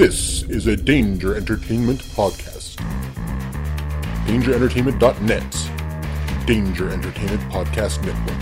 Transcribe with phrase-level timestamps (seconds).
[0.00, 2.76] This is a Danger Entertainment podcast.
[4.24, 6.46] DangerEntertainment.net.
[6.46, 8.38] Danger Entertainment Podcast Network.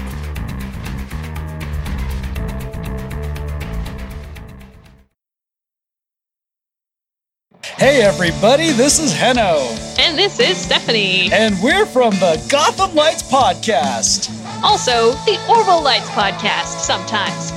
[7.65, 9.59] Hey everybody, this is Heno,
[9.99, 11.31] And this is Stephanie.
[11.33, 14.31] and we're from the Gotham Lights Podcast.
[14.63, 17.53] Also, the Orville Lights podcast sometimes.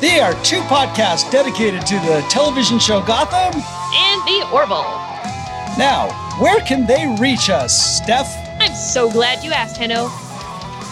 [0.00, 3.60] They are two podcasts dedicated to the television show Gotham.
[3.94, 4.84] And the Orville.
[5.78, 8.28] Now, where can they reach us, Steph?
[8.60, 10.10] I'm so glad you asked, Heno.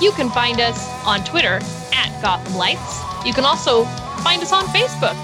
[0.01, 1.61] You can find us on Twitter
[1.93, 3.01] at Gotham Lights.
[3.27, 3.85] You can also
[4.25, 5.17] find us on Facebook,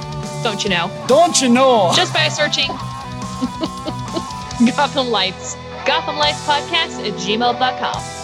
[0.42, 0.90] don't you know?
[1.06, 1.90] Don't you know?
[1.96, 2.68] Just by searching
[4.76, 5.56] Gotham Lights.
[5.86, 8.19] Gotham Lights Podcast at gmail.com.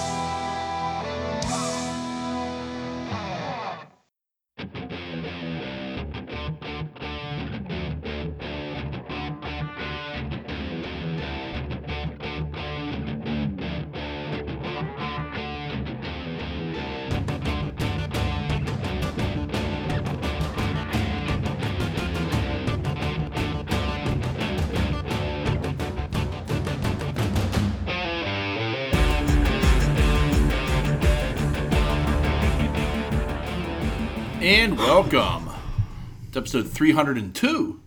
[36.46, 37.80] episode 302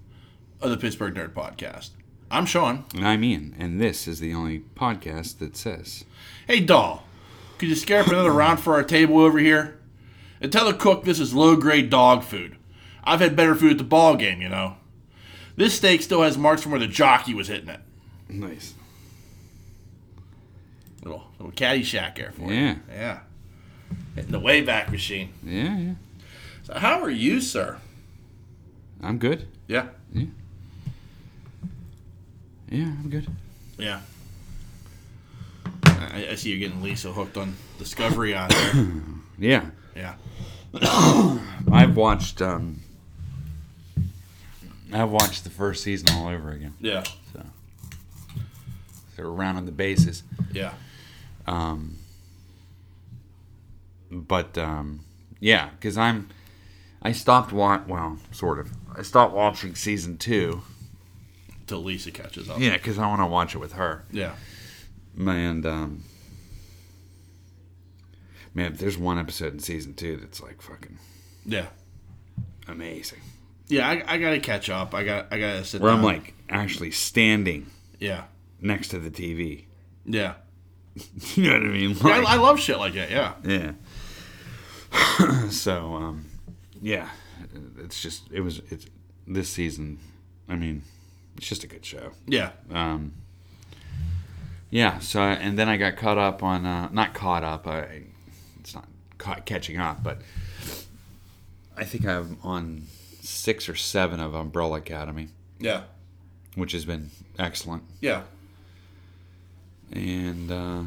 [0.59, 1.91] of the Pittsburgh Nerd Podcast.
[2.29, 2.83] I'm Sean.
[2.93, 6.03] And I'm Ian, and this is the only podcast that says.
[6.45, 7.05] Hey, doll,
[7.57, 9.79] could you scare up another round for our table over here?
[10.41, 12.57] And tell the cook this is low grade dog food.
[13.05, 14.75] I've had better food at the ball game, you know.
[15.55, 17.79] This steak still has marks from where the jockey was hitting it.
[18.27, 18.73] Nice.
[21.01, 22.71] Little little Caddyshack there for Yeah.
[22.71, 22.79] you.
[22.91, 23.19] Yeah.
[24.15, 25.29] Hitting the Wayback Machine.
[25.45, 25.93] Yeah, yeah.
[26.63, 27.77] So how are you, sir?
[29.01, 29.47] I'm good.
[29.67, 29.87] Yeah.
[30.13, 30.25] Yeah,
[32.69, 33.27] Yeah, I'm good.
[33.77, 34.01] Yeah.
[35.85, 38.73] I, I see you're getting Lisa hooked on Discovery on there.
[39.39, 39.65] Yeah.
[39.95, 40.15] Yeah.
[41.71, 42.81] I've watched um
[44.91, 46.73] I've watched the first season all over again.
[46.81, 47.03] Yeah.
[47.31, 47.41] So
[49.15, 50.23] they're rounding the bases.
[50.51, 50.73] Yeah.
[51.47, 51.95] Um
[54.11, 54.99] but um
[55.39, 56.27] yeah, cuz I'm
[57.01, 58.71] I stopped wa- well, sort of.
[58.99, 60.61] I stopped watching season 2.
[61.67, 62.59] Till Lisa catches up.
[62.59, 64.03] Yeah, cuz I want to watch it with her.
[64.11, 64.33] Yeah.
[65.17, 66.03] And um,
[68.53, 70.97] man, there's one episode in season two that's like fucking
[71.45, 71.67] Yeah.
[72.67, 73.19] amazing.
[73.67, 74.93] Yeah, I, I gotta catch up.
[74.95, 75.99] I got I gotta sit Where down.
[75.99, 77.67] I'm like actually standing
[77.99, 78.23] Yeah.
[78.59, 79.65] next to the TV.
[80.05, 80.33] Yeah.
[81.35, 81.91] You know what I mean?
[81.91, 83.33] Yeah, Like, I, I love shit like that, yeah.
[83.45, 83.71] yeah.
[85.49, 86.25] so um,
[86.81, 87.09] yeah,
[87.83, 88.85] it's just it was it's
[89.27, 89.99] this season.
[90.47, 90.83] I mean,
[91.37, 92.11] it's just a good show.
[92.27, 92.51] Yeah.
[92.71, 93.13] um,
[94.71, 98.03] yeah so and then i got caught up on uh, not caught up I,
[98.59, 100.21] it's not caught catching up but
[101.75, 102.83] i think i'm on
[103.21, 105.29] six or seven of umbrella academy
[105.59, 105.81] Yeah.
[106.53, 107.09] which has been
[107.39, 108.21] excellent Yeah.
[109.91, 110.83] and uh,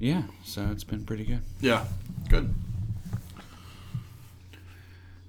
[0.00, 1.84] yeah so it's been pretty good Yeah.
[2.30, 2.54] Good.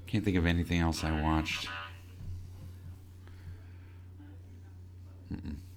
[0.07, 1.67] Can't think of anything else i watched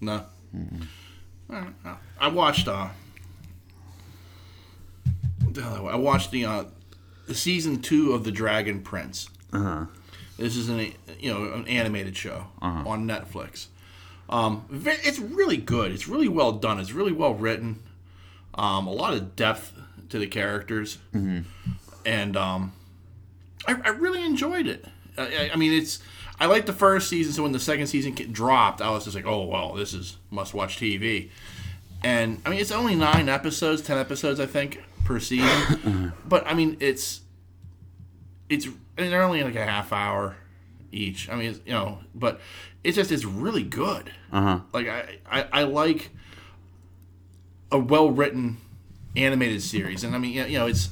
[0.00, 0.24] No.
[1.52, 1.96] Alright, no.
[2.18, 2.88] I watched uh
[5.46, 6.64] the I watched the uh
[7.26, 9.28] the season two of The Dragon Prince.
[9.52, 9.86] uh-huh
[10.38, 13.66] This is an you know an animated show on Netflix.
[14.28, 15.90] Um, it's really good.
[15.90, 16.78] It's really well done.
[16.78, 17.82] It's really well written.
[18.54, 19.72] Um, a lot of depth
[20.08, 21.40] to the characters, mm-hmm.
[22.06, 22.72] and um,
[23.66, 24.84] I, I really enjoyed it.
[25.18, 26.00] I, I- I mean, it's
[26.38, 27.32] I liked the first season.
[27.32, 30.54] So when the second season dropped, I was just like, oh well, this is must
[30.54, 31.28] watch TV.
[32.02, 36.12] And I mean, it's only nine episodes, ten episodes, I think, per season.
[36.28, 37.20] but I mean, it's
[38.48, 40.36] it's and they're only like a half hour
[40.92, 41.28] each.
[41.28, 42.40] I mean, it's, you know, but
[42.82, 44.10] it's just it's really good.
[44.32, 46.10] uh-huh Like I, I, I like
[47.70, 48.56] a well written
[49.14, 50.88] animated series, and I mean, you know, it's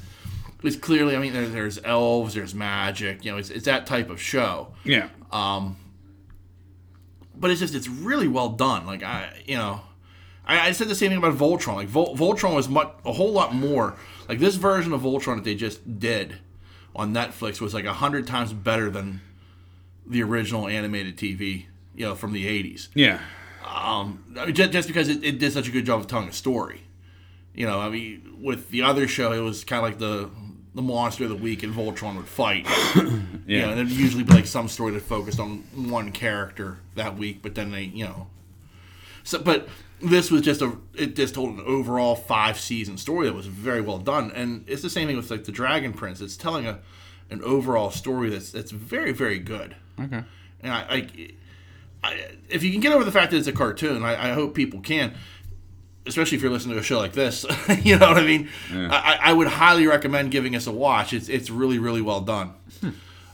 [0.62, 1.14] it's clearly.
[1.16, 3.25] I mean, there, there's elves, there's magic.
[3.25, 4.75] You know, it's it's that type of show.
[4.84, 5.76] yeah Um,
[7.37, 8.87] But it's just it's really well done.
[8.87, 9.81] Like I, you know.
[10.46, 11.75] I, I said the same thing about Voltron.
[11.76, 13.96] Like Vol- Voltron was much, a whole lot more.
[14.31, 16.38] Like this version of Voltron that they just did
[16.96, 19.20] on Netflix was like a hundred times better than
[20.06, 21.66] the original animated TV.
[21.94, 22.88] You know, from the '80s.
[22.94, 23.20] yeah
[23.64, 24.04] I
[24.46, 26.82] mean, just, just because it, it did such a good job of telling a story.
[27.54, 30.31] You know, I mean, with the other show, it was kind of like the
[30.78, 32.66] the monster of the week and Voltron would fight.
[33.48, 37.16] You know, and it'd usually be like some story that focused on one character that
[37.16, 38.26] week, but then they, you know.
[39.25, 39.70] So, but
[40.02, 43.80] this was just a, it just told an overall five season story that was very
[43.80, 44.30] well done.
[44.32, 46.20] And it's the same thing with like the Dragon Prince.
[46.20, 46.80] It's telling a,
[47.30, 49.76] an overall story that's, that's very, very good.
[49.98, 50.22] Okay.
[50.60, 51.30] And I, I,
[52.04, 54.54] I if you can get over the fact that it's a cartoon, I, I hope
[54.54, 55.14] people can
[56.06, 57.45] especially if you're listening to a show like this.
[57.83, 58.49] you know what I mean?
[58.73, 61.12] I, I would highly recommend giving us a watch.
[61.12, 62.55] It's it's really really well done.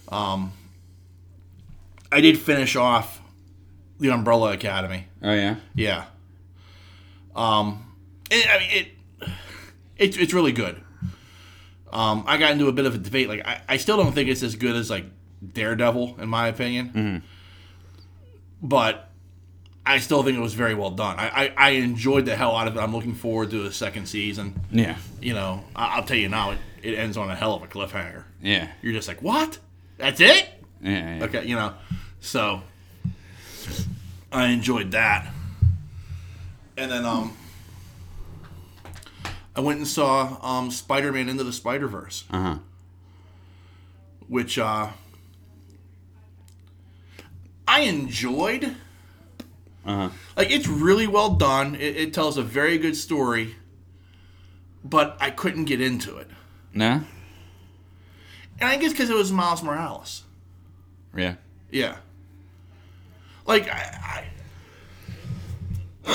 [0.08, 0.52] Um,
[2.12, 3.20] I did finish off
[3.98, 5.06] the Umbrella Academy.
[5.22, 5.56] Oh yeah.
[5.74, 6.04] Yeah.
[7.34, 7.94] Um,
[8.30, 8.88] it, I mean it.
[9.96, 10.80] It's it's really good.
[11.92, 13.28] Um, I got into a bit of a debate.
[13.28, 15.04] Like I, I still don't think it's as good as like
[15.52, 17.22] Daredevil in my opinion.
[18.60, 19.10] But
[19.86, 21.18] I still think it was very well done.
[21.18, 22.80] I, I, I enjoyed the hell out of it.
[22.80, 24.58] I'm looking forward to the second season.
[24.70, 24.96] Yeah.
[25.20, 27.66] You know, I, I'll tell you now, it, it ends on a hell of a
[27.66, 28.24] cliffhanger.
[28.42, 28.68] Yeah.
[28.80, 29.58] You're just like, what?
[29.98, 30.48] That's it?
[30.82, 31.18] Yeah.
[31.18, 31.24] yeah.
[31.24, 31.74] Okay, you know.
[32.20, 32.62] So
[34.32, 35.30] I enjoyed that.
[36.76, 37.36] And then um
[39.54, 42.58] I went and saw um Spider-Man into the Spider-Verse, Uh huh.
[44.28, 44.88] which uh
[47.68, 48.74] I enjoyed.
[49.86, 50.10] Uh huh.
[50.36, 51.74] Like it's really well done.
[51.74, 53.56] It, it tells a very good story,
[54.84, 56.28] but I couldn't get into it.
[56.72, 57.00] Nah.
[58.60, 60.22] And I guess because it was Miles Morales.
[61.16, 61.34] Yeah.
[61.70, 61.96] Yeah.
[63.46, 64.24] Like I,
[66.06, 66.08] I,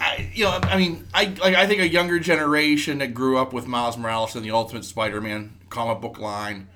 [0.00, 3.52] I you know, I mean, I like I think a younger generation that grew up
[3.52, 6.68] with Miles Morales and the Ultimate Spider-Man comic book line,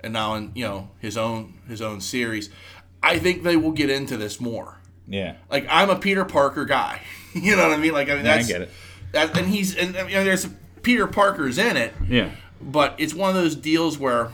[0.00, 2.50] and now in you know his own his own series,
[3.02, 4.77] I think they will get into this more.
[5.08, 5.36] Yeah.
[5.50, 7.00] Like I'm a Peter Parker guy.
[7.34, 7.92] you know what I mean?
[7.92, 8.70] Like I mean Yeah, I get it.
[9.12, 10.46] That and he's and you know, there's
[10.82, 12.30] Peter Parker's in it, Yeah.
[12.60, 14.30] but it's one of those deals where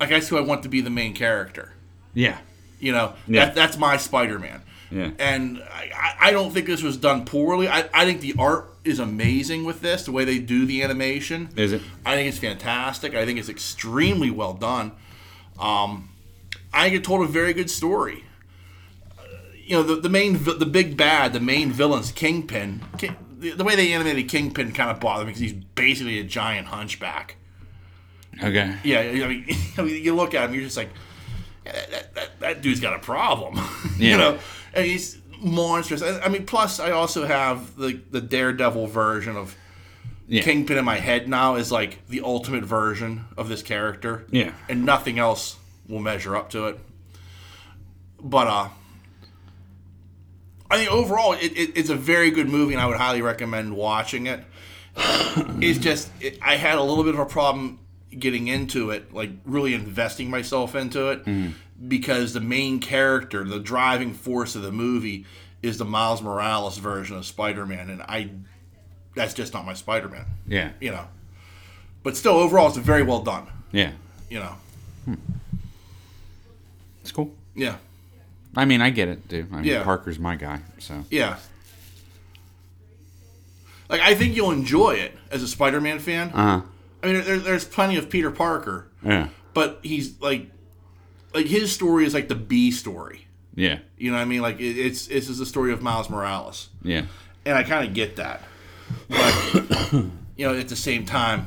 [0.00, 1.72] like I who I want to be the main character.
[2.14, 2.38] Yeah.
[2.80, 3.46] You know, Yeah.
[3.46, 4.62] that, that's my Spider-Man.
[4.90, 5.10] Yeah.
[5.18, 7.68] And I, I- I don't think this was done poorly.
[7.68, 11.48] I, I think the art is amazing with this, the way they do the animation.
[11.56, 11.82] Is it?
[12.04, 13.14] I think it's fantastic.
[13.14, 14.92] I think it's extremely well done.
[15.58, 16.08] Um,
[16.76, 18.24] I think it told a very good story.
[19.18, 19.22] Uh,
[19.56, 22.82] you know, the, the main, the big bad, the main villain's Kingpin.
[22.98, 26.24] King, the, the way they animated Kingpin kind of bothered me because he's basically a
[26.24, 27.36] giant hunchback.
[28.42, 28.76] Okay.
[28.84, 29.00] Yeah,
[29.78, 30.90] I mean, you look at him, you're just like,
[31.64, 33.58] "Yeah, that, that, that, dude's got a problem.
[33.98, 34.38] you know,
[34.74, 36.02] and he's monstrous.
[36.02, 39.56] I I mean, plus I also have the the Daredevil version of
[40.28, 40.42] Yeah.
[40.42, 44.26] Kingpin in my head now is like the ultimate version of this character.
[44.30, 44.52] Yeah.
[44.68, 45.56] and nothing else
[45.88, 46.78] will measure up to it.
[48.20, 48.68] But uh,
[50.70, 53.76] I think overall it, it, it's a very good movie, and I would highly recommend
[53.76, 54.42] watching it.
[54.96, 57.78] it's just it, I had a little bit of a problem
[58.18, 61.52] getting into it, like really investing myself into it,
[61.88, 65.26] because the main character, the driving force of the movie,
[65.62, 68.30] is the Miles Morales version of Spider-Man, and I
[69.14, 70.72] that's just not my Spider-Man, Yeah.
[70.80, 71.06] you know.
[72.02, 73.92] But still, overall, it's a very well done, Yeah.
[74.30, 74.54] you know.
[75.04, 75.16] Cool.
[77.56, 77.76] Yeah,
[78.54, 79.52] I mean, I get it, dude.
[79.52, 79.82] I mean, Yeah.
[79.82, 81.04] Parker's my guy, so.
[81.10, 81.38] yeah.
[83.88, 86.28] Like I think you'll enjoy it as a Spider-Man fan.
[86.30, 86.66] Uh huh.
[87.02, 89.28] I mean, there, there's plenty of Peter Parker, Yeah.
[89.54, 90.50] but he's like,
[91.34, 93.26] like his story is like the B story.
[93.54, 93.78] Yeah.
[93.96, 94.42] You know what I mean?
[94.42, 97.02] Like it, it's this is the story of Miles Morales, Yeah.
[97.44, 98.42] and I kind of get that,
[99.08, 101.46] but you know, at the same time,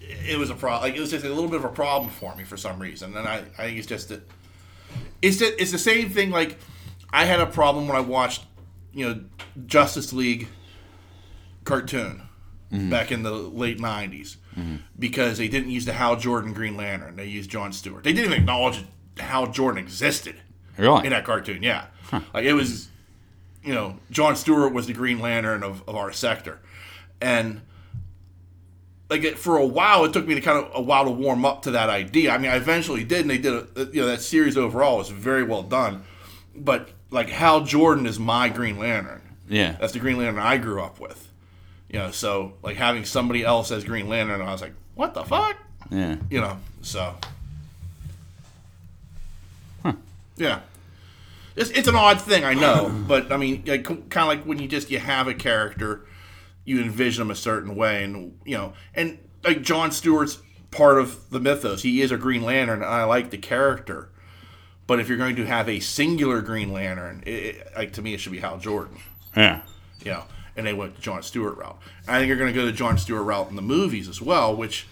[0.00, 0.82] it was a problem.
[0.90, 3.16] Like it was just a little bit of a problem for me for some reason,
[3.16, 4.28] and I, I think it's just that
[5.24, 6.30] it's the, it's the same thing.
[6.30, 6.58] Like
[7.10, 8.44] I had a problem when I watched,
[8.92, 9.24] you know,
[9.66, 10.48] Justice League
[11.64, 12.22] cartoon
[12.70, 12.90] mm-hmm.
[12.90, 14.76] back in the late '90s mm-hmm.
[14.98, 17.16] because they didn't use the Hal Jordan Green Lantern.
[17.16, 18.04] They used John Stewart.
[18.04, 18.84] They didn't even acknowledge
[19.18, 20.36] Hal Jordan existed
[20.76, 21.06] Really?
[21.06, 21.62] in that cartoon.
[21.62, 21.86] Yeah,
[22.34, 22.88] like it was,
[23.62, 26.60] you know, John Stewart was the Green Lantern of, of our sector,
[27.20, 27.62] and
[29.10, 31.62] like for a while, it took me to kind of a while to warm up
[31.62, 32.30] to that idea.
[32.30, 33.52] I mean, I eventually did, and they did.
[33.52, 36.04] A, you know, that series overall was very well done,
[36.56, 39.22] but like Hal Jordan is my Green Lantern.
[39.48, 39.76] Yeah.
[39.80, 41.30] That's the Green Lantern I grew up with.
[41.88, 45.22] You know, so like having somebody else as Green Lantern, I was like, what the
[45.22, 45.56] fuck?
[45.90, 46.16] Yeah.
[46.30, 47.14] You know, so.
[50.36, 50.60] Yeah.
[51.54, 54.58] It's, it's an odd thing, I know, but I mean, like, kind of like when
[54.58, 56.00] you just you have a character,
[56.64, 60.38] you envision him a certain way, and you know, and like John Stewart's
[60.70, 61.82] part of the mythos.
[61.82, 64.10] He is a Green Lantern, and I like the character.
[64.86, 68.12] But if you're going to have a singular Green Lantern, it, it, like to me,
[68.12, 68.98] it should be Hal Jordan.
[69.34, 69.62] Yeah.
[70.04, 70.24] You know,
[70.56, 71.78] and they went the John Stewart route.
[72.06, 74.20] And I think they're going to go the John Stewart route in the movies as
[74.20, 74.86] well, which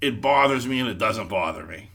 [0.00, 1.90] it bothers me and it doesn't bother me.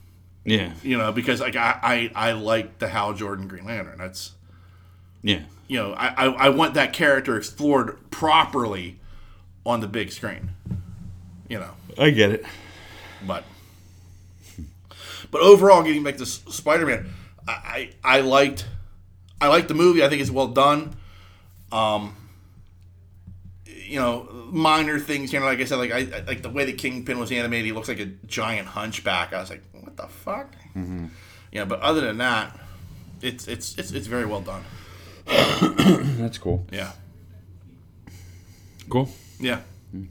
[0.45, 0.73] Yeah.
[0.83, 3.97] You know, because like I I, I like the Hal Jordan Green Lantern.
[3.97, 4.33] That's
[5.21, 5.41] Yeah.
[5.67, 8.99] You know I, I I want that character explored properly
[9.65, 10.51] on the big screen.
[11.49, 11.71] You know.
[11.97, 12.45] I get it.
[13.25, 13.43] But
[15.31, 17.09] but overall, getting back to Spider-Man,
[17.47, 18.67] I, I I liked
[19.41, 20.03] I liked the movie.
[20.03, 20.95] I think it's well done.
[21.71, 22.15] Um,
[23.65, 25.33] you know, minor things.
[25.33, 27.65] You know, like I said, like I I- like the way the Kingpin was animated.
[27.65, 29.33] He looks like a giant hunchback.
[29.33, 30.53] I was like, what the fuck?
[31.51, 32.57] Yeah, but other than that,
[33.21, 34.63] it's it's it's it's very well done.
[36.17, 36.65] That's cool.
[36.71, 36.91] Yeah,
[38.89, 39.09] Cool.
[39.39, 39.61] yeah.
[39.91, 40.05] Hmm.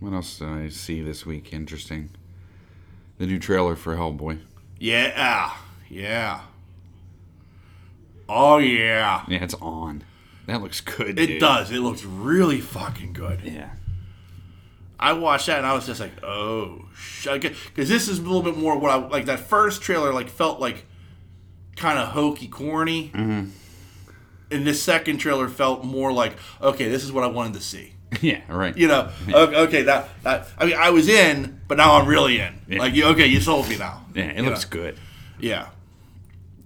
[0.00, 1.52] What else did I see this week?
[1.52, 2.10] Interesting.
[3.18, 4.40] The new trailer for Hellboy.
[4.78, 5.52] Yeah,
[5.88, 6.40] yeah.
[8.28, 10.04] Oh yeah, Yeah, it's on.
[10.46, 11.18] That looks good.
[11.18, 11.40] it dude.
[11.40, 11.70] does.
[11.70, 13.40] It looks really fucking good.
[13.44, 13.70] Yeah.
[14.98, 16.86] I watched that and I was just like, oh,
[17.24, 19.26] because this is a little bit more what I like.
[19.26, 20.86] That first trailer like felt like
[21.76, 23.50] kind of hokey, corny, mm-hmm.
[24.50, 27.94] and this second trailer felt more like, okay, this is what I wanted to see.
[28.20, 28.40] Yeah.
[28.46, 28.76] Right.
[28.76, 32.40] You know, okay, okay, that that I mean, I was in, but now I'm really
[32.40, 32.60] in.
[32.68, 32.78] Yeah.
[32.80, 34.04] Like, you okay, you sold me now.
[34.14, 34.24] Yeah.
[34.24, 34.70] It You looks know?
[34.70, 34.98] good.
[35.40, 35.68] Yeah,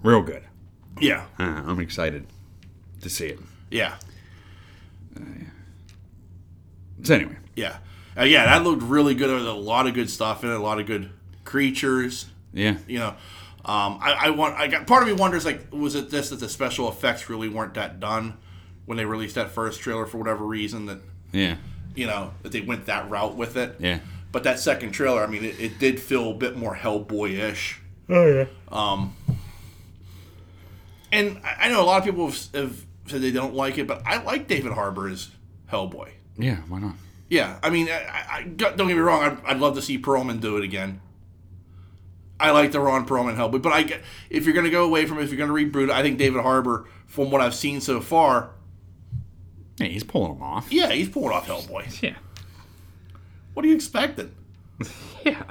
[0.03, 0.43] Real good.
[1.01, 2.27] yeah, Uh, I'm excited
[3.01, 3.39] to see it.
[3.71, 3.95] yeah,
[7.03, 7.37] So anyway.
[7.55, 7.79] yeah,
[8.19, 8.47] uh, yeah.
[8.47, 9.29] That looked really good.
[9.29, 10.55] There was a lot of good stuff in it.
[10.55, 11.11] A lot of good
[11.45, 12.27] creatures.
[12.53, 12.79] Yeah.
[12.89, 13.15] you know
[13.67, 16.41] um, I, I want i got part of me wonders like was it this that
[16.41, 18.39] the special effects really weren't that done
[18.87, 20.99] when they released that first trailer for whatever reason that
[21.33, 21.57] Yeah.
[21.95, 23.99] you know that they went that route with it Yeah.
[24.33, 28.25] but that second trailer i mean it, it did feel a bit more hellboy-ish Oh
[28.27, 28.45] yeah.
[28.71, 29.17] Um,
[31.13, 33.87] and I, I know a lot of people have, have said they don't like it
[33.87, 35.31] but i like david harbour as
[35.73, 36.57] hellboy Yeah.
[36.69, 36.95] Why not?
[37.29, 39.99] yeah i mean i, I, I don't get me wrong I'd, I'd love to see
[39.99, 41.01] perlman do it again
[42.39, 45.07] I like the Ron Perlman Hellboy, but I get if you're going to go away
[45.07, 47.81] from it, if you're going to reboot I think David Harbour, from what I've seen
[47.81, 48.51] so far,
[49.79, 50.71] Hey, he's pulling them off.
[50.73, 52.03] yeah, he's pulling off Hellboy.
[52.03, 52.15] Yeah.
[53.55, 54.35] What are you expecting?
[55.25, 55.43] Yeah.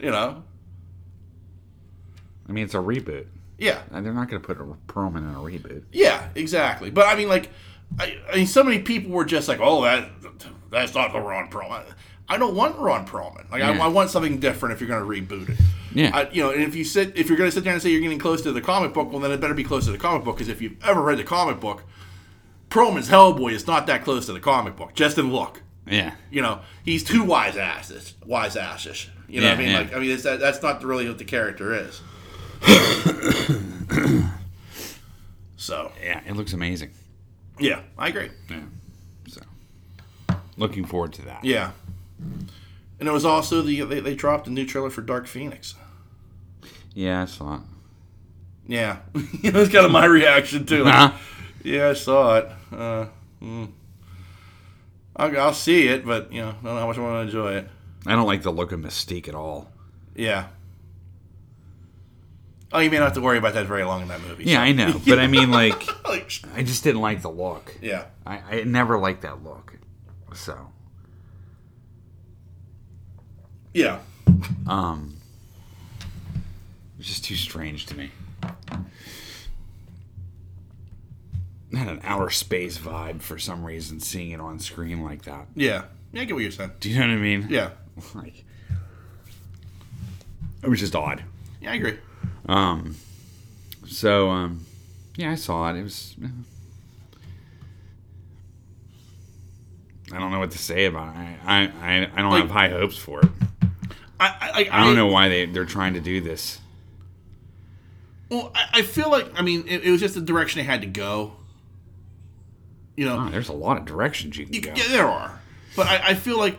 [0.00, 0.42] You know?
[2.48, 3.26] I mean, it's a reboot.
[3.58, 5.84] Yeah, And they're not going to put a Perlman in a reboot.
[5.92, 6.90] yeah, exactly.
[6.90, 7.48] But I mean, like,
[7.98, 10.10] I, I mean, so many people were just like, "Oh, that
[10.70, 11.84] that's not the Ron Perlman."
[12.28, 13.48] I don't want Ron Perlman.
[13.50, 13.70] Like, Yeah.
[13.70, 15.58] I, I want something different if you're going to reboot it.
[15.94, 16.10] Yeah.
[16.14, 17.90] I, you know, and if you sit, if you're going to sit there and say
[17.90, 19.98] you're getting close to the comic book, well, then it better be close to the
[19.98, 21.84] comic book because if you've ever read the comic book,
[22.70, 25.62] Perlman's Hellboy is not that close to the comic book, just in look.
[25.86, 26.14] Yeah.
[26.30, 29.08] you know, he's too wise asses, wise asses.
[29.28, 29.70] You know what I mean?
[29.70, 29.78] yeah.
[29.78, 32.00] Like, I mean, it's, that, that's not really what the character is.
[35.56, 36.20] so, Yeah.
[36.26, 36.90] It looks amazing.
[37.58, 38.30] yeah, I agree.
[38.50, 38.60] Yeah.
[39.28, 39.40] So,
[40.56, 41.44] looking forward to that.
[41.44, 41.70] Yeah,
[42.98, 45.74] and it was also the they, they dropped a new trailer for Dark Phoenix.
[46.94, 47.60] Yeah, I saw it.
[48.68, 48.98] Yeah,
[49.42, 50.84] it was kind of my reaction too.
[50.86, 51.12] it.
[51.64, 52.48] Yeah, I saw it.
[52.72, 53.06] Uh,
[53.42, 53.70] mm.
[55.16, 57.36] I'll, I'll see it, but you know, I don't know how much I want to
[57.38, 57.68] enjoy it.
[58.06, 59.70] I don't like the look of Mystique at all.
[60.14, 60.48] Yeah.
[62.72, 64.44] Oh, you may not have to worry about that very long in that movie.
[64.44, 67.74] Yeah, so- I know, but I mean, like, Like, I just didn't like the look.
[67.80, 68.06] yeah.
[68.26, 69.74] I, I never liked that look.
[70.34, 70.68] So,
[73.76, 73.98] Yeah.
[74.66, 75.16] um,
[76.94, 78.10] it was just too strange to me.
[81.70, 85.48] It had an outer space vibe for some reason, seeing it on screen like that.
[85.54, 85.82] Yeah.
[86.12, 86.70] Yeah, I get what you're saying.
[86.80, 87.46] Do you know what I mean?
[87.50, 87.70] Yeah.
[88.14, 88.44] Like,
[90.62, 91.22] it was just odd.
[91.60, 91.98] Yeah, I agree.
[92.48, 92.96] Um,
[93.86, 94.64] so, um,
[95.16, 95.78] yeah, I saw it.
[95.78, 96.14] It was.
[96.24, 96.28] uh,
[100.14, 101.18] I don't know what to say about it.
[101.18, 103.28] I I, I, I don't Like- have high hopes for it.
[104.18, 106.58] I, I, I don't know why they they're trying to do this.
[108.30, 110.80] Well, I, I feel like, I mean, it, it was just the direction they had
[110.80, 111.34] to go.
[112.96, 114.72] You know, Oh, there's a lot of directions you can You- go.
[114.74, 115.40] Yeah, there are.
[115.76, 116.56] But I, I feel like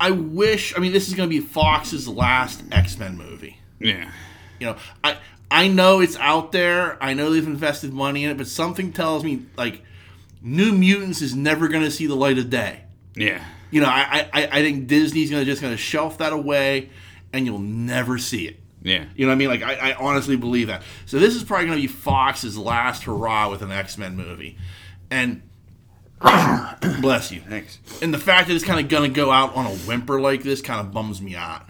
[0.00, 0.74] I wish.
[0.76, 3.58] I mean, this is going to be Fox's last X Men movie.
[3.78, 4.10] Yeah.
[4.58, 5.18] You know, I
[5.50, 6.96] I know it's out there.
[7.02, 9.82] I know they've invested money in it, but something tells me like
[10.40, 12.84] New Mutants is never going to see the light of day.
[13.14, 13.44] Yeah.
[13.72, 16.90] You know, I I, I think Disney's to just going to shelf that away,
[17.32, 18.60] and you'll never see it.
[18.82, 19.04] Yeah.
[19.16, 19.48] You know what I mean?
[19.48, 20.82] Like I, I honestly believe that.
[21.06, 24.58] So this is probably going to be Fox's last hurrah with an X Men movie,
[25.10, 25.42] and
[27.00, 27.40] bless you.
[27.40, 27.78] Thanks.
[28.00, 30.42] And the fact that it's kind of going to go out on a whimper like
[30.42, 31.66] this kind of bums me out.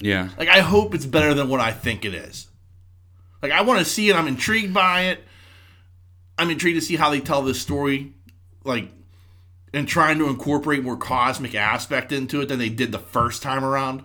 [0.00, 0.30] Yeah.
[0.38, 2.48] Like I hope it's better than what I think it is.
[3.42, 4.16] Like I want to see it.
[4.16, 5.20] I'm intrigued by it.
[6.38, 8.12] I'm intrigued to see how they tell this story,
[8.62, 8.90] like,
[9.72, 13.64] and trying to incorporate more cosmic aspect into it than they did the first time
[13.64, 14.04] around.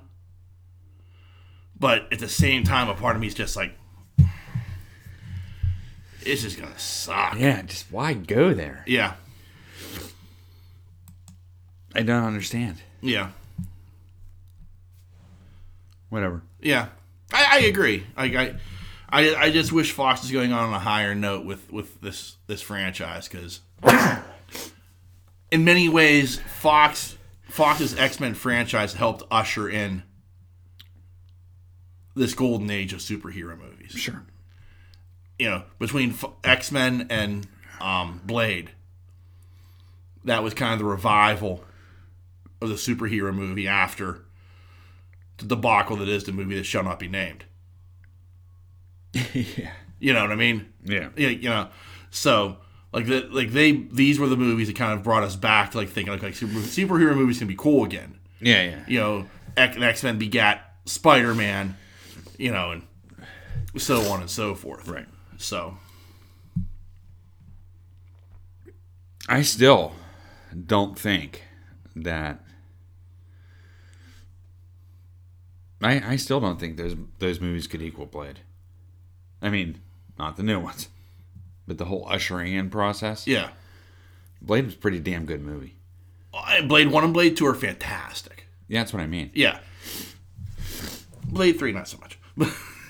[1.79, 3.73] But at the same time, a part of me is just like,
[6.23, 7.35] it's just gonna suck.
[7.39, 8.83] Yeah, just why go there?
[8.85, 9.13] Yeah,
[11.95, 12.77] I don't understand.
[13.01, 13.29] yeah,
[16.09, 16.43] Whatever.
[16.61, 16.89] yeah.
[17.33, 18.05] I, I agree.
[18.17, 18.55] I, I,
[19.09, 22.35] I, I just wish Fox is going on, on a higher note with with this
[22.47, 23.61] this franchise because,
[25.51, 27.17] in many ways, Fox
[27.49, 30.03] Fox's X Men franchise helped usher in
[32.15, 33.91] this golden age of superhero movies.
[33.91, 34.23] Sure.
[35.37, 37.47] You know, between X Men and
[37.79, 38.71] um, Blade,
[40.23, 41.63] that was kind of the revival
[42.61, 44.23] of the superhero movie after
[45.37, 47.43] the debacle that is the movie that shall not be named.
[49.33, 49.71] yeah.
[49.99, 50.71] You know what I mean?
[50.83, 51.09] Yeah.
[51.17, 51.69] Yeah, you know.
[52.11, 52.57] So
[52.93, 55.77] like the, like they these were the movies that kind of brought us back to
[55.77, 58.19] like thinking like, like super, superhero movies can be cool again.
[58.39, 58.83] Yeah, yeah.
[58.87, 61.77] You know, X Men begat Spider Man,
[62.37, 62.83] you know, and
[63.81, 64.87] so on and so forth.
[64.87, 65.07] Right.
[65.37, 65.77] So
[69.29, 69.93] I still
[70.65, 71.43] don't think
[71.95, 72.43] that
[75.81, 78.39] I I still don't think those those movies could equal Blade.
[79.41, 79.81] I mean,
[80.19, 80.89] not the new ones,
[81.71, 83.25] but the whole ushering in process.
[83.25, 83.51] yeah,
[84.41, 85.75] Blade was a pretty damn good movie.
[86.67, 88.47] Blade One and Blade Two are fantastic.
[88.67, 89.31] Yeah, that's what I mean.
[89.33, 89.59] Yeah,
[91.25, 92.17] Blade Three not so much.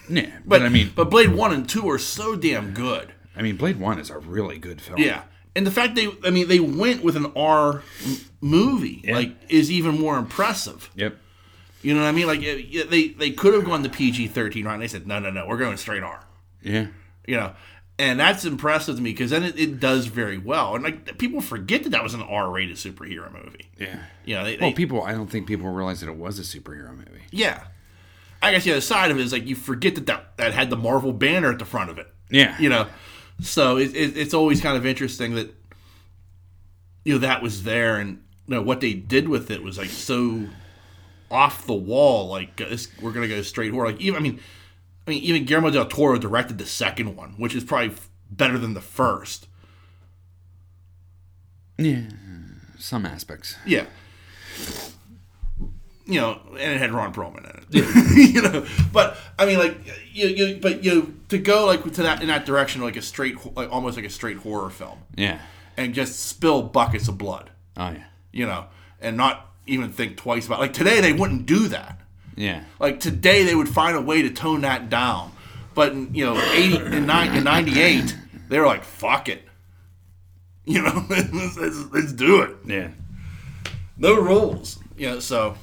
[0.10, 3.14] Yeah, But, but, I mean, but Blade One and Two are so damn good.
[3.34, 5.00] I mean, Blade One is a really good film.
[5.00, 5.22] Yeah,
[5.56, 7.82] and the fact they, I mean, they went with an R
[8.42, 9.16] movie, Yeah.
[9.16, 10.90] like, is even more impressive.
[10.96, 11.16] Yep.
[11.82, 12.28] You know what I mean?
[12.28, 14.74] Like, they they could have gone the PG thirteen route.
[14.74, 16.26] And they said, no, no, no, we're going straight R.
[16.62, 16.88] Yeah.
[17.26, 17.54] You know,
[18.00, 20.74] and that's impressive to me because then it, it does very well.
[20.76, 23.70] And like, people forget that that was an R rated superhero movie.
[23.78, 24.00] Yeah.
[24.26, 26.44] You know, they, Well, they- people, I don't think people realize that it was a
[26.44, 27.22] superhero movie.
[27.32, 27.66] yeah.
[28.44, 30.72] I guess the other side of it is like you forget that that, that had
[30.72, 32.08] the Marvel banner at the front of it.
[32.32, 32.58] Yeah.
[32.60, 32.88] you know
[33.42, 35.54] so it, it, it's always kind of interesting that
[37.04, 39.90] you know that was there and you know what they did with it was like
[39.90, 40.48] so
[41.30, 44.40] off the wall like uh, this, we're gonna go straight horror like even i mean
[45.08, 47.94] i mean even guillermo del toro directed the second one which is probably
[48.30, 49.48] better than the first
[51.78, 52.04] Yeah.
[52.78, 53.56] Some aspects.
[53.66, 53.86] yeah
[56.08, 58.34] you know, and it had Ron Perlman in it.
[58.36, 59.78] you know, but I mean, like
[60.12, 63.38] you, you, but you to go like to that in that direction, like a straight,
[63.56, 65.00] like almost like a straight horror film.
[65.16, 65.40] Yeah.
[65.78, 68.04] and just spill buckets of blood, Oh yeah.
[68.34, 68.66] you know,
[69.00, 70.60] and not even think twice about.
[70.60, 72.01] Like today, they wouldn't do that.
[72.36, 72.64] Yeah.
[72.80, 75.32] Like today, they would find a way to tone that down.
[75.74, 78.16] But in, you know, eighty and nine in ninety eight,
[78.50, 79.48] they were like, "Fuck it,"
[80.66, 82.56] you know, let's, let's, let's do it.
[82.66, 82.90] Yeah.
[83.98, 85.20] No rules, Yeah.
[85.20, 85.56] So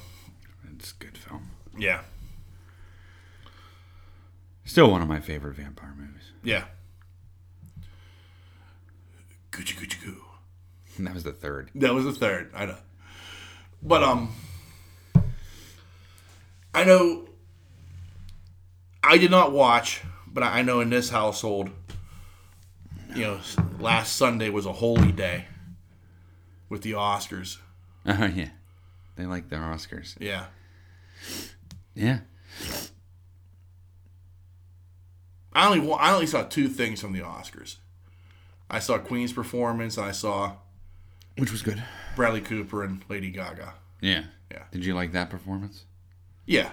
[0.75, 1.49] It's a good film.
[1.77, 2.01] yeah,
[4.65, 6.31] Still one of my favorite vampire movies.
[6.43, 6.65] yeah.
[9.51, 10.23] Gucci Gucci Goo.
[10.99, 11.69] That was the third.
[11.75, 12.51] That was the third.
[12.55, 12.77] I know.
[13.81, 14.33] But um
[16.73, 17.27] I know
[19.03, 21.69] I did not watch, but I know in this household,
[23.15, 23.39] you know,
[23.79, 25.45] last Sunday was a holy day
[26.69, 27.57] with the Oscars.
[28.05, 28.49] Oh yeah.
[29.17, 30.15] They like their Oscars.
[30.19, 30.45] Yeah.
[31.93, 32.19] Yeah.
[35.53, 37.75] I only I only saw two things from the Oscars.
[38.69, 40.53] I saw Queen's performance and I saw
[41.37, 41.83] Which was good.
[42.15, 43.73] Bradley Cooper and Lady Gaga.
[44.01, 44.23] Yeah.
[44.49, 44.63] Yeah.
[44.71, 45.83] Did you like that performance?
[46.49, 46.71] Yeah.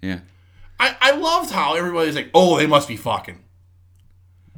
[0.00, 0.20] Yeah.
[0.78, 3.40] I, I loved how everybody's like, oh, they must be fucking.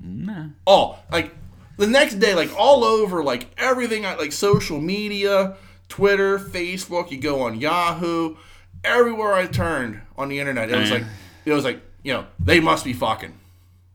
[0.03, 0.49] Nah.
[0.66, 1.35] Oh, like
[1.79, 5.57] the next day, like all over, like everything, like social media,
[5.88, 7.11] Twitter, Facebook.
[7.11, 8.37] You go on Yahoo,
[8.85, 11.01] everywhere I turned on the internet, it was oh, Yeah.
[11.01, 11.11] like,
[11.46, 13.33] it was like, you know, they must be fucking.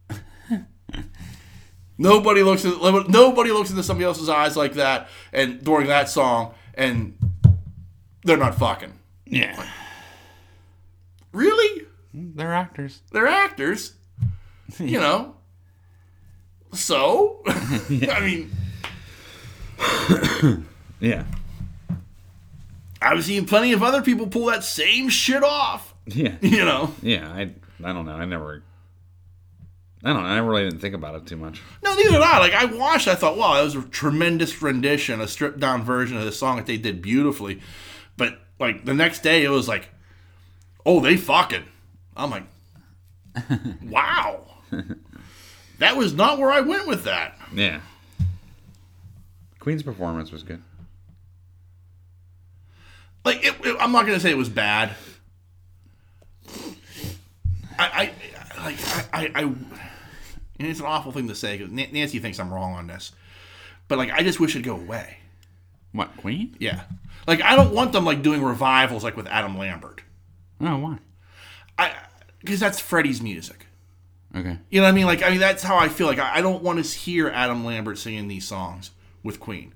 [1.99, 6.55] nobody looks at nobody looks into somebody else's eyes like that, and during that song,
[6.73, 7.15] and
[8.23, 8.93] they're not fucking.
[9.25, 9.63] Yeah.
[11.35, 11.85] Really?
[12.13, 13.01] They're actors.
[13.11, 13.93] They're actors.
[14.79, 15.35] You know.
[16.73, 18.51] So, I mean,
[20.99, 21.25] Yeah.
[22.99, 25.93] I've seen plenty of other people pull that same shit off.
[26.07, 26.35] Yeah.
[26.41, 26.93] You know.
[27.03, 27.29] Yeah.
[27.31, 27.51] I
[27.83, 28.15] I don't know.
[28.15, 28.63] I never
[30.03, 30.29] I don't know.
[30.29, 31.61] I really didn't think about it too much.
[31.83, 32.39] No, neither did I.
[32.39, 36.17] Like I watched, I thought, wow, that was a tremendous rendition, a stripped down version
[36.17, 37.61] of the song that they did beautifully.
[38.17, 39.89] But like the next day, it was like,
[40.85, 41.63] oh, they fucking.
[42.15, 42.43] I'm like,
[43.83, 44.41] wow,
[45.79, 47.37] that was not where I went with that.
[47.53, 47.81] Yeah.
[49.59, 50.61] Queen's performance was good.
[53.23, 54.95] Like, it, it- I'm not gonna say it was bad.
[57.77, 58.13] I,
[58.57, 58.77] I like,
[59.13, 62.73] I, I, I and it's an awful thing to say because Nancy thinks I'm wrong
[62.73, 63.11] on this,
[63.89, 65.17] but like, I just wish it'd go away.
[65.91, 66.55] What Queen?
[66.59, 66.83] Yeah,
[67.27, 70.01] like I don't want them like doing revivals like with Adam Lambert.
[70.61, 70.97] Oh, why?
[71.77, 71.93] I
[72.39, 73.67] because that's Freddie's music.
[74.35, 74.57] Okay.
[74.69, 75.05] You know what I mean?
[75.05, 76.07] Like I mean that's how I feel.
[76.07, 78.91] Like I, I don't want to hear Adam Lambert singing these songs
[79.23, 79.73] with Queen.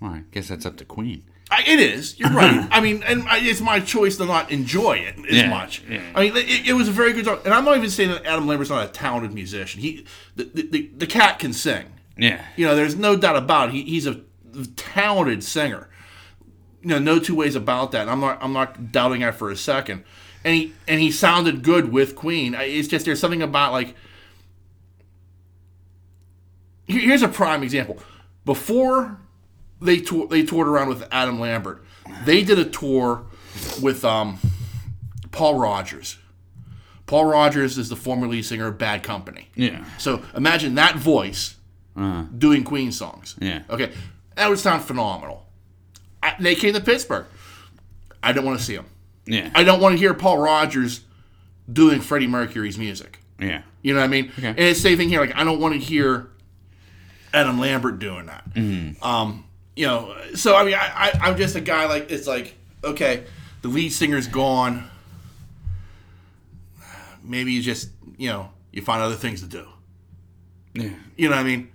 [0.00, 1.24] Well, I guess that's up to Queen.
[1.52, 2.18] I, it is.
[2.18, 2.68] You're right.
[2.72, 5.82] I mean, and I, it's my choice to not enjoy it as Yeah, much.
[5.88, 6.00] yeah.
[6.14, 8.24] I mean, it, it was a very good song, and I'm not even saying that
[8.24, 9.80] Adam Lambert's not a talented musician.
[9.80, 11.86] He, the, the, the, the cat can sing.
[12.16, 12.40] Yeah.
[12.56, 13.74] You know, there's no doubt about it.
[13.74, 14.20] He, he's a
[14.76, 15.89] talented singer.
[16.82, 18.02] You know, no two ways about that.
[18.02, 20.04] And I'm not I'm not doubting that for a second.
[20.44, 22.54] And he and he sounded good with Queen.
[22.54, 23.94] It's just there's something about like
[26.86, 27.98] here's a prime example.
[28.44, 29.18] Before
[29.80, 31.84] they tour, they toured around with Adam Lambert,
[32.24, 33.26] they did a tour
[33.82, 34.38] with um,
[35.30, 36.18] Paul Rodgers.
[37.06, 39.50] Paul Rodgers is the former lead singer of Bad Company.
[39.56, 39.84] Yeah.
[39.98, 41.56] So imagine that voice
[42.38, 43.36] doing Queen songs.
[43.40, 43.62] Yeah.
[43.68, 43.92] Okay,
[44.36, 45.46] that would sound phenomenal.
[46.38, 47.26] They came to Pittsburgh.
[48.22, 48.86] I don't want to see them.
[49.26, 49.50] Yeah.
[49.54, 51.00] I don't want to hear Paul Rodgers
[51.72, 53.20] doing Freddie Mercury's music.
[53.38, 53.62] yeah.
[53.82, 54.30] You know what I mean?
[54.38, 54.48] Okay.
[54.48, 55.20] And it's the same thing here.
[55.20, 56.28] Like I don't want to hear
[57.32, 58.44] Adam Lambert doing that.
[59.02, 62.56] Um, you know, so I mean, I, I I'm just a guy like it's like
[62.84, 63.24] okay,
[63.62, 64.90] the lead singer's gone.
[67.22, 69.66] Maybe you just you know you find other things to do.
[70.74, 70.90] Yeah.
[71.16, 71.70] You know what I mean?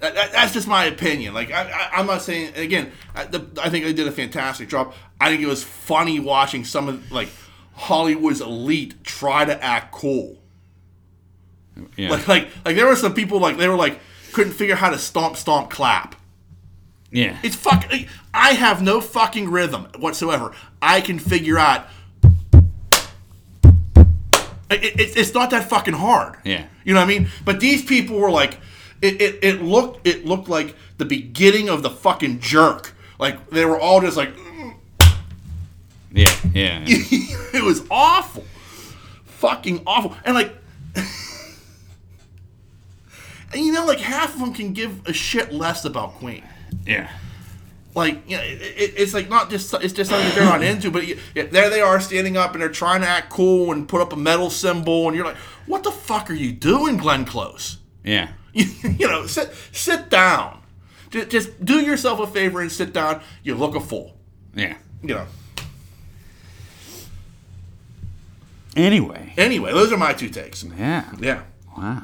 [0.00, 1.32] That, that- that's just my opinion.
[1.34, 2.92] Like I, I, I'm not saying again.
[3.14, 4.94] I, the, I think they did a fantastic job.
[5.20, 7.28] I think it was funny watching some of like
[7.74, 10.38] Hollywood's elite try to act cool.
[11.96, 12.10] Yeah.
[12.10, 13.98] Like like like there were some people like they were like
[14.32, 16.14] couldn't figure out how to stomp stomp clap.
[17.10, 17.38] yeah.
[17.42, 17.90] It's fuck.
[18.32, 20.52] I have no fucking rhythm whatsoever.
[20.80, 21.86] I can figure out.
[24.70, 26.36] It, it, it's not that fucking hard.
[26.44, 26.64] Yeah.
[26.84, 27.28] You know what I mean?
[27.44, 28.58] But these people were like,
[29.02, 32.94] it, it, it looked it looked like the beginning of the fucking jerk.
[33.18, 34.74] Like they were all just like, mm.
[36.12, 36.34] Yeah.
[36.52, 36.84] Yeah.
[36.86, 36.98] yeah.
[37.54, 38.44] it was awful,
[39.24, 40.54] fucking awful, and like.
[43.52, 46.44] And you know, like half of them can give a shit less about Queen.
[46.86, 47.10] yeah.
[47.96, 50.62] like you know, it, it, it's like not just it's just something that they're not
[50.62, 53.72] into, but you, yeah, there they are standing up and they're trying to act cool
[53.72, 55.36] and put up a metal symbol, and you're like,
[55.66, 57.78] what the fuck are you doing, Glenn Close?
[58.04, 58.28] Yeah.
[58.52, 58.64] You,
[58.98, 60.60] you know, sit sit down,
[61.10, 63.22] just, just do yourself a favor and sit down.
[63.42, 64.16] You look a fool,
[64.54, 64.76] Yeah.
[65.02, 65.26] you know.
[68.76, 69.32] Anyway.
[69.36, 70.62] Anyway, those are my two takes.
[70.64, 71.04] Yeah.
[71.20, 71.42] Yeah,
[71.76, 72.02] Wow.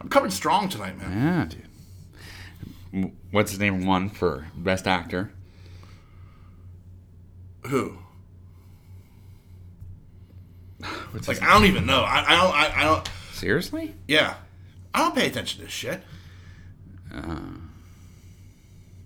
[0.00, 1.12] I'm coming strong tonight, man.
[1.12, 1.46] Yeah,
[2.92, 3.12] dude.
[3.30, 5.30] What's his name won for best actor?
[7.66, 7.98] Who?
[11.10, 12.02] What's Like I don't even know.
[12.02, 12.54] I, I don't.
[12.54, 13.10] I, I don't.
[13.32, 13.94] Seriously?
[14.08, 14.34] Yeah,
[14.96, 16.02] I don't pay attention to this shit.
[17.14, 17.36] Uh,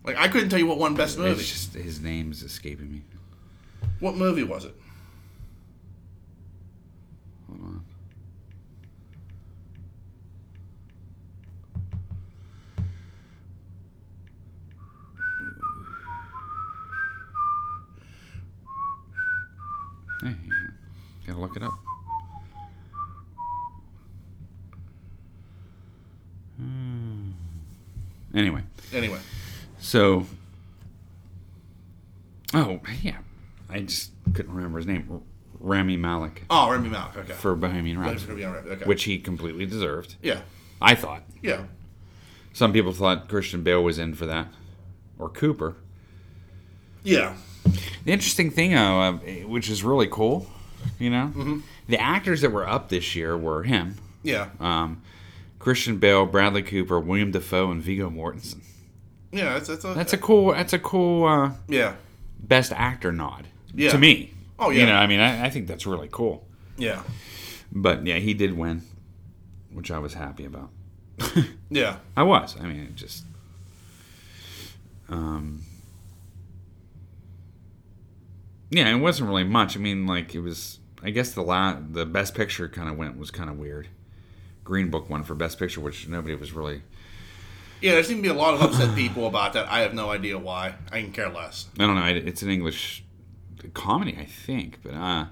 [0.05, 1.40] like I couldn't tell you what won best movie.
[1.40, 3.03] It's just his name's escaping me.
[3.98, 4.74] What movie was it?
[7.48, 7.85] Hold on.
[20.22, 20.37] Hey,
[21.26, 21.72] gotta look it up.
[28.35, 28.62] Anyway,
[28.93, 29.19] Anyway,
[29.79, 30.27] so.
[32.53, 33.19] Oh, yeah.
[33.69, 35.23] I just couldn't remember his name.
[35.62, 37.16] Rami Malek oh Rami Malek.
[37.19, 37.33] Okay.
[37.35, 38.66] for Bohemian Rhapsody, gonna be all right.
[38.66, 38.85] Okay.
[38.87, 40.16] which he completely deserved.
[40.23, 40.40] Yeah.
[40.81, 41.23] I thought.
[41.43, 41.64] Yeah.
[42.55, 44.49] Some people thought Christian Bale was in for that,
[45.19, 45.77] or Cooper.
[47.05, 47.37] Yeah.
[48.05, 49.12] The interesting thing, uh,
[49.47, 50.47] which is really cool,
[50.99, 51.59] you know, Mm-hmm.
[51.88, 54.49] the actors that were up this year were him, Yeah.
[54.61, 55.03] um,
[55.61, 58.62] Christian Bale, Bradley Cooper, William Dafoe, and Viggo Mortensen.
[59.31, 59.53] Yeah.
[59.55, 60.53] That's that's a, That's a cool.
[60.53, 61.94] That's a cool uh, yeah.
[62.40, 63.90] best actor nod Yeah.
[63.92, 64.33] to me.
[64.59, 66.44] Oh, yeah, You know, I mean, I, I think that's really cool.
[66.77, 67.03] Yeah.
[67.73, 68.83] But yeah, he did win,
[69.73, 70.70] which I was happy about.
[71.73, 71.99] Yeah.
[72.16, 72.57] I was.
[72.61, 73.25] I mean, it just.
[75.09, 75.62] Um.
[78.70, 79.77] Yeah, it wasn't really much.
[79.77, 80.79] I mean, like it was.
[81.03, 83.88] I guess the la- the best picture kind of went was kind of weird.
[84.70, 86.83] Green Book won for best picture, which nobody was really.
[87.80, 87.92] Yeah.
[87.94, 89.66] There seem to be a lot of upset people about that.
[89.68, 90.76] I have no idea why.
[90.92, 91.66] I can care less.
[91.76, 92.04] I don't know.
[92.06, 93.02] It's an English
[93.74, 95.26] comedy, I think, but uh.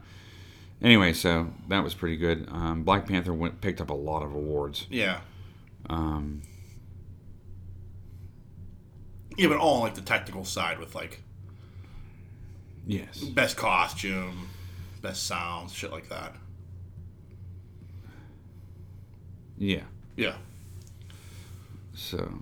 [0.83, 2.49] Anyway, so that was pretty good.
[2.51, 4.87] Um, Black Panther went picked up a lot of awards.
[4.91, 5.21] Yeah.
[5.89, 6.43] Um,
[9.37, 11.23] Yeah, but all on like the technical side with like
[12.87, 13.21] Yes.
[13.21, 14.49] best costume,
[15.01, 16.35] best sounds, shit like that.
[19.59, 19.83] Yeah.
[20.17, 20.37] Yeah.
[21.95, 22.33] So,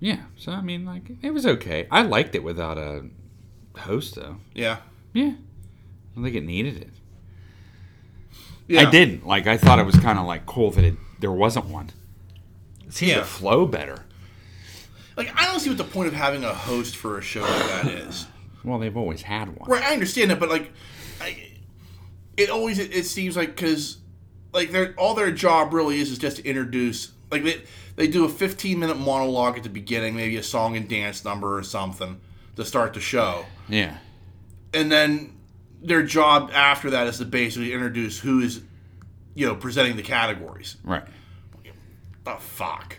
[0.00, 0.20] yeah.
[0.36, 1.86] So I mean, like, it was okay.
[1.90, 3.04] I liked it without a
[3.78, 4.36] host, though.
[4.54, 4.78] Yeah.
[5.12, 5.32] Yeah.
[5.32, 6.90] I don't think it needed it.
[8.68, 8.82] Yeah.
[8.86, 9.26] I didn't.
[9.26, 11.90] Like, I thought it was kind of like cool that it there wasn't one.
[12.86, 13.18] It seemed Yeah.
[13.20, 14.04] to flow better.
[15.16, 17.48] Like I don't see what the point of having a host for a show like
[17.82, 18.26] that is.
[18.64, 19.70] Well, they've always had one.
[19.70, 20.72] Right, I understand that, but like,
[21.20, 21.50] I,
[22.36, 23.98] it always it, it seems like because
[24.56, 27.62] like their all their job really is is just to introduce like they
[27.94, 31.56] they do a 15 minute monologue at the beginning, maybe a song and dance number
[31.56, 32.20] or something
[32.56, 33.98] to start the show, Yeah.
[34.74, 35.34] and then
[35.82, 38.62] their job after that is to basically introduce who is
[39.34, 40.76] you know presenting the categories.
[40.82, 41.04] Right.
[42.24, 42.96] The fuck,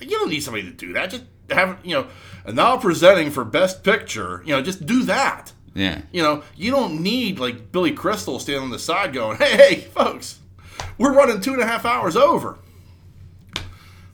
[0.00, 1.10] Like, you don't need somebody to do that.
[1.10, 2.06] Just have you know,
[2.44, 4.42] and now presenting for best picture.
[4.44, 5.52] You know, just do that.
[5.78, 6.02] Yeah.
[6.10, 9.80] You know, you don't need like Billy Crystal standing on the side going, "Hey, hey,
[9.80, 10.40] folks,
[10.98, 12.58] we're running two and a half hours over."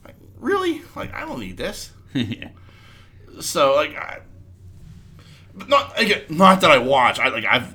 [0.04, 0.82] Like, really?
[0.94, 1.92] Like, I don't need this.
[2.12, 2.50] yeah.
[3.40, 4.20] So, like, I,
[5.54, 7.18] but not again, not that I watch.
[7.18, 7.74] I like I've.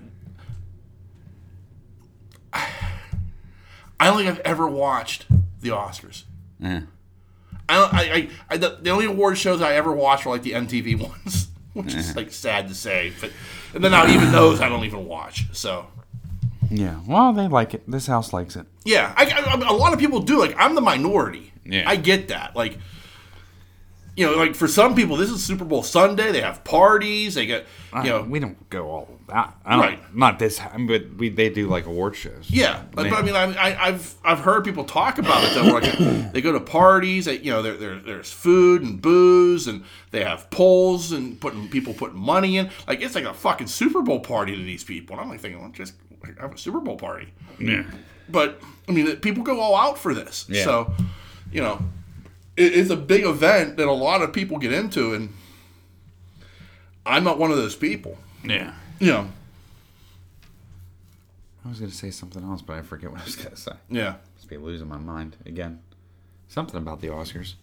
[4.02, 5.26] I don't think I've ever watched
[5.62, 6.24] the Oscars.
[6.60, 6.82] Yeah.
[7.68, 10.54] I, I, I, I the, the only award shows I ever watched were like the
[10.54, 13.14] MTV ones, which is like sad to say.
[13.22, 13.32] But
[13.74, 15.46] and then not even those I don't even watch.
[15.54, 15.88] So
[16.70, 17.00] Yeah.
[17.08, 17.84] Well, they like it.
[17.90, 18.66] This house likes it.
[18.86, 20.40] yeah, I, I, a lot of people do.
[20.40, 21.52] Like I'm the minority.
[21.66, 21.84] Yeah.
[21.88, 22.56] I get that.
[22.56, 22.78] Like
[24.20, 26.34] you know, like for some people, this is Super Bowl Sunday.
[26.34, 27.36] They have parties.
[27.36, 27.66] They get
[28.04, 28.22] you know.
[28.24, 29.58] we don't go all of that.
[29.64, 30.14] I don't, Right.
[30.16, 32.52] Not this, but we they do like award shows.
[32.52, 35.74] Yeah, but, but I mean, I, I, I've I've heard people talk about it though.
[35.74, 39.86] Like they go to parties, they, you know, there, there, there's food and booze, and
[40.12, 42.70] they have polls and putting people putting money in.
[42.90, 45.14] Like it's like a fucking Super Bowl party to these people.
[45.16, 45.94] And I'm like thinking, well, just
[46.42, 47.30] have a Super Bowl party.
[47.58, 47.86] Yeah.
[48.28, 50.46] But I mean, people go all out for this.
[50.50, 50.66] Yeah.
[50.66, 50.94] So,
[51.54, 51.82] you know,
[52.60, 55.34] it's a big event that a lot of people get into, and
[57.06, 58.18] I'm not one of those people.
[58.44, 58.74] Yeah.
[59.00, 59.30] You know,
[61.66, 63.74] I was gonna say something else, but I forget what I was gonna say.
[63.90, 64.16] yeah.
[64.36, 65.80] Must be losing my mind again.
[66.48, 67.54] Something about the Oscars.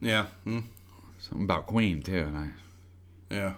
[0.00, 0.26] Yeah.
[0.44, 0.60] Hmm.
[1.18, 2.48] Something about Queen too, and I.
[3.30, 3.54] Yeah.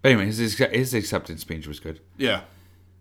[0.00, 2.00] But anyway, his his acceptance speech was good.
[2.16, 2.42] Yeah.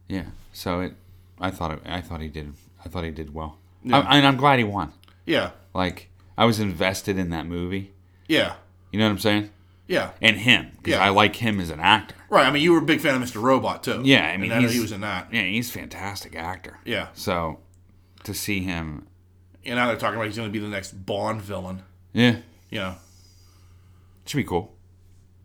[0.08, 0.26] Yeah.
[0.54, 0.94] So it,
[1.42, 2.54] I thought it, I thought he did.
[2.86, 3.58] I thought he did well.
[3.84, 4.00] Yeah.
[4.00, 4.94] I, and I'm glad he won.
[5.26, 5.52] Yeah.
[5.74, 7.92] Like I was invested in that movie.
[8.28, 8.56] Yeah.
[8.92, 9.50] You know what I'm saying?
[9.88, 10.12] Yeah.
[10.22, 11.04] And him, because Yeah.
[11.06, 12.16] I like him as an actor.
[12.30, 12.46] Right.
[12.48, 13.42] I mean, you were a big fan of Mr.
[13.42, 14.02] Robot too.
[14.06, 15.28] Yeah, I mean, he was in that.
[15.34, 16.80] Yeah, he's a fantastic actor.
[16.86, 17.08] Yeah.
[17.14, 17.60] So
[18.24, 19.08] to see him,
[19.66, 21.84] And now they're talking about he's going to be the next Bond villain.
[22.14, 22.38] yeah,
[22.70, 22.96] You know,
[24.26, 24.74] should be cool.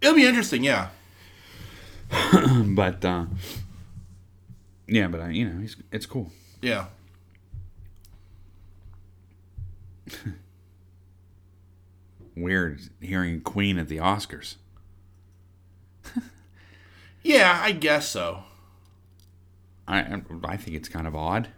[0.00, 0.62] it'll be interesting.
[0.62, 0.88] Yeah.
[2.64, 3.26] But uh,
[4.86, 6.30] yeah, but I, you know, he's it's cool.
[6.62, 6.86] Yeah.
[12.36, 14.56] Weird hearing Queen at the Oscars.
[17.22, 18.44] Yeah, I guess so.
[19.88, 21.48] I I think it's kind of odd.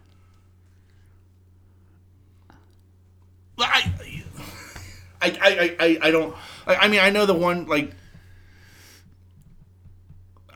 [3.59, 3.91] I,
[5.21, 6.35] I, I, I, I don't.
[6.65, 7.91] I, I mean, I know the one like.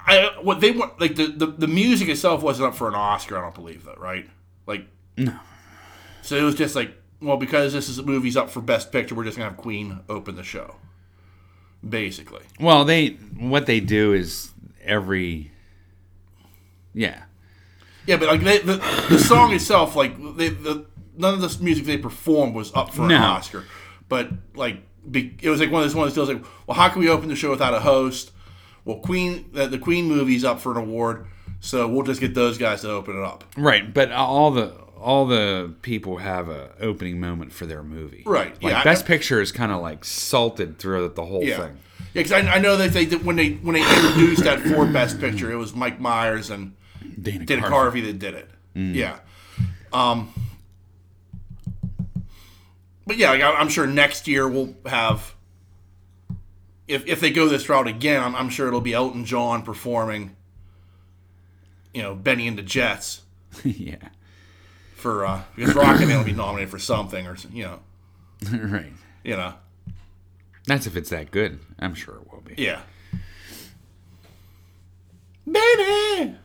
[0.06, 3.38] I what they want like the, the the music itself wasn't up for an Oscar.
[3.38, 4.30] I don't believe that, right?
[4.68, 4.86] Like
[5.18, 5.40] No.
[6.22, 9.16] So it was just like, well, because this is a movie's up for Best Picture,
[9.16, 10.76] we're just gonna have Queen open the show.
[11.88, 14.52] Basically, Well, they what they do is
[14.84, 15.52] every
[16.94, 17.24] yeah
[18.06, 18.78] yeah, but like they, the
[19.10, 20.86] the song itself, like they, the
[21.18, 23.16] none of the music they performed was up for No.
[23.16, 23.64] an Oscar,
[24.10, 24.78] but like
[25.10, 27.00] be, it was like one of those one of those deals like, well, how can
[27.02, 28.32] we open the show without a host?
[28.86, 31.26] Well, Queen the, the Queen movie's up for an award,
[31.60, 33.44] so we'll just get those guys to open it up.
[33.58, 33.94] right.
[33.94, 38.24] But all the all the people have a opening moment for their movie.
[38.26, 41.58] Right, Like yeah, I- Best Picture is kind of like salted throughout the whole Yeah.
[41.58, 41.78] thing.
[42.14, 44.86] Yeah, because I, I know that they did, when they when they introduced that for
[44.86, 46.74] Best Picture, it was Mike Myers and
[47.22, 47.70] Dana, Dana Carvey.
[48.02, 48.50] Carvey that did it.
[48.76, 49.20] Yeah.
[49.92, 50.32] Um.
[53.06, 55.34] But yeah, like, I- I'm sure next year we'll have.
[56.88, 60.36] If if they go this route again, I'm, I'm sure it'll be Elton John performing.
[61.94, 63.22] You know, Bennie and the Jets
[63.64, 64.10] yeah.
[64.96, 67.80] for uh, because Rocket Man will be nominated for something or you know
[68.52, 68.92] right.
[69.24, 69.54] you know
[70.66, 71.60] That's if it's that good.
[71.80, 72.56] I'm sure it will be.
[72.62, 72.82] yeah.
[75.46, 76.36] Baby,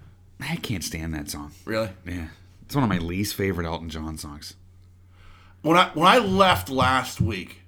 [0.40, 1.52] I can't stand that song.
[1.64, 1.90] really?
[2.04, 2.28] Yeah.
[2.66, 4.54] It's one of my least favorite Elton John songs.
[5.62, 7.62] when I when I left last week,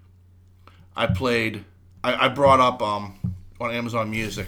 [0.96, 1.64] I played.
[2.02, 3.18] I, I brought up um
[3.60, 4.46] on Amazon Music,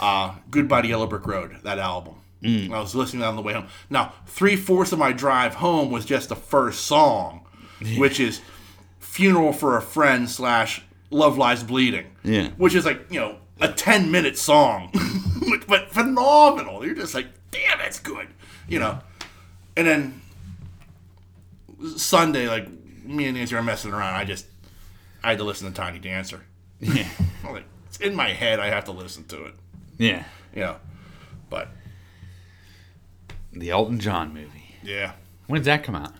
[0.00, 2.14] uh, "Goodbye to Yellow Brick Road" that album.
[2.44, 3.68] I was listening to that on the way home.
[3.88, 7.46] Now, three fourths of my drive home was just the first song,
[7.96, 8.42] which is
[9.00, 12.50] "Funeral for a Friend" slash "Love Lies Bleeding." Yeah.
[12.58, 14.90] which is like you know a ten minute song,
[15.68, 16.84] but phenomenal.
[16.84, 18.26] You're just like, damn, that's good,
[18.68, 18.98] you know.
[19.76, 20.20] And then
[21.96, 22.68] Sunday, like
[23.04, 24.14] me and Nancy are messing around.
[24.14, 24.46] I just
[25.22, 26.42] I had to listen to Tiny Dancer.
[26.80, 27.06] Yeah.
[27.44, 28.58] Like, it's in my head.
[28.58, 29.54] I have to listen to it.
[29.98, 30.24] Yeah.
[30.54, 30.76] Yeah.
[31.50, 31.68] but
[33.52, 34.76] The Elton John movie.
[34.82, 35.12] yeah,
[35.46, 36.12] When did that come out?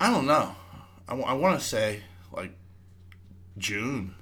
[0.00, 0.54] I don't know.
[1.08, 2.52] I, want to say like
[3.58, 4.14] June.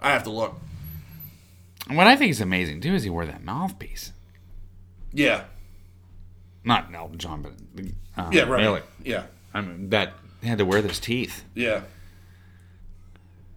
[0.00, 0.60] I have to look.
[1.88, 4.12] And what I think is amazing too is he wore that mouthpiece.
[5.12, 5.44] Yeah.
[6.64, 7.52] Not Elton John, but
[8.16, 8.42] uh, Yeah.
[8.42, 8.62] Right.
[8.62, 8.82] Really.
[9.04, 9.24] Yeah.
[9.54, 11.44] I mean, that they had to wear those teeth.
[11.54, 11.82] Yeah.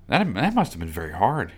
[0.07, 1.51] That that must have been very hard.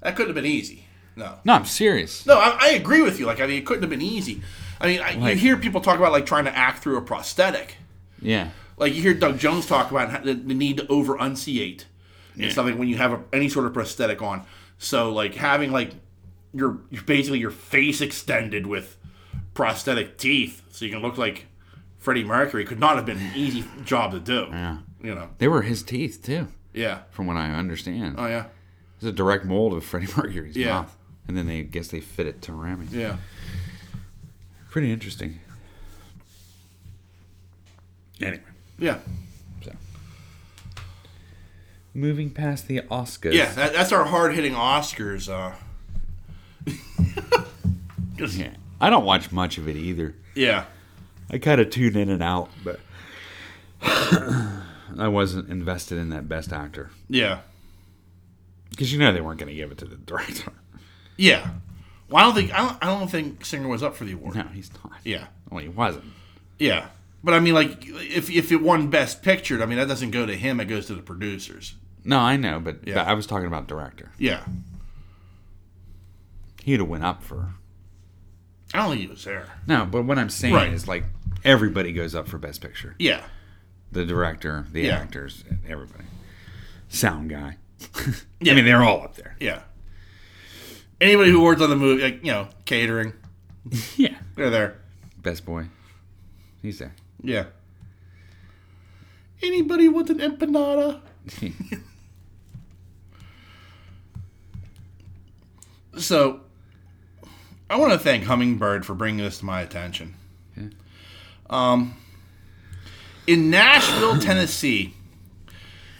[0.00, 0.86] That couldn't have been easy.
[1.14, 1.38] No.
[1.44, 2.26] No, I'm serious.
[2.26, 3.26] No, I, I agree with you.
[3.26, 4.42] Like, I mean, it couldn't have been easy.
[4.80, 7.76] I mean, I, you hear people talk about like trying to act through a prosthetic.
[8.20, 8.50] Yeah.
[8.76, 11.84] Like you hear Doug Jones talk about the, the need to over unciate
[12.34, 14.44] and stuff like when you have a, any sort of prosthetic on.
[14.78, 15.92] So like having like
[16.52, 18.96] your, your basically your face extended with
[19.54, 21.46] prosthetic teeth, so you can look like
[22.02, 24.46] Freddie Mercury, could not have been an easy job to do.
[24.50, 24.78] Yeah.
[25.02, 25.30] You know.
[25.38, 27.02] They were his teeth too, Yeah.
[27.10, 28.16] from what I understand.
[28.18, 28.46] Oh yeah.
[28.96, 30.80] It's a direct mold of Freddie Mercury's Yeah.
[30.80, 30.96] mouth,
[31.28, 32.86] and then they I guess they fit it to Rami.
[32.90, 33.16] Yeah.
[34.70, 35.38] Pretty interesting.
[38.20, 38.42] Anyway,
[38.78, 38.98] Yeah.
[39.64, 39.72] so
[41.94, 43.32] moving past the Oscars.
[43.34, 43.52] Yeah.
[43.52, 45.28] That, that's our hard hitting Oscars.
[45.28, 45.54] Uh,
[48.16, 48.50] just, Yeah.
[48.80, 50.14] I don't watch much of it either.
[50.34, 50.64] yeah.
[51.32, 52.78] I kind of tune in and out, but
[53.82, 57.40] I wasn't invested in that best actor Yeah.
[58.70, 60.52] because you know they weren't going to give it to the director.
[61.16, 61.50] Yeah.
[62.08, 64.34] Well, I don't think I don't, I don't think Singer was up for the award.
[64.34, 64.92] No, he's not.
[65.04, 65.26] Yeah.
[65.50, 66.04] Well, he wasn't.
[66.58, 66.86] Yeah.
[67.24, 70.26] But I mean, like, if if it won Best Pictured, I mean, that doesn't go
[70.26, 71.74] to him; it goes to the producers.
[72.04, 73.02] No, I know, but Yeah.
[73.02, 74.10] I was talking about director.
[74.18, 74.44] Yeah.
[76.64, 77.54] He'd have went up for.
[78.74, 79.46] I don't think he was there.
[79.66, 80.72] No, but what I'm saying Right.
[80.72, 81.04] is like
[81.44, 82.94] everybody goes up for best picture.
[82.98, 83.22] Yeah.
[83.92, 84.98] The director, the Yeah.
[84.98, 86.04] actors, everybody.
[86.88, 87.56] Sound guy.
[88.40, 88.52] Yeah.
[88.52, 89.36] I mean, they're all up there.
[89.40, 89.62] Yeah.
[91.00, 93.12] Anybody who worked on the movie, like you know, catering,
[93.96, 94.16] Yeah.
[94.36, 94.78] they're there.
[95.18, 95.66] Best boy.
[96.60, 96.94] He's there.
[97.22, 97.46] Yeah.
[99.42, 101.00] Anybody with an empanada?
[105.98, 106.40] So,
[107.68, 110.14] I want to thank Hummingbird for bringing this to my attention.
[111.50, 111.96] Um,
[113.26, 114.94] in Nashville, Tennessee,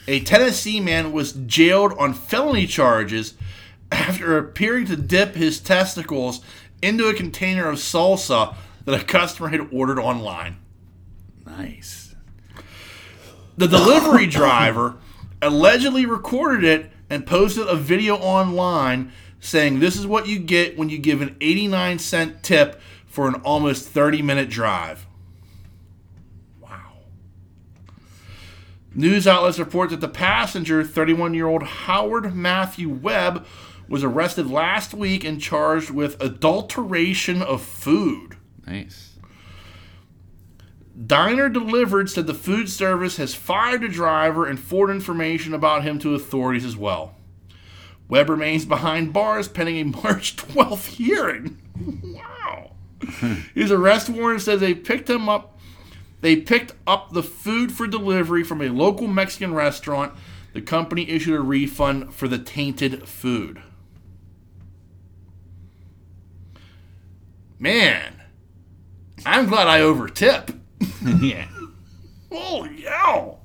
[0.08, 3.34] a Tennessee man was jailed on felony charges
[3.90, 6.40] after appearing to dip his testicles
[6.80, 10.56] into a container of salsa that a customer had ordered online.
[11.46, 12.14] nice.
[13.56, 14.96] The delivery driver
[15.40, 20.88] allegedly recorded it and posted a video online saying this is what you get when
[20.88, 25.06] you give an 89 cent tip for an almost 30 minute drive.
[26.60, 26.94] Wow.
[28.94, 33.46] News outlets report that the passenger, 31 year old Howard Matthew Webb,
[33.88, 38.36] was arrested last week and charged with adulteration of food.
[38.66, 39.12] Nice.
[41.06, 45.98] Dinner Delivered said the food service has fired the driver and forwarded information about him
[46.00, 47.14] to authorities as well.
[48.08, 51.58] Webb remains behind bars pending a March 12th hearing.
[52.04, 52.72] wow.
[53.54, 55.51] His arrest warrant says they picked him up.
[56.22, 60.14] They picked up the food for delivery from a local Mexican restaurant.
[60.54, 63.60] The company issued a refund for the tainted food.
[67.58, 68.22] Man,
[69.26, 70.58] I'm glad I overtip.
[71.20, 71.48] yeah.
[72.30, 73.40] Holy hell!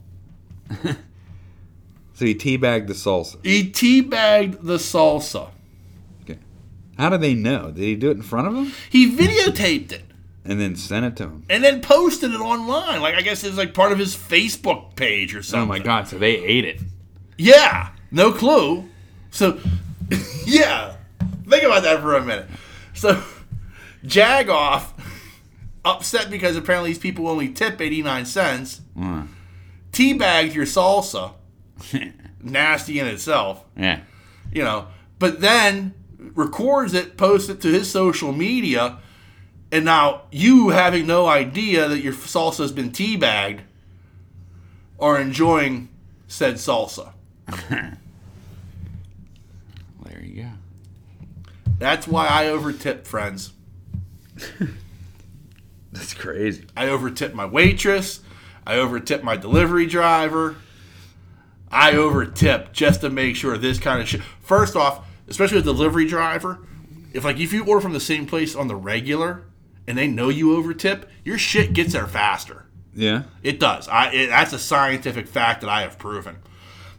[2.13, 3.37] So he teabagged the salsa.
[3.45, 5.51] He teabagged the salsa.
[6.23, 6.39] Okay.
[6.97, 7.69] How do they know?
[7.69, 8.73] Did he do it in front of them?
[8.89, 10.06] He videotaped it
[10.47, 11.43] and then sent it to him?
[11.49, 13.01] and then posted it online.
[13.01, 15.63] Like I guess it's like part of his Facebook page or something.
[15.63, 16.07] Oh my god!
[16.07, 16.81] So they ate it.
[17.37, 18.89] Yeah, no clue.
[19.29, 19.59] So,
[20.45, 20.95] yeah,
[21.47, 22.47] think about that for a minute.
[22.93, 23.21] So,
[24.05, 24.87] Jagoff,
[25.85, 29.27] upset because apparently these people only tip 89 cents, Mm.
[29.91, 31.33] teabagged your salsa,
[32.41, 33.99] nasty in itself, Yeah.
[34.51, 34.87] you know,
[35.19, 35.93] but then
[36.33, 38.97] records it, posts it to his social media,
[39.71, 43.61] and now you having no idea that your salsa has been teabagged
[44.99, 45.89] are enjoying
[46.27, 47.13] said salsa.
[50.05, 50.49] There you go.
[51.79, 53.51] That's why I overtip, friends.
[55.91, 56.65] That's crazy.
[56.75, 58.21] I overtip my waitress.
[58.65, 60.55] I overtip my delivery driver.
[61.69, 64.21] I overtip just to make sure this kind of shit.
[64.41, 66.59] First off, especially a delivery driver,
[67.13, 69.43] if like if you order from the same place on the regular
[69.87, 72.65] and they know you overtip, your shit gets there faster.
[72.93, 73.23] Yeah.
[73.43, 73.87] It does.
[73.87, 76.37] I it, that's a scientific fact that I have proven.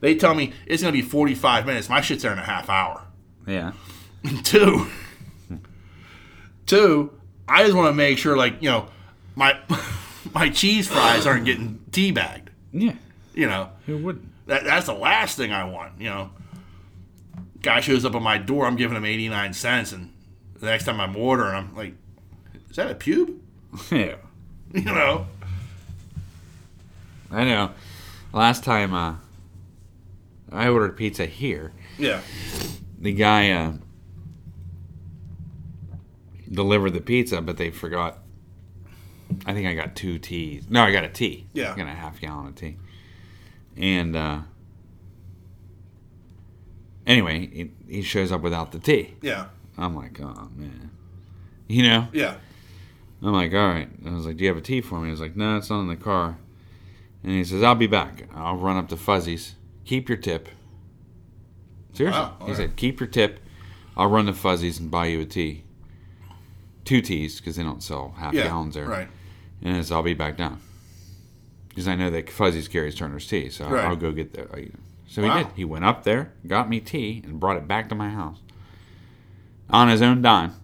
[0.01, 1.89] They tell me it's going to be 45 minutes.
[1.89, 3.03] My shit's there in a half hour.
[3.47, 3.73] Yeah.
[4.45, 4.87] Two,
[6.67, 7.13] two,
[7.49, 8.89] I just want to make sure, like you know,
[9.37, 9.59] my
[10.35, 12.49] my cheese fries aren't getting teabagged.
[12.73, 12.95] Yeah.
[13.35, 14.29] You know, Who wouldn't?
[14.47, 16.01] that that's the last thing I want.
[16.01, 16.31] You know,
[17.63, 20.13] guy shows up on my door, I'm giving him 89 cents, and
[20.59, 21.95] the next time I'm ordering, I'm like,
[22.71, 23.39] is that a pube?
[23.91, 24.17] Yeah.
[24.73, 25.27] You know,
[27.31, 27.71] I know.
[28.33, 29.15] Last time uh,
[30.53, 32.21] I ordered pizza here, yeah,
[32.99, 33.73] the guy uh,
[36.51, 38.19] delivered the pizza, but they forgot.
[39.47, 40.69] I think I got two teas.
[40.69, 41.47] No, I got a tea.
[41.53, 41.73] Yeah.
[41.73, 42.77] I got a half gallon of tea.
[43.77, 44.41] And uh,
[47.07, 49.15] anyway, he, he shows up without the tea.
[49.23, 49.47] yeah,
[49.77, 50.91] I'm like, oh man,
[51.69, 52.09] you know.
[52.13, 52.37] yeah.
[53.23, 53.89] I'm like, all right.
[54.07, 55.07] I was like, do you have a tea for me?
[55.07, 56.39] He was like, no, it's not in the car.
[57.25, 58.29] And he says, I'll be back.
[58.35, 59.57] I'll run up to Fuzzy's.
[59.85, 60.49] Keep your tip.
[61.93, 62.21] Seriously.
[62.21, 62.57] Wow, he right.
[62.57, 63.41] said, keep your tip.
[63.97, 65.65] I'll run to Fuzzy's and buy you a tea.
[66.85, 68.87] Two teas, because they don't sell half Yeah, gallons there.
[68.87, 69.09] right.
[69.63, 70.61] And he says, I'll be back down.
[71.69, 73.85] Because I know that Fuzzy's carries Turner's tea, so Right.
[73.85, 74.45] I'll go get the.
[74.45, 74.71] Uh, I-
[75.09, 75.39] So Wow.
[75.39, 75.53] he did.
[75.57, 78.39] He went up there, got me tea, and brought it back to my house.
[79.71, 80.55] On his own dime.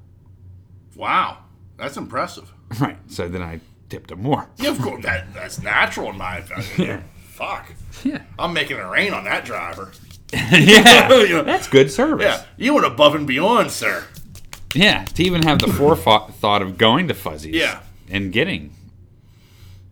[0.94, 1.38] Wow,
[1.76, 2.50] that's impressive.
[2.80, 2.96] Right.
[3.06, 4.48] So then I tipped him more.
[4.56, 6.66] Yeah, of course, that that's natural in my opinion.
[6.78, 7.02] Yeah.
[7.28, 7.72] Fuck,
[8.04, 8.22] Yeah.
[8.38, 9.92] I'm making it rain on that driver.
[10.32, 11.08] yeah.
[11.12, 12.24] You know, That's good service.
[12.24, 14.04] yeah, you went above and beyond, sir.
[14.74, 17.54] Yeah, to even have the forethought of going to Fuzzy's.
[17.54, 17.80] Yeah.
[18.10, 18.72] And getting.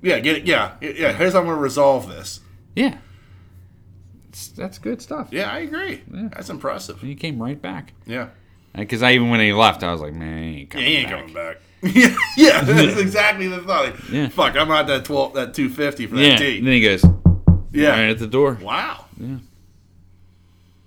[0.01, 0.47] Yeah, get it.
[0.47, 1.13] Yeah, yeah.
[1.13, 2.41] Here's how I'm going to resolve this.
[2.75, 2.99] Yeah.
[4.29, 5.29] It's, that's good stuff.
[5.31, 6.03] Yeah, I agree.
[6.13, 6.29] Yeah.
[6.33, 7.01] That's impressive.
[7.01, 7.93] And he came right back.
[8.07, 8.29] Yeah.
[8.75, 10.87] Uh, because I even when he left, I was like, man, he ain't Yeah, coming
[10.87, 11.19] he ain't back.
[11.21, 11.57] coming back.
[11.83, 13.85] Yeah, yeah, that's exactly the thought.
[13.87, 14.29] Like, Yeah.
[14.29, 16.47] Fuck, I'm not that twelve, that two fifty for that Yeah.
[16.59, 17.05] And then he goes,
[17.73, 17.91] Yeah.
[17.91, 18.59] right at the door.
[18.63, 19.39] Wow, Yeah.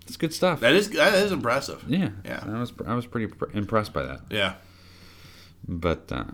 [0.08, 0.60] It's good stuff.
[0.62, 1.84] that is that is impressive.
[1.88, 2.10] yeah.
[2.24, 2.44] Yeah.
[2.46, 4.22] I was I was pretty pr- impressed by that.
[4.30, 4.54] Yeah.
[5.68, 6.26] But uh,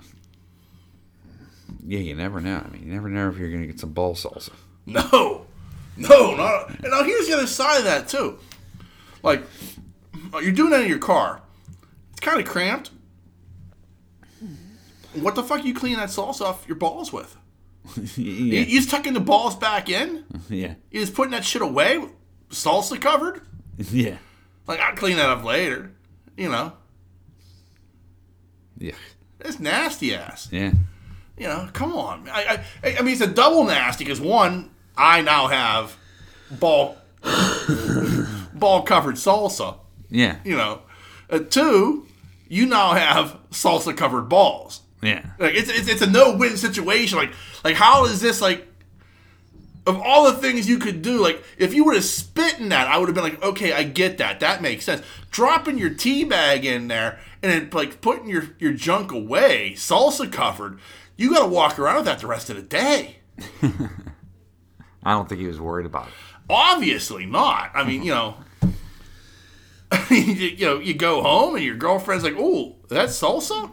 [1.87, 2.61] yeah, you never know.
[2.65, 4.49] I mean, you never know if you're gonna get some ball salsa.
[4.85, 5.45] No,
[5.95, 6.69] no, not.
[6.69, 8.39] And now here's the other side of that too.
[9.23, 9.43] Like,
[10.41, 11.41] you're doing that in your car.
[12.11, 12.89] It's kind of cramped.
[15.13, 17.35] What the fuck are you clean that sauce off your balls with?
[18.17, 18.59] You, yeah.
[18.61, 20.23] you just tucking the balls back in?
[20.49, 20.73] Yeah.
[20.91, 22.03] You just putting that shit away,
[22.49, 23.41] salsa covered?
[23.91, 24.17] Yeah.
[24.67, 25.91] Like I'll clean that up later.
[26.37, 26.73] You know,
[28.77, 28.93] Yeah.
[29.39, 30.49] it's nasty ass.
[30.51, 30.71] Yeah.
[31.37, 32.29] You know, come on.
[32.31, 35.97] I I, I mean, it's a double nasty because one, I now have
[36.51, 36.97] ball
[38.53, 39.77] ball covered salsa.
[40.09, 40.37] Yeah.
[40.43, 40.81] You know,
[41.29, 42.05] uh, two,
[42.47, 44.81] you now have salsa covered balls.
[45.01, 45.25] Yeah.
[45.39, 47.17] Like it's, it's it's a no win situation.
[47.17, 47.31] Like
[47.63, 48.67] like how is this like?
[49.87, 52.87] Of all the things you could do, like if you would have spit in that,
[52.87, 54.39] I would have been like, okay, I get that.
[54.39, 55.01] That makes sense.
[55.31, 60.31] Dropping your tea bag in there and then like putting your your junk away, salsa
[60.31, 60.79] covered.
[61.17, 63.17] You got to walk around with that the rest of the day.
[65.03, 66.13] I don't think he was worried about it.
[66.49, 67.71] Obviously not.
[67.73, 68.37] I mean, you know,
[70.11, 73.69] you, you know, you go home and your girlfriend's like, "Oh, that's salsa."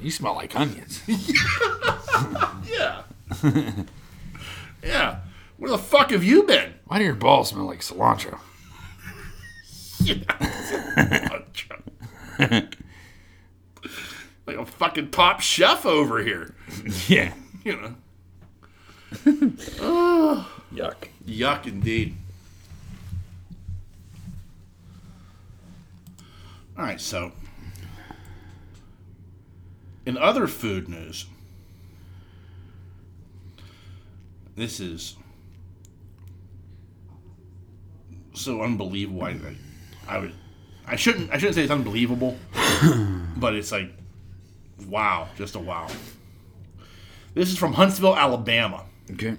[0.00, 1.02] You smell like onions.
[2.68, 3.02] Yeah.
[4.82, 5.20] yeah.
[5.56, 6.74] Where the fuck have you been?
[6.86, 8.38] Why do your balls smell like cilantro?
[14.46, 16.54] like a fucking top chef over here.
[17.08, 17.32] Yeah.
[17.64, 17.94] You know.
[20.72, 21.08] Yuck.
[21.26, 22.16] Yuck indeed.
[26.76, 27.32] All right, so
[30.08, 31.26] in other food news,
[34.56, 35.16] this is
[38.32, 39.22] so unbelievable.
[39.22, 39.38] I,
[40.08, 40.32] I, would,
[40.86, 42.38] I shouldn't, I shouldn't say it's unbelievable,
[43.36, 43.90] but it's like,
[44.86, 45.88] wow, just a wow.
[47.34, 48.86] This is from Huntsville, Alabama.
[49.10, 49.36] Okay.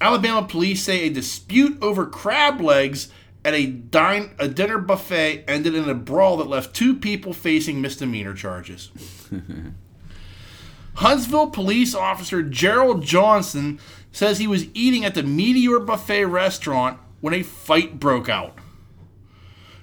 [0.00, 3.12] Alabama police say a dispute over crab legs
[3.44, 7.80] at a dine a dinner buffet ended in a brawl that left two people facing
[7.80, 8.90] misdemeanor charges.
[10.94, 13.78] Huntsville police officer Gerald Johnson
[14.10, 18.58] says he was eating at the Meteor Buffet restaurant when a fight broke out.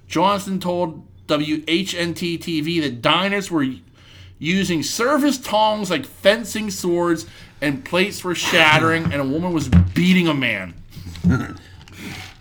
[0.08, 3.66] Johnson told WHNT TV that diners were
[4.38, 7.26] using service tongs like fencing swords
[7.62, 10.74] and plates were shattering and a woman was beating a man.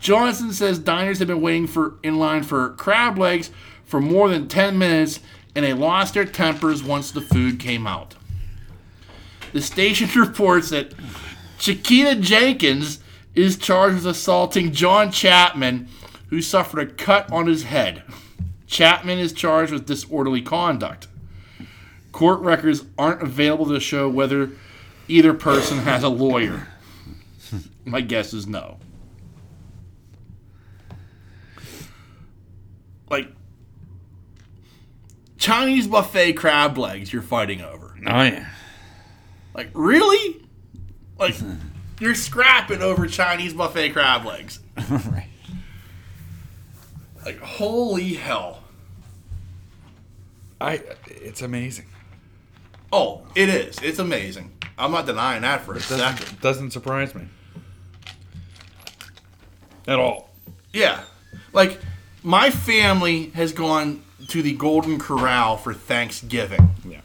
[0.05, 3.51] Johnson says diners have been waiting for in line for crab legs
[3.87, 5.21] for more than 10 minutes
[5.55, 8.15] and they lost their tempers once the food came out.
[9.55, 10.93] The station reports that
[11.59, 13.01] Chiquita Jenkins
[13.35, 15.89] is charged with assaulting John Chapman,
[16.29, 18.03] who suffered a cut on his head.
[18.67, 21.09] Chapman is charged with disorderly conduct.
[22.13, 24.51] Court records aren't available to show whether
[25.09, 26.69] either person has a lawyer.
[27.87, 28.77] My guess is no.
[33.11, 33.29] Like
[35.45, 37.95] Chinese buffet crab legs you're fighting over.
[38.07, 38.49] Oh yeah.
[39.55, 40.43] Like, really?
[41.19, 41.37] Like,
[42.01, 44.61] you're scrapping over Chinese buffet crab legs.
[44.91, 45.29] right.
[47.27, 48.63] Like, holy hell.
[50.63, 50.81] I.
[51.09, 51.87] It's amazing.
[52.91, 53.79] Oh, it is.
[53.83, 54.51] It's amazing.
[54.79, 56.21] I'm not denying that for a second.
[56.21, 57.29] Doesn't, doesn't surprise me.
[59.87, 60.31] At all.
[60.73, 61.05] Yeah.
[61.53, 61.81] Like,
[62.23, 66.71] my family has gone to the Golden Corral for Thanksgiving.
[66.89, 67.01] Yeah.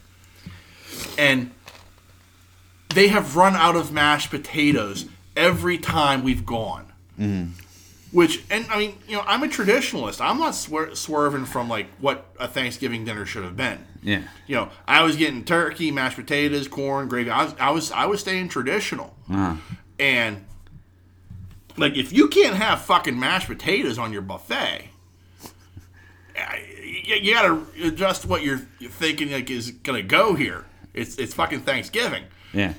[1.18, 1.50] and
[2.94, 5.06] they have run out of mashed potatoes
[5.36, 6.92] every time we've gone.
[7.18, 7.52] Mm-hmm.
[8.12, 10.20] Which, and I mean, you know, I'm a traditionalist.
[10.20, 13.78] I'm not swer- swerving from like what a Thanksgiving dinner should have been.
[14.02, 14.22] Yeah.
[14.48, 17.30] You know, I was getting turkey, mashed potatoes, corn, gravy.
[17.30, 19.14] I was, I was, I was staying traditional.
[19.30, 19.54] Uh-huh.
[20.00, 20.44] And
[21.76, 24.88] like, if you can't have fucking mashed potatoes on your buffet,
[26.36, 26.69] I-
[27.16, 30.66] you, gotta adjust what you're, you're thinking like is gonna go here.
[30.94, 32.24] It's it's fucking Thanksgiving.
[32.52, 32.74] Yeah.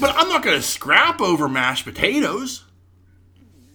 [0.00, 2.64] But I'm not gonna scrap over mashed potatoes.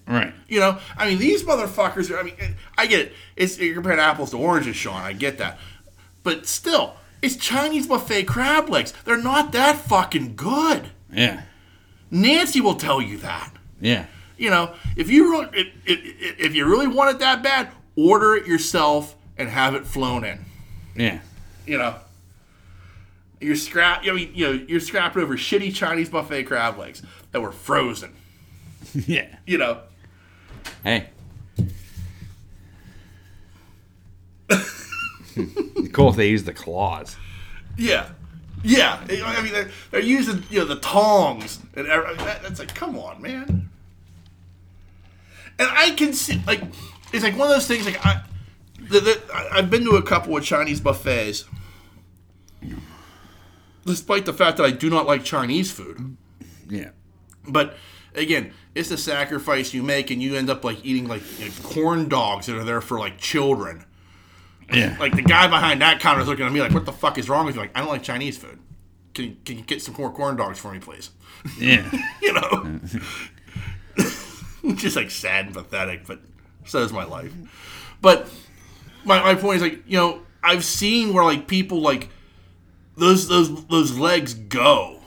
[0.08, 0.34] Right.
[0.48, 2.20] You know, I mean, these motherfuckers are.
[2.20, 2.36] I mean,
[2.78, 3.14] I get it.
[3.36, 5.02] It's you're comparing apples to oranges, Sean.
[5.02, 5.60] I get that,
[6.24, 8.94] but still, it's Chinese buffet crab legs.
[9.06, 10.90] They're not that fucking good.
[11.12, 11.44] Yeah.
[12.12, 13.54] Nancy will tell you that.
[13.80, 14.06] Yeah.
[14.38, 18.36] You know, if you really, if, if, if you really want it that bad, order
[18.36, 20.40] it yourself and have it flown in.
[20.96, 21.20] Yeah.
[21.66, 21.96] You know,
[23.42, 24.04] you're scrap.
[24.06, 28.14] I mean, you know, you're scrapping over shitty Chinese buffet crab legs that were frozen.
[29.08, 29.28] Yeah.
[29.48, 29.80] You know,
[30.84, 31.08] Hey.
[35.94, 37.16] cool if they use the claws.
[37.78, 38.10] Yeah,
[38.64, 39.00] yeah.
[39.10, 42.98] I mean, they're, they're using you know the tongs and every- that, that's like, come
[42.98, 43.70] on, man.
[45.60, 46.62] And I can see like
[47.14, 48.22] it's like one of those things like I,
[48.90, 49.22] the, the,
[49.52, 51.46] I've been to a couple of Chinese buffets,
[53.86, 56.18] despite the fact that I do not like Chinese food.
[56.70, 56.90] Yeah.
[57.48, 57.76] But
[58.16, 61.52] again, it's the sacrifice you make, and you end up like eating like, you know,
[61.64, 63.86] corn dogs that are there for like children.
[64.72, 64.96] Yeah.
[65.00, 67.30] Like the guy behind that counter is looking at me like, "What the fuck is
[67.30, 68.60] wrong with you?" Like, I don't like Chinese food.
[69.14, 71.12] Can you, can you get some more corn dogs for me, please?
[71.60, 71.90] yeah.
[72.22, 72.80] You know,
[74.76, 76.22] just like sad and pathetic, but
[76.66, 77.34] so is my life.
[78.02, 78.30] But
[79.06, 82.10] my, my point is like, you know, I've seen where like people like
[82.98, 85.00] those those those legs go.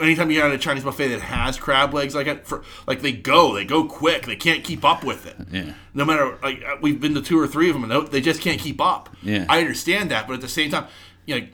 [0.00, 3.54] Anytime you're at a Chinese buffet that has crab legs like for, like they go,
[3.54, 4.26] they go quick.
[4.26, 5.36] They can't keep up with it.
[5.52, 5.72] Yeah.
[5.94, 8.20] No matter like uh, we've been to two or three of them, and they- they
[8.20, 9.08] just can't keep up.
[9.22, 9.46] Yeah.
[9.48, 10.88] I understand that, but at the same time,
[11.26, 11.46] you know,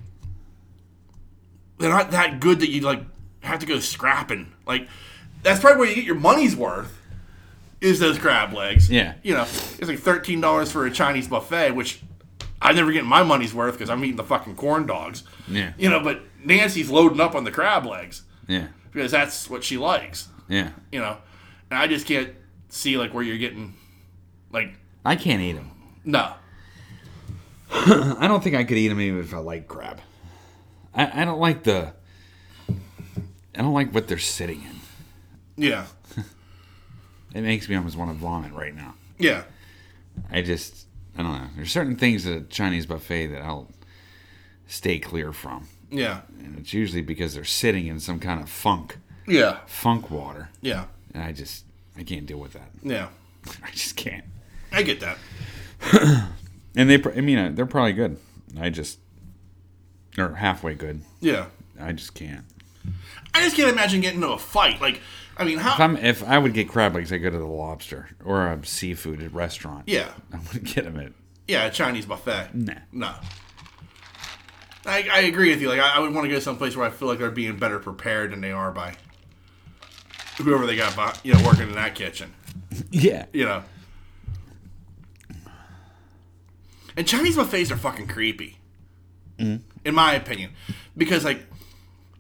[1.79, 3.03] they're not that good that you like
[3.41, 4.53] have to go scrapping.
[4.67, 4.89] Like
[5.43, 6.97] that's probably where you get your money's worth.
[7.81, 8.91] Is those crab legs?
[8.91, 9.15] Yeah.
[9.23, 12.01] You know, it's like thirteen dollars for a Chinese buffet, which
[12.61, 15.23] I never get my money's worth because I'm eating the fucking corn dogs.
[15.49, 15.73] Yeah.
[15.79, 18.67] You know, but Nancy's loading up on the crab legs Yeah.
[18.93, 20.29] because that's what she likes.
[20.49, 20.71] Yeah.
[20.93, 21.17] You know,
[21.71, 22.31] and I just can't
[22.69, 23.75] see like where you're getting,
[24.53, 24.75] like,
[25.05, 25.71] I can't eat them.
[26.05, 26.35] no.
[27.73, 30.01] I don't think I could eat them even if I like crab.
[30.93, 31.93] I, I don't like the.
[32.69, 35.65] I don't like what they're sitting in.
[35.69, 35.87] Yeah.
[37.35, 38.95] It makes me almost want to vomit right now.
[39.19, 39.43] Yeah.
[40.31, 40.87] I just.
[41.17, 41.49] I don't know.
[41.57, 43.69] There's certain things at a Chinese buffet that I'll
[44.67, 45.69] stay clear from.
[45.91, 46.21] Yeah.
[46.39, 49.59] And it's usually because they're sitting in some kind of funk, Yeah.
[49.67, 50.49] funk water.
[50.61, 50.85] Yeah.
[51.15, 51.65] And I just.
[51.97, 52.71] I can't deal with that.
[52.83, 53.09] Yeah.
[53.65, 54.25] I just can't.
[54.73, 55.19] I get that.
[56.77, 58.17] And they, I mean, uh, they're probably good.
[58.59, 59.01] I just,
[60.17, 61.01] or halfway good.
[61.21, 61.47] Yeah.
[61.81, 62.45] I just can't.
[63.35, 64.81] I just can't imagine getting into a fight.
[64.81, 65.01] Like,
[65.37, 65.75] I mean, how?
[65.75, 68.65] If I'm if I would get crab legs, I go to the lobster or a
[68.65, 69.85] seafood restaurant.
[69.87, 71.13] yeah, I wouldn't get them at.
[71.49, 72.55] yeah, a Chinese buffet.
[72.55, 72.75] Nah.
[72.93, 73.15] No.
[74.87, 75.69] I, I agree with you.
[75.69, 77.79] Like, I, I would want to go someplace where I feel like they're being better
[77.79, 78.95] prepared than they are by
[80.39, 82.35] whoever they got, by, you know, working in that kitchen.
[82.91, 83.27] Yeah.
[83.33, 83.63] You know.
[86.97, 88.59] And Chinese buffets are fucking creepy,
[89.39, 89.63] mm-hmm.
[89.85, 90.53] in my opinion,
[90.97, 91.47] because like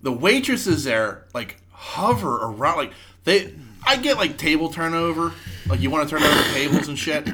[0.02, 2.92] the waitresses there like hover around, like
[3.24, 3.54] they.
[3.82, 5.32] I get like table turnover,
[5.66, 7.26] like you want to turn over tables and shit.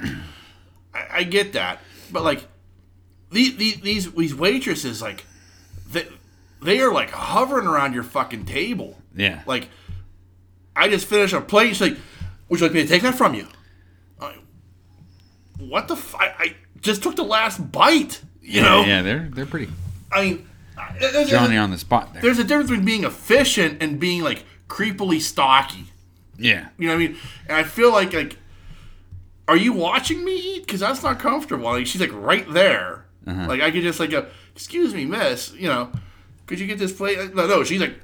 [0.94, 1.80] I, I get that,
[2.12, 2.46] but like
[3.32, 5.24] these these these waitresses like
[5.90, 6.06] they
[6.62, 8.96] they are like hovering around your fucking table.
[9.14, 9.42] Yeah.
[9.44, 9.68] Like
[10.76, 11.70] I just finished a plate.
[11.70, 11.96] She's like,
[12.48, 13.48] "Would you like me to take that from you?"
[14.20, 14.38] Like,
[15.58, 15.94] what the?
[15.94, 18.22] F- I, I just took the last bite.
[18.40, 18.84] You yeah, know.
[18.84, 19.68] yeah, they're they're pretty
[20.12, 20.48] I mean,
[20.98, 22.22] there's, Johnny on the spot there.
[22.22, 25.86] there's a difference between being efficient and being like creepily stocky.
[26.38, 26.68] Yeah.
[26.78, 27.16] You know what I mean?
[27.48, 28.36] And I feel like like,
[29.48, 30.66] are you watching me eat?
[30.66, 31.64] Because that's not comfortable.
[31.64, 33.06] Like she's like right there.
[33.26, 33.46] Uh-huh.
[33.46, 35.52] Like I could just like go, excuse me, miss.
[35.52, 35.90] You know,
[36.46, 37.34] could you get this plate?
[37.34, 37.64] No, no.
[37.64, 37.94] She's like,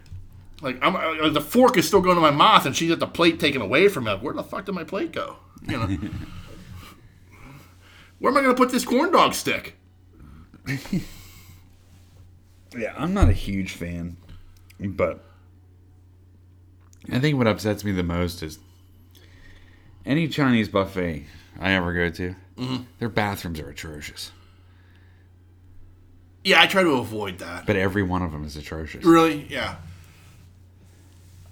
[0.61, 3.07] like I'm uh, the fork is still going to my mouth, and she's got the
[3.07, 4.12] plate taken away from me.
[4.12, 5.36] Like, Where the fuck did my plate go?
[5.66, 5.86] You know.
[8.18, 9.76] Where am I going to put this corn dog stick?
[12.77, 14.16] Yeah, I'm not a huge fan,
[14.81, 15.25] but
[17.11, 18.59] I think what upsets me the most is
[20.05, 21.27] any Chinese buffet
[21.61, 22.83] I ever go to, mm-hmm.
[22.99, 24.33] their bathrooms are atrocious.
[26.45, 27.66] Yeah, I try to avoid that.
[27.66, 29.05] But every one of them is atrocious.
[29.05, 29.47] Really?
[29.49, 29.77] Yeah.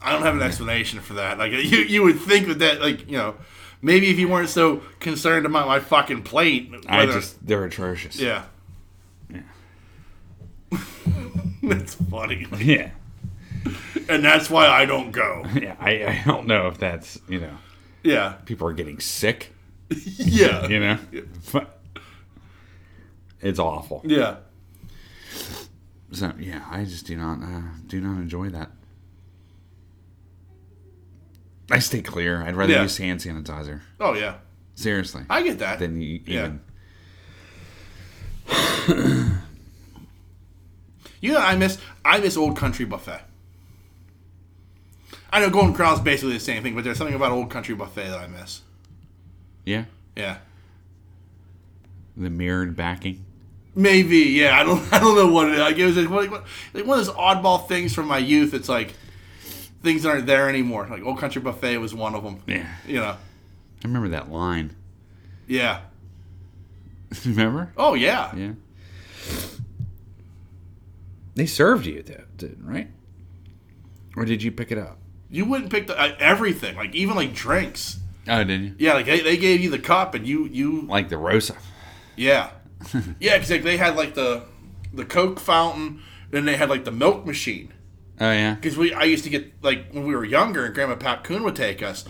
[0.03, 1.39] I don't have an explanation for that.
[1.39, 3.37] Like you, you would think that that like you know,
[3.83, 6.73] maybe if you weren't so concerned about my fucking plate.
[6.89, 8.19] I just they're atrocious.
[8.19, 8.47] yeah.
[11.63, 12.91] That's funny, Yeah.
[14.09, 15.45] and that's why I don't go.
[15.55, 15.77] Yeah.
[15.79, 17.57] I, I don't know if that's you know
[18.03, 19.53] Yeah, people are getting sick.
[20.17, 20.99] yeah, You know,
[23.41, 24.03] it's awful.
[24.05, 24.37] yeah.
[26.13, 28.71] So yeah, I just do not uh, do not enjoy that.
[31.71, 32.43] I stay clear.
[32.43, 32.83] I'd rather Yeah.
[32.83, 33.81] use hand sanitizer.
[34.01, 34.37] Oh yeah,
[34.75, 35.23] Seriously.
[35.31, 35.79] I get that.
[35.79, 36.53] than you Yeah.
[41.21, 43.21] You know, I miss I miss Old Country Buffet.
[45.33, 48.09] I know Golden Corral's basically the same thing, but there's something about Old Country Buffet
[48.09, 48.63] that I miss.
[49.65, 49.85] Yeah.
[50.17, 50.39] Yeah.
[52.17, 53.25] The mirrored backing.
[53.77, 54.59] Maybe, yeah.
[54.59, 55.61] I don't, I don't know what it is.
[55.61, 58.55] Like, it was like, like one of those oddball things from my youth.
[58.55, 58.95] It's like
[59.83, 60.89] things aren't there anymore.
[60.91, 62.43] Like Old Country Buffet was one of them.
[62.47, 62.67] Yeah.
[62.87, 63.17] You know.
[63.83, 64.75] I remember that line.
[65.47, 65.81] Yeah.
[67.25, 67.73] remember?
[67.77, 68.35] Oh yeah.
[68.35, 68.53] Yeah.
[71.41, 72.91] They served you that, did right?
[74.15, 74.99] Or did you pick it up?
[75.31, 77.99] You wouldn't pick the, uh, everything, like even like drinks.
[78.29, 78.75] Oh, did you?
[78.79, 81.57] Yeah, like they, they gave you the cup and you you Like the Rosa.
[82.15, 82.51] yeah
[83.21, 84.43] yeah because like, they had like the
[84.93, 87.73] the Coke fountain, then they had like the milk machine.
[88.21, 88.57] Oh yeah.
[88.57, 91.43] Because we I used to get like when we were younger and Grandma Pat Coon
[91.45, 92.05] would take us.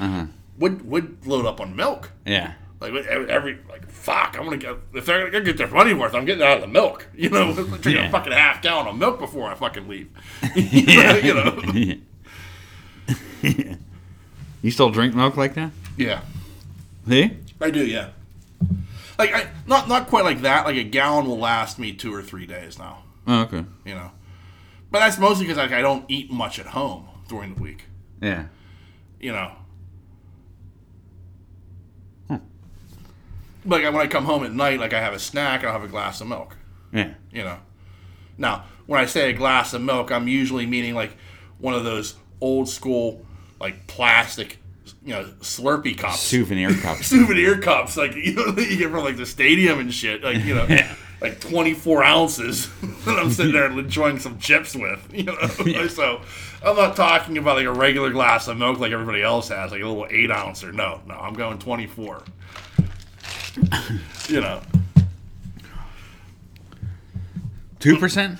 [0.58, 2.10] Would would load up on milk.
[2.26, 2.54] Yeah.
[2.80, 6.14] Like every, every like fuck, I'm gonna get if they're gonna get their money worth,
[6.14, 7.06] I'm getting out of the milk.
[7.14, 8.08] You know, drinking Yeah.
[8.08, 10.08] a fucking half gallon of milk before I fucking leave.
[10.54, 11.16] Yeah.
[11.16, 11.96] you know.
[14.62, 15.70] You still drink milk like that?
[15.96, 16.20] Yeah,
[17.08, 17.36] See?
[17.60, 17.84] I do.
[17.84, 18.10] Yeah.
[19.18, 20.64] Like I not not quite like that.
[20.64, 23.02] Like a gallon will last me two or three days now.
[23.26, 23.64] Oh, okay.
[23.84, 24.10] You know,
[24.90, 27.84] but that's mostly because like I don't eat much at home during the week.
[28.22, 28.46] Yeah.
[29.20, 29.52] You know.
[33.64, 35.88] Like when I come home at night, like I have a snack, I'll have a
[35.88, 36.56] glass of milk.
[36.92, 37.14] Yeah.
[37.32, 37.58] you know.
[38.38, 41.16] Now, when I say a glass of milk, I'm usually meaning like
[41.58, 43.24] one of those old school,
[43.60, 44.58] like plastic,
[45.04, 47.06] you know, Slurpee cups, Souvenir cups.
[47.06, 50.38] souvenir cups, like you know that you get from like the stadium and shit, like
[50.44, 50.94] you know, Yeah.
[51.20, 52.68] like 24 ounces.
[53.04, 55.86] that I'm sitting there enjoying some chips with, you know.
[55.88, 56.22] so
[56.64, 59.82] I'm not talking about like a regular glass of milk like everybody else has, like
[59.82, 60.72] a little eight ouncer.
[60.72, 62.24] No, no, I'm going 24.
[64.28, 64.60] you know.
[67.78, 68.38] Two percent?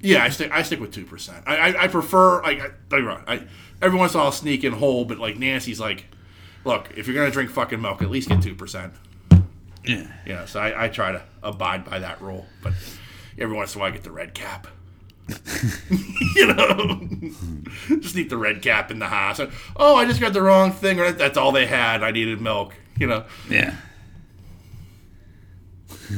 [0.00, 0.50] Yeah, I stick.
[0.50, 1.44] I stick with two percent.
[1.46, 2.42] I, I I prefer.
[2.42, 3.24] Like, I, don't get wrong.
[3.26, 3.46] I
[3.82, 6.06] every once in a while I'll sneak in whole, but like Nancy's like,
[6.64, 8.94] look, if you're gonna drink fucking milk, at least get two percent.
[9.84, 10.06] Yeah.
[10.26, 12.74] Yeah, so I, I try to abide by that rule, but
[13.38, 14.66] every once in a while I get the red cap.
[16.34, 17.08] you know,
[18.00, 19.40] just eat the red cap in the house.
[19.76, 20.98] Oh, I just got the wrong thing.
[20.98, 22.02] Or that's all they had.
[22.02, 22.74] I needed milk.
[23.00, 23.74] You know, Yeah.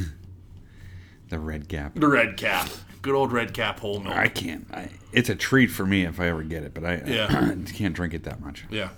[1.29, 1.93] the red cap.
[1.95, 2.69] the red cap.
[3.01, 4.15] good old red cap whole milk.
[4.15, 4.67] I can't.
[4.73, 7.27] I, it's a treat for me if I ever get it, but I, Yeah.
[7.29, 8.65] I can't drink it that much.
[8.69, 8.89] yeah,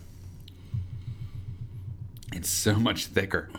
[2.34, 3.50] It's so much thicker.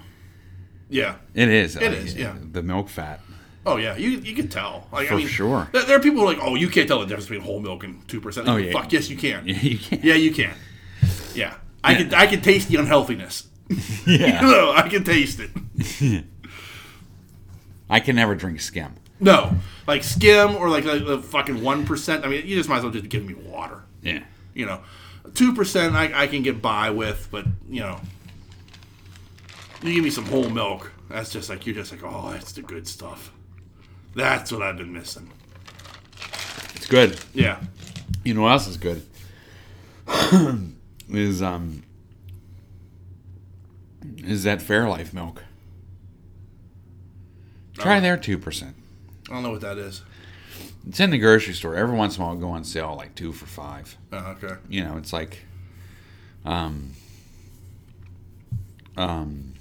[0.91, 1.17] yeah.
[1.35, 1.77] It is.
[1.77, 2.35] It uh, is, yeah.
[2.53, 3.21] The milk fat.
[3.65, 4.87] Oh yeah, you you can tell.
[4.93, 5.69] Like, I For mean, sure.
[5.73, 7.59] There, there are people who are like, oh, you can't tell the difference between whole
[7.61, 8.49] milk and two percent.
[8.49, 8.73] Oh, yeah.
[8.73, 9.45] Fuck yes, you can.
[9.47, 10.01] Yeah, you can.
[10.05, 10.55] Yeah, you can.
[11.35, 12.15] Yeah, I can.
[12.15, 13.49] I can taste the unhealthiness.
[14.07, 14.41] Yeah.
[14.43, 16.25] no, I can taste it.
[17.91, 18.95] I can never drink skim.
[19.19, 19.57] No,
[19.87, 22.25] like skim or like the, the fucking one percent.
[22.25, 23.83] I mean, you just might as well just give me water.
[24.03, 24.23] Yeah.
[24.55, 24.81] You know,
[25.35, 28.01] two percent I, I can get by with, but you know,
[29.83, 30.93] you give me some whole milk.
[31.09, 33.33] That's just like you're just like, oh, that's the good stuff.
[34.15, 35.31] That's what I've been missing.
[36.75, 37.19] It's good.
[37.35, 37.61] Yeah.
[38.25, 39.03] You know what else is good?
[41.11, 41.83] is um
[44.27, 45.45] is that Fairlife milk.
[47.75, 48.75] Try their two percent.
[49.29, 50.03] I don't know what that is.
[50.89, 51.75] It's in the grocery store.
[51.77, 53.97] Every once in a while, it'll go on sale like two for five.
[54.13, 54.55] Oh, okay.
[54.69, 55.43] You know, it's like,
[56.45, 56.93] um,
[58.97, 59.53] um,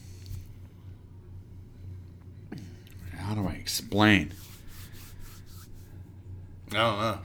[3.18, 4.32] how do I explain?
[6.72, 7.18] I don't know.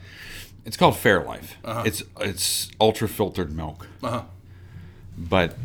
[0.65, 1.51] It's called Fairlife.
[1.85, 4.23] It's it's ultra filtered milk, Uh huh.
[5.17, 5.55] but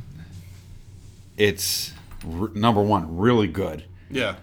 [1.37, 1.93] it's
[2.24, 4.37] r- number one really good, Yeah.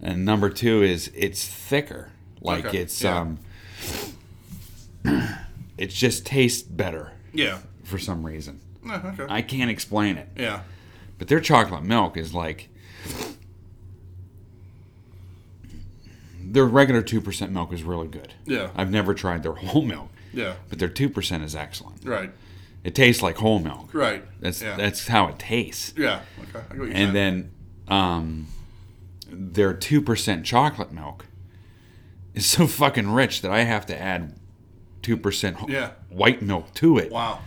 [0.00, 2.10] and number two is it's thicker.
[2.40, 3.20] Like Okay, it's yeah.
[3.20, 3.38] um,
[5.78, 7.58] it just tastes better Yeah.
[7.84, 8.60] for some reason.
[8.84, 9.26] Oh, okay.
[9.28, 10.28] I can't explain it.
[10.36, 10.62] yeah.
[11.18, 12.68] But their chocolate milk is like
[16.40, 18.34] their regular two percent milk is really good.
[18.44, 18.70] Yeah.
[18.74, 20.54] I've never tried their whole milk, Yeah.
[20.68, 22.04] but their two percent is excellent.
[22.04, 22.32] Right.
[22.84, 23.94] It tastes like whole milk.
[23.94, 24.24] Right.
[24.40, 24.76] That's yeah.
[24.76, 25.94] that's how it tastes.
[25.96, 26.22] yeah.
[26.40, 26.48] Okay.
[26.54, 27.12] I get what you're And saying.
[27.12, 27.50] then
[27.88, 28.46] um,
[29.30, 31.26] their two percent chocolate milk
[32.34, 34.34] is so fucking rich that I have to add
[35.02, 35.90] two percent Yeah.
[36.08, 37.40] white milk to it wow.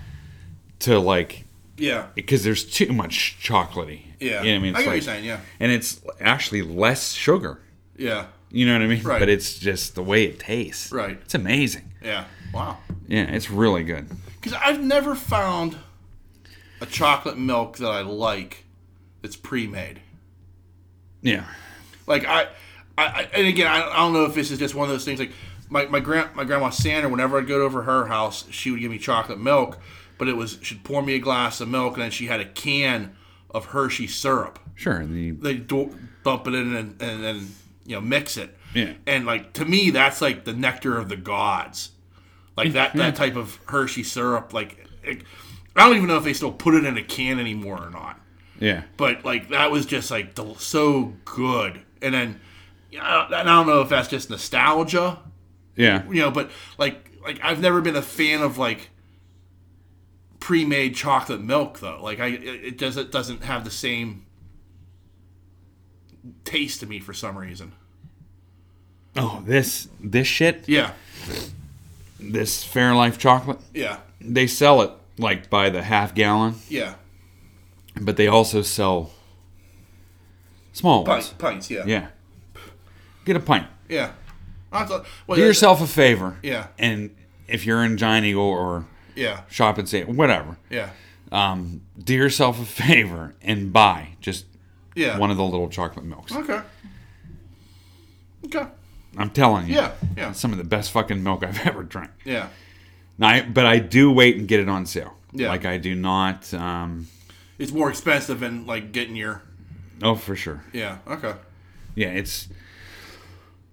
[0.79, 1.45] to like
[1.77, 2.07] Yeah.
[2.15, 4.01] because there's too much chocolatey.
[4.19, 4.41] Yeah.
[4.43, 4.75] You know what I mean?
[4.75, 5.25] I It's get what you're saying.
[5.25, 5.39] Yeah.
[5.59, 7.59] and it's actually less sugar.
[7.97, 8.27] Yeah.
[8.51, 9.03] You know what I mean?
[9.03, 9.19] Right.
[9.19, 10.91] But it's just the way it tastes.
[10.93, 11.17] Right.
[11.23, 11.91] It's amazing.
[12.01, 12.25] Yeah.
[12.53, 12.77] Wow.
[13.07, 14.07] Yeah, it's really good.
[14.45, 15.75] Because I've never found
[16.79, 18.63] a chocolate milk that I like
[19.23, 20.01] that's pre-made.
[21.23, 21.45] Yeah.
[22.05, 22.49] Like I,
[22.95, 25.03] I, I and again, I, I don't know if this is just one of those
[25.03, 25.19] things.
[25.19, 25.31] Like
[25.67, 28.91] my my grand my grandma Sandra, whenever I'd go over her house, she would give
[28.91, 29.79] me chocolate milk,
[30.19, 32.45] but it was she'd pour me a glass of milk, and then she had a
[32.45, 33.15] can
[33.49, 34.59] of Hershey syrup.
[34.75, 34.97] Sure.
[34.97, 37.47] And the, They do, dump it in and and then
[37.83, 38.55] you know mix it.
[38.75, 38.93] Yeah.
[39.07, 41.89] And like to me, that's like the nectar of the gods.
[42.57, 44.53] Like that that type of Hershey syrup.
[44.53, 45.21] Like it,
[45.75, 48.19] I don't even know if they still put it in a can anymore or not
[48.59, 48.83] yeah.
[48.95, 51.81] but like that was just like so good.
[52.01, 52.39] And then
[52.91, 55.19] you know, and I don't know if that's just nostalgia,
[55.75, 56.05] Yeah.
[56.07, 58.89] you know, but like like I've never been a fan of like
[60.39, 61.99] pre-made chocolate milk though.
[62.01, 64.25] Like I it it does it doesn't have the same
[66.43, 67.73] taste to me for some reason.
[69.17, 70.91] Oh, this this shit, Yeah.
[72.19, 73.97] This Fairlife chocolate, Yeah.
[74.21, 76.95] they sell it like by the half gallon, Yeah.
[77.99, 79.11] but they also sell
[80.73, 81.37] small Pints, ones.
[81.37, 81.83] pints, yeah.
[81.85, 82.07] Yeah.
[83.25, 83.67] Get a pint.
[83.89, 84.11] Yeah.
[84.71, 86.37] I thought, well, Do yeah, yourself a favor.
[86.43, 86.67] Yeah.
[86.77, 87.15] And
[87.47, 88.85] if you're in Giant Eagle or
[89.15, 89.41] Yeah.
[89.49, 90.89] Shop and Save, whatever, Yeah.
[91.31, 94.45] um, do yourself a favor and buy just
[94.95, 95.17] Yeah.
[95.17, 96.33] one of the little chocolate milks.
[96.35, 96.59] Okay.
[98.45, 98.67] Okay.
[99.17, 99.75] I'm telling you.
[99.75, 99.91] Yeah.
[100.17, 100.31] Yeah.
[100.33, 102.11] Some of the best fucking milk I've ever drank.
[102.23, 102.49] Yeah.
[103.17, 105.13] Now, I, but I do wait and get it on sale.
[105.31, 105.49] Yeah.
[105.49, 106.53] Like I do not.
[106.53, 107.07] Um,
[107.57, 109.41] It's more expensive than like getting your
[110.03, 110.63] oh, for sure.
[110.73, 110.97] Yeah.
[111.07, 111.33] Okay.
[111.95, 112.47] Yeah, it's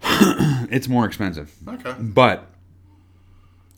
[0.02, 1.52] it's more expensive.
[1.66, 1.94] Okay.
[1.98, 2.48] But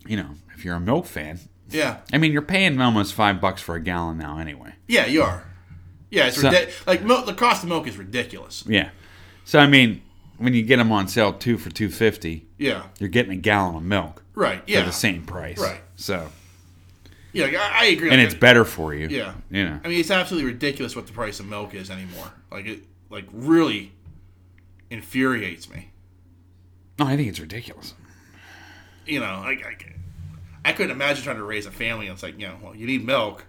[0.06, 1.40] you know, if you're a milk fan,
[1.70, 1.98] Yeah.
[2.12, 4.74] I mean, you're paying almost five bucks for a gallon now, anyway.
[4.86, 5.44] Yeah, you are.
[6.10, 8.64] Yeah, it's So- ridi- like milk, the cost of milk is ridiculous.
[8.66, 8.90] Yeah.
[9.44, 10.02] So I mean,
[10.38, 12.84] when you get them on sale two for two fifty, Yeah.
[12.98, 14.64] you're getting a gallon of milk Right.
[14.64, 14.84] for Yeah.
[14.84, 15.58] the same price.
[15.58, 15.80] Right.
[15.96, 16.30] So
[17.32, 18.10] Yeah, like, I, I agree.
[18.10, 19.08] and Like, it's better for you.
[19.08, 19.34] Yeah.
[19.50, 19.80] You know.
[19.84, 22.30] I mean, it's absolutely ridiculous what the price of milk is anymore.
[22.50, 23.92] Like it, like really
[24.90, 25.90] infuriates me.
[26.98, 27.94] No, I think it's ridiculous.
[29.06, 32.06] You know, like I, I couldn't imagine trying to raise a family.
[32.06, 33.44] And it's like, you know, well, you need milk.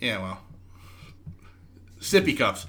[0.00, 0.42] Yeah, well,
[2.00, 2.66] sippy cups.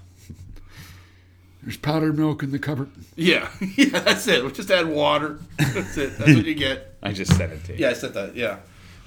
[1.62, 2.89] There's powdered milk in the cupboard.
[3.16, 4.41] Yeah, yeah, that's it.
[4.43, 5.39] We'll just add water.
[5.57, 6.18] That's it.
[6.18, 6.95] That's what you get.
[7.03, 7.80] I just said it to you.
[7.80, 8.36] Yeah, I said that.
[8.36, 8.60] Yeah.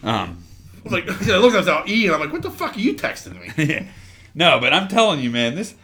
[0.03, 0.45] Um,
[0.79, 2.81] I was like, I looked at that E, and I'm like, what the fuck are
[2.81, 3.89] you texting me?
[4.35, 5.75] no, but I'm telling you, man, this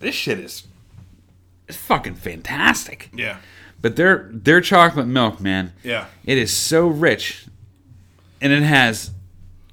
[0.00, 0.66] this shit is
[1.66, 3.10] it's fucking fantastic.
[3.12, 3.38] yeah.
[3.80, 6.06] But their their chocolate milk, man, Yeah.
[6.24, 7.46] it is so rich,
[8.40, 9.12] and it has,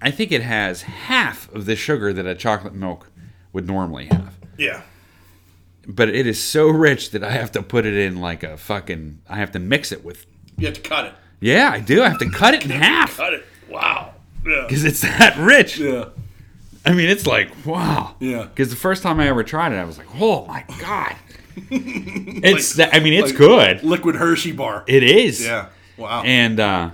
[0.01, 3.09] I think it has half of the sugar that a chocolate milk
[3.53, 4.36] would normally have.
[4.57, 4.81] Yeah.
[5.88, 9.19] But it is so rich that I have to put it in like a fucking.
[9.29, 10.25] I have to mix it with.
[10.57, 11.13] You have to cut it.
[11.39, 12.01] Yeah, I do.
[12.01, 13.45] I have to cut it in half Cut it.
[13.69, 14.13] Wow.
[14.45, 14.65] Yeah.
[14.67, 15.77] because it's that rich.
[15.79, 16.05] Yeah.
[16.86, 18.15] I mean, it's like wow.
[18.19, 18.43] Yeah.
[18.43, 21.15] Because the first time I ever tried it, I was like, oh my god.
[21.71, 22.73] it's.
[22.75, 23.83] that, I mean, it's like- good.
[23.83, 24.83] Liquid Hershey bar.
[24.88, 25.43] It is.
[25.43, 25.69] Yeah.
[25.97, 26.23] Wow.
[26.23, 26.91] And uh,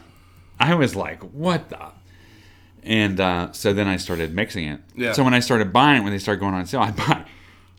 [0.60, 1.88] I was like, what the?
[2.84, 4.82] And uh, so then I started mixing it.
[4.96, 5.14] Yeah.
[5.14, 7.26] So when I started buying it, when they started going on sale, I'd buy,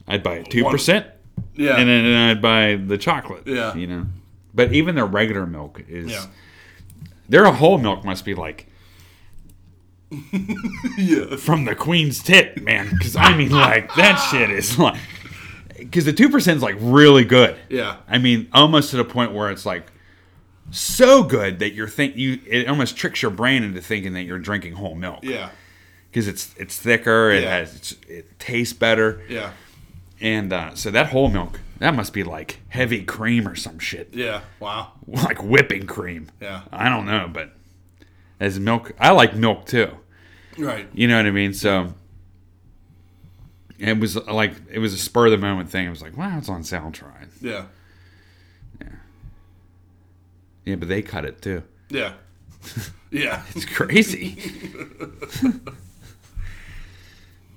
[0.08, 1.06] I'd buy two percent,
[1.54, 1.76] yeah.
[1.76, 3.46] and then I'd buy the chocolate.
[3.46, 3.74] Yeah.
[3.74, 4.06] You know.
[4.54, 6.10] But even their regular milk is.
[6.10, 6.26] yeah.
[7.28, 8.66] Their whole milk must be like
[10.98, 11.36] Yeah.
[11.36, 12.90] from the queen's tit, man.
[12.90, 14.98] Because I mean, like that shit is like.
[15.78, 17.56] Because the two percent is like really good.
[17.68, 17.96] Yeah.
[18.08, 19.90] I mean, almost to the point where it's like
[20.70, 24.38] so good that you're think you it almost tricks your brain into thinking that you're
[24.38, 25.20] drinking whole milk.
[25.22, 25.50] Yeah.
[26.10, 27.56] Because it's it's thicker, it Yeah.
[27.58, 29.52] has it's, it tastes better, Yeah.
[30.22, 34.14] And uh, so that whole milk that must be like heavy cream or some shit,
[34.14, 34.42] Yeah.
[34.60, 34.92] Wow.
[35.06, 36.28] like whipping cream.
[36.40, 36.62] Yeah.
[36.72, 37.52] I don't know, but
[38.38, 39.96] as milk, I like milk too.
[40.56, 40.88] Right.
[40.94, 41.52] You know what I mean?
[41.52, 41.92] So
[43.78, 45.86] it was like it was a spur of the moment thing.
[45.88, 46.90] I was like, wow, it's on sale.
[46.92, 47.28] Try it.
[47.40, 47.64] Yeah.
[50.64, 51.62] Yeah, but they cut it too.
[51.90, 52.12] Yeah.
[53.10, 53.42] Yeah.
[53.54, 54.38] It's crazy.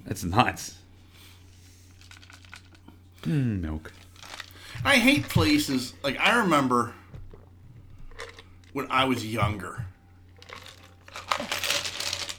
[0.05, 0.76] That's nuts.
[3.26, 3.92] Mm, milk.
[4.84, 6.94] I hate places like I remember
[8.74, 9.86] when I was younger,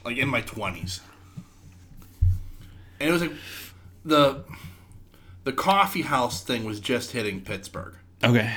[0.04, 1.00] like in my twenties,
[3.00, 3.32] and it was like
[4.04, 4.44] the
[5.44, 7.94] the coffee house thing was just hitting Pittsburgh.
[8.22, 8.52] Okay.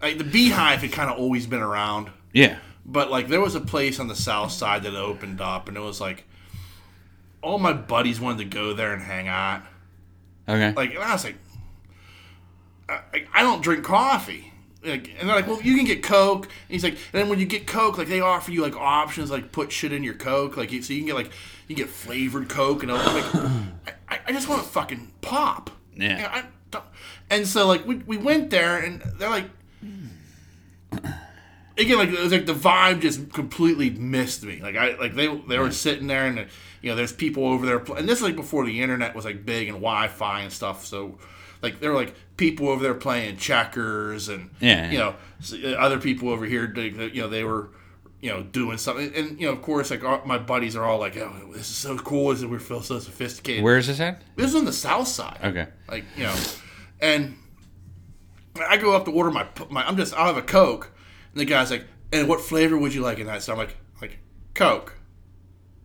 [0.00, 2.58] Like the Beehive had kind of always been around, Yeah.
[2.84, 5.80] but like there was a place on the south side that opened up, and it
[5.80, 6.24] was like
[7.42, 9.62] all my buddies wanted to go there and hang out.
[10.48, 10.72] Okay.
[10.72, 11.36] Like, and I was like,
[12.88, 13.00] I,
[13.32, 14.52] I- don't drink coffee.
[14.84, 16.46] Like, and they're like, well, you can get Coke.
[16.46, 19.30] And he's like, and then when you get Coke, like they offer you like options,
[19.30, 21.30] like put shit in your Coke, like so you can get like
[21.68, 23.52] you can get flavored Coke, and I'm like,
[24.08, 25.70] I, I just want to fucking pop.
[25.94, 26.16] Yeah.
[26.16, 26.84] And, I don't,
[27.30, 29.44] and so like we, we went there, and they're like.
[31.78, 34.60] Again, like it was like the vibe just completely missed me.
[34.60, 36.46] Like I like they they were sitting there and
[36.82, 39.46] you know there's people over there and this is like before the internet was like
[39.46, 40.84] big and Wi-Fi and stuff.
[40.84, 41.18] So
[41.62, 44.90] like there were like people over there playing checkers and Yeah.
[44.90, 45.14] you know
[45.52, 47.70] uh, other people over here you know they were
[48.20, 50.98] you know doing something and you know of course like all, my buddies are all
[50.98, 53.62] like oh this is so cool is we feel so sophisticated.
[53.64, 54.22] Where is this at?
[54.36, 55.38] This is on the south side.
[55.42, 55.66] Okay.
[55.88, 56.34] Like you know,
[57.00, 57.36] and
[58.68, 59.86] I go up to order my my.
[59.86, 60.90] I'm just I'll have a Coke,
[61.32, 63.76] and the guy's like, "And what flavor would you like in that?" So I'm like,
[64.00, 64.18] like
[64.54, 64.94] Coke.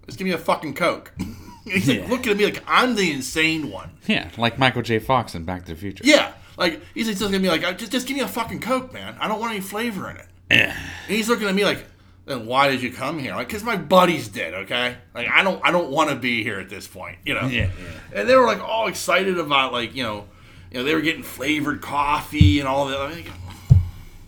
[0.08, 1.14] Just give me a fucking Coke.
[1.66, 2.08] He's like Yeah.
[2.10, 3.92] looking at me like I'm the insane one.
[4.08, 5.00] Yeah, like Michael J.
[5.00, 6.04] Fox in Back to the Future.
[6.08, 8.94] Yeah, like he's just looking at me like, just just give me a fucking Coke,
[8.94, 9.18] man.
[9.20, 10.26] I don't want any flavor in it.
[10.50, 10.74] Yeah.
[11.08, 11.86] And he's looking at me like,
[12.26, 13.36] then why did you come here?
[13.36, 14.54] Like, cause my buddies did.
[14.54, 17.18] Okay, like I don't, I don't want to be here at this point.
[17.26, 17.48] You know.
[17.48, 17.70] Yeah,
[18.14, 18.20] yeah.
[18.22, 20.26] And they were like all excited about like you know,
[20.72, 22.98] you know they were getting flavored coffee and all that.
[22.98, 23.28] I'm like,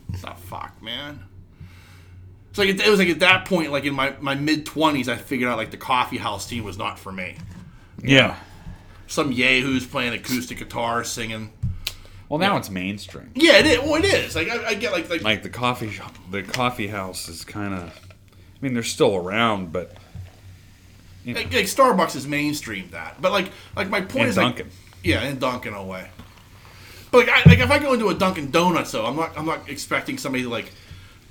[0.08, 1.22] what the fuck, man.
[2.54, 5.16] So like, it was like at that point, like in my, my mid twenties, I
[5.16, 7.36] figured out like the coffee house scene was not for me.
[8.02, 8.38] Yeah.
[9.08, 11.52] Some yahoos playing acoustic guitar, singing.
[12.28, 13.32] Well, now it's mainstream.
[13.34, 13.80] Yeah, it is.
[13.80, 14.36] Well, it is.
[14.36, 17.74] Like I, I get like like Like the coffee shop, the coffee house is kind
[17.74, 17.82] of.
[17.82, 19.94] I mean, they're still around, but
[21.26, 24.68] like, like Starbucks is mainstream that, but like like my point And is like Dunkin'.
[24.68, 26.10] like yeah, and Dunkin' away.
[27.12, 29.46] But like I, like if I go into a Dunkin' Donuts though, I'm not I'm
[29.46, 30.72] not expecting somebody to like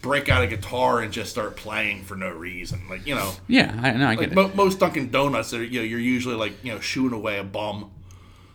[0.02, 2.82] break out a guitar and just start playing for no reason.
[2.88, 4.54] Like you know, yeah, I know I like get mo- it.
[4.54, 7.90] most Dunkin' Donuts, are, you know, you're usually like you know shooing away a bum,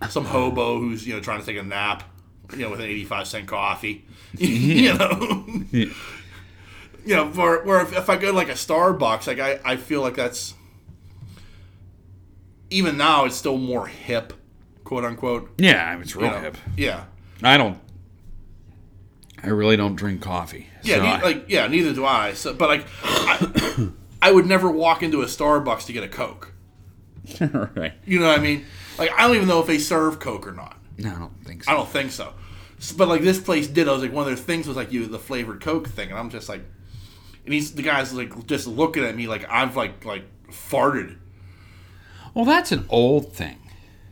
[0.10, 2.04] some hobo who's you know trying to take a nap,
[2.52, 4.06] you know, with an 85 cent coffee,
[4.38, 5.46] you know.
[5.72, 5.86] Yeah.
[7.06, 9.76] You know, where, where if, if I go to like a Starbucks, like I, I
[9.76, 10.54] feel like that's
[12.70, 14.32] even now it's still more hip,
[14.86, 15.52] quote unquote.
[15.58, 16.40] Yeah, it's you know?
[16.40, 16.58] hip.
[16.78, 17.04] Yeah,
[17.42, 17.78] I don't.
[19.44, 20.68] I really don't drink coffee.
[20.84, 22.34] yeah, so ne- I- like yeah, neither do I.
[22.34, 23.90] So, but like, I,
[24.22, 26.54] I would never walk into a Starbucks to get a Coke.
[27.76, 27.94] right.
[28.06, 28.66] You know what I mean?
[28.98, 30.78] Like I don't even know if they serve Coke or not.
[30.98, 31.72] No, I don't think so.
[31.72, 32.34] I don't think so.
[32.78, 33.88] S- But like this place did.
[33.88, 36.18] I was like one of their things was like you the flavored Coke thing, and
[36.20, 36.62] I'm just like,
[37.46, 41.18] and he's the guy's like just looking at me like I've like like farted.
[42.34, 43.60] Well, that's an old thing.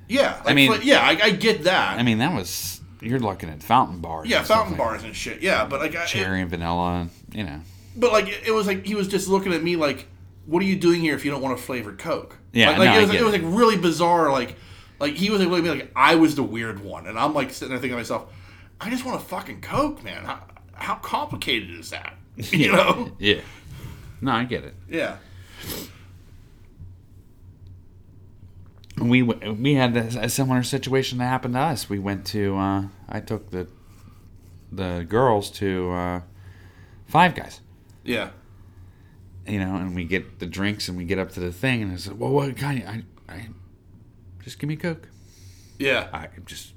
[0.07, 1.97] Yeah, like, mean- fla- yeah, I, I get that.
[1.97, 4.29] I mean, that was you're looking at fountain bars.
[4.29, 5.41] Yeah, fountain bars and shit.
[5.41, 7.07] Yeah, but like, I- cherry and vanilla.
[7.31, 7.61] You know.
[7.95, 10.07] but like, it was like he was just looking at me like,
[10.45, 12.85] "What are you doing here if you don't want a flavored Coke?" Yeah, like, like,
[12.89, 14.31] no, it I was, get it was like really bizarre.
[14.31, 14.55] Like,
[14.99, 17.33] like he was like looking at me like I was the weird one, and I'm
[17.33, 18.31] like sitting there thinking to myself,
[18.79, 20.23] "I just want a fucking Coke, man.
[20.25, 20.43] How,
[20.73, 22.15] how complicated is that?"
[22.51, 23.11] You know?
[23.19, 23.41] Yeah.
[24.21, 24.73] No, I get it.
[24.89, 25.17] Yeah.
[28.97, 31.89] We we had a, similar situation that happened to us.
[31.89, 32.57] We went to.
[32.57, 33.67] Uh, I took the
[34.71, 36.21] the girls to uh,
[37.07, 37.61] Five Guys.
[38.03, 38.31] Yeah.
[39.47, 41.91] you know, and we get the drinks and we get up to the thing and
[41.91, 42.83] I said, well, what kind?
[42.87, 43.49] I, I,
[44.43, 45.07] just give me a coke.
[45.77, 46.07] Yeah.
[46.13, 46.73] I just,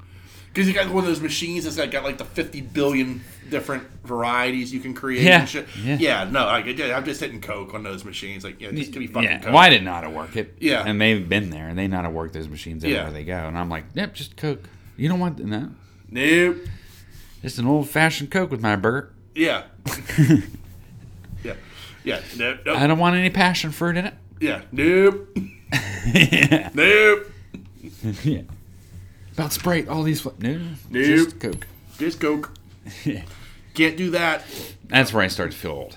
[0.55, 4.73] Because you got one of those machines that's got, like the 50 billion different varieties
[4.73, 5.67] you can create Yeah, and shit.
[5.77, 6.23] yeah.
[6.31, 8.45] no, I, I'm just hitting Coke on those machines.
[8.45, 9.39] Like, yeah, just give me fucking yeah.
[9.41, 9.83] Coke.
[9.83, 10.55] Know how to work it.
[10.61, 10.85] Yeah.
[10.87, 13.11] and they've been there and they know how to work those machines everywhere Yeah.
[13.13, 13.37] they go.
[13.37, 14.63] And I'm like, yep, just coke.
[14.97, 15.71] You don't want no,
[16.09, 16.59] Nope.
[17.43, 19.13] just an old fashioned coke with my burger.
[19.35, 19.65] Yeah.
[21.43, 21.55] yeah.
[22.05, 22.21] Yeah.
[22.37, 22.61] Nope.
[22.65, 22.79] nope.
[22.79, 24.15] I don't want any passion fruit in it.
[24.41, 24.63] Yeah.
[24.71, 25.37] Nope.
[26.75, 27.33] nope.
[28.23, 28.43] yeah.
[29.35, 30.21] About Sprite, all these.
[30.21, 30.59] fl- No,
[30.91, 31.05] Nope.
[31.05, 31.67] just coke.
[31.99, 32.53] Just Coke.
[33.75, 34.45] Can't do that.
[34.87, 35.97] That's where I start to feel old.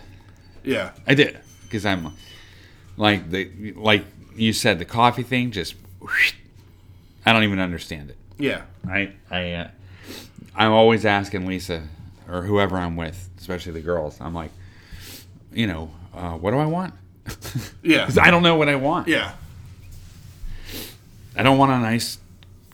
[0.64, 0.92] Yeah.
[1.06, 2.14] I did because I'm
[2.98, 4.04] like the like
[4.36, 5.76] you said the coffee thing just
[7.26, 8.18] I don't even understand it.
[8.40, 8.64] Yeah.
[8.90, 9.68] I I uh,
[10.56, 11.84] I'm always asking Lisa
[12.28, 14.20] or whoever I'm with, especially the girls.
[14.20, 14.52] I'm like,
[15.54, 16.94] you know, uh, what do I want?
[17.84, 18.10] Yeah.
[18.22, 19.08] I don't know what I want.
[19.08, 19.34] Yeah.
[21.36, 22.18] I don't want a nice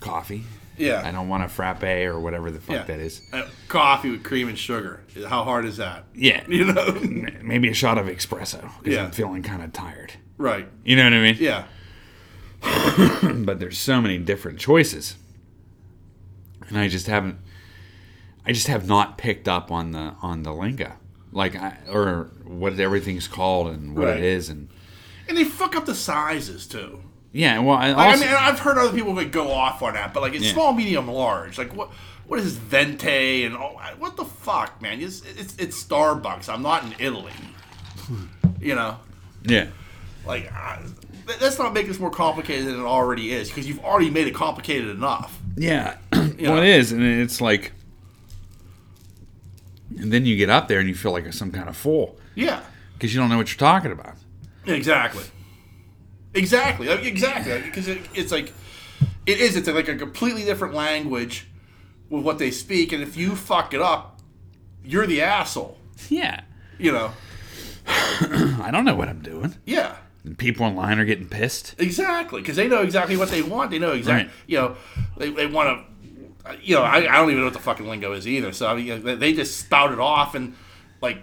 [0.04, 0.44] coffee.
[0.78, 1.02] Yeah.
[1.06, 2.84] I don't want a frappe or whatever the fuck Yeah.
[2.84, 3.22] that is.
[3.32, 5.02] Uh, coffee with cream and sugar.
[5.28, 6.06] How hard is that?
[6.16, 7.00] Yeah, You know?
[7.42, 9.06] maybe a shot of espresso because Yeah.
[9.06, 10.14] I'm feeling kind of tired.
[10.38, 10.68] right.
[10.84, 11.38] You know what I mean?
[11.40, 11.66] Yeah.
[13.46, 15.16] but there's so many different choices
[16.70, 17.38] and i just haven't
[18.46, 20.94] i just have not picked up on the on the lingo
[21.34, 24.18] like I, or what everything's called and what Right.
[24.20, 24.70] it is and
[25.28, 27.02] And they fuck up the sizes too.
[27.34, 30.14] Yeah well I also, I mean, I've heard other people like go off on that,
[30.14, 30.54] but like it's Yeah.
[30.54, 31.58] small, medium, large.
[31.58, 31.90] Like what?
[32.26, 33.82] What is this venti and all?
[34.00, 35.02] What the fuck, man?
[35.02, 36.48] It's it's, it's Starbucks.
[36.48, 37.34] I'm not in Italy.
[38.62, 38.98] You know,
[39.44, 39.68] yeah
[40.26, 40.80] like I,
[41.28, 44.26] th- let's not make this more complicated than it already is because you've already made
[44.28, 45.38] it complicated enough.
[45.58, 46.62] yeah You well know?
[46.62, 47.74] it is and it's like
[50.00, 52.62] and then you get up there and you feel like some kind of fool Yeah,
[52.94, 54.16] because you don't know what you're talking about
[54.66, 55.24] exactly,
[56.34, 57.62] exactly, exactly.
[57.62, 58.54] Because it, it's like
[59.26, 59.56] it is.
[59.56, 61.48] It's like a completely different language
[62.10, 64.20] with what they speak, and if you fuck it up,
[64.84, 65.78] you're the asshole.
[66.10, 66.42] yeah
[66.78, 67.12] You know.
[67.88, 69.98] i don't know what i'm doing Yeah.
[70.24, 73.72] and people online are getting pissed Exactly, because they know exactly what they want.
[73.72, 74.34] They know exactly, Right.
[74.48, 74.76] you know,
[75.18, 75.86] they, they want
[76.46, 78.54] to, you know, I, I don't even know what the fucking lingo is either.
[78.54, 80.56] So I mean, you know, they, they just spout it off and
[81.02, 81.18] like,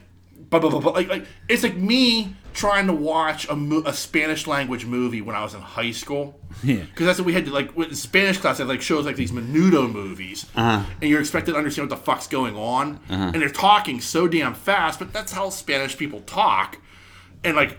[0.50, 3.92] blah, blah, blah, blah, like, like it's like me trying to watch a, mo- a
[3.92, 6.38] Spanish language movie when I was in high school.
[6.62, 6.76] Yeah.
[6.82, 8.58] Because that's what we had to like in Spanish class.
[8.58, 10.84] They had, like shows like these Menudo movies, Uh-huh.
[11.00, 14.54] and you're expected to understand what the fuck's going on, and they're talking so damn
[14.54, 14.98] fast.
[14.98, 16.78] But that's how Spanish people talk,
[17.44, 17.78] and like,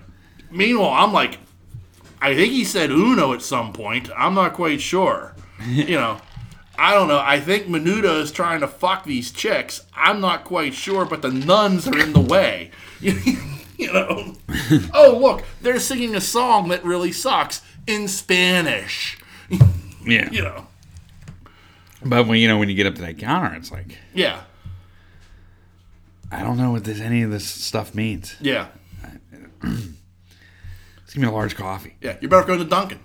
[0.50, 1.40] meanwhile, I'm like,
[2.22, 4.10] I think he said uno at some point.
[4.16, 5.36] I'm not quite sure.
[5.68, 6.20] you know,
[6.78, 7.20] I don't know.
[7.20, 9.86] I think Menudo is trying to fuck these chicks.
[9.94, 12.72] I'm not quite sure, but the nuns are in the way.
[13.82, 14.36] you know.
[14.94, 19.18] oh look, they're singing a song that really sucks in Spanish.
[20.06, 20.68] yeah You know.
[22.06, 24.42] but when you know when you get up to that counter it's like Yeah.
[26.32, 28.36] I don't know what this any of this stuff means.
[28.40, 28.68] Yeah.
[29.62, 31.96] Just give me a large coffee.
[32.02, 32.16] Yeah.
[32.22, 33.00] You're better going to Dunkin'.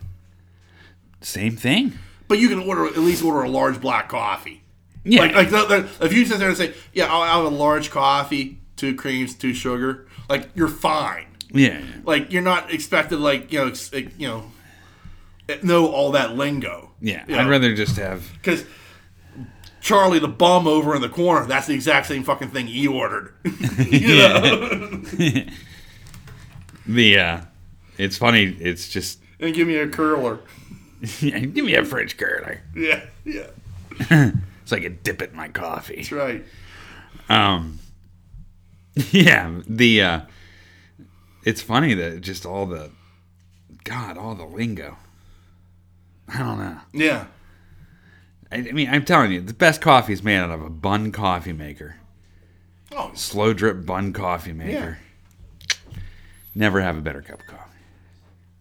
[1.20, 1.94] Same thing.
[2.28, 4.62] But you can order at least order a large black coffee.
[5.04, 5.22] Yeah.
[5.22, 7.90] Like, like the, the, if you sit there and say, "Yeah, I'll have a large
[7.90, 11.26] coffee, two creams, two sugar," like you're fine.
[11.52, 11.82] yeah.
[12.04, 14.50] Like you're not expected, like you know, ex- you know,
[15.62, 16.90] know all that lingo.
[17.00, 17.24] Yeah.
[17.28, 18.64] You I'd rather just have because
[19.80, 21.46] Charlie the bum over in the corner.
[21.46, 23.32] That's the exact same fucking thing he ordered.
[23.44, 25.02] know?
[26.86, 27.40] the uh
[27.98, 30.40] it's funny, it's just and give me a cruller.
[31.20, 32.62] Yeah, give me a French cruller.
[32.74, 34.30] Yeah, yeah,
[34.64, 35.96] So I can dip it in my coffee.
[35.96, 36.44] that's right.
[37.28, 37.78] Um
[39.12, 40.20] Yeah, the uh
[41.44, 42.90] it's funny that just all the
[43.84, 44.96] God, all the lingo.
[46.28, 46.78] I don't know.
[46.92, 47.26] Yeah,
[48.50, 51.12] I, I mean, I'm telling you, the best coffee is made out of a Bunn
[51.12, 51.96] coffee maker.
[52.92, 54.98] oh, Slow drip Bunn coffee maker.
[56.54, 57.62] Never have a better cup of coffee.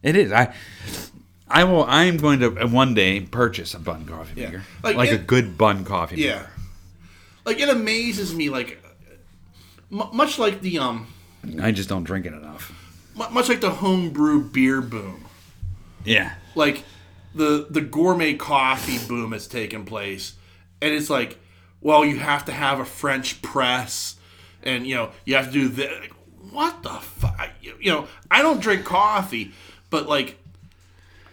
[0.04, 0.32] It is.
[0.32, 0.54] I
[1.48, 4.48] I will I'm going to uh, one day purchase a Bunn coffee Yeah.
[4.50, 4.64] maker.
[4.84, 6.36] Like Like, a good Bunn coffee yeah.
[6.36, 6.50] maker.
[7.46, 8.84] like it amazes me like
[9.92, 11.08] m- much like the um
[11.62, 12.72] I just don't drink it enough.
[13.16, 15.26] mu- much like the homebrew beer boom
[16.04, 16.34] Yeah.
[16.56, 16.84] like
[17.34, 20.34] the the gourmet coffee boom has taken place
[20.82, 21.38] and it's like
[21.82, 24.16] well you have to have a french press
[24.64, 26.14] and you know you have to do this like,
[26.52, 29.52] what the fuck you know i don't drink coffee
[29.90, 30.38] but like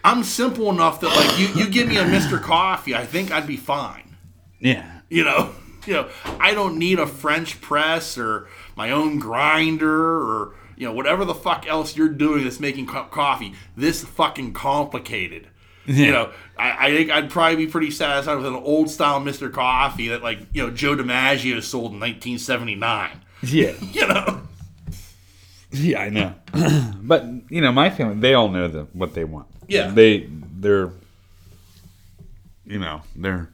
[0.05, 3.47] i'm simple enough that like you, you give me a mr coffee i think i'd
[3.47, 4.17] be fine
[4.59, 5.01] Yeah.
[5.09, 5.55] you know
[5.87, 6.09] you know
[6.41, 11.35] i don't need a french press or my own grinder or you know whatever the
[11.35, 15.49] fuck else you're doing that's making co- coffee this fucking complicated
[15.85, 19.53] you know I, I think i'd probably be pretty satisfied with an old style mr
[19.53, 23.73] coffee that like you know joe dimaggio sold in 1979 Yeah.
[23.93, 24.41] you know
[25.75, 26.35] Yeah, I know.
[27.03, 29.47] but you know, my family, they all know the, what they want.
[29.69, 29.89] Yeah.
[29.89, 30.29] They
[30.61, 30.93] they're
[32.67, 33.49] you know, they're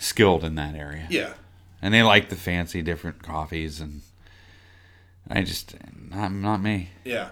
[0.00, 1.06] skilled in that area.
[1.10, 1.34] yeah
[1.80, 4.00] And they like the fancy different coffees and
[5.28, 5.76] I just
[6.10, 6.88] not not me.
[7.04, 7.28] yeah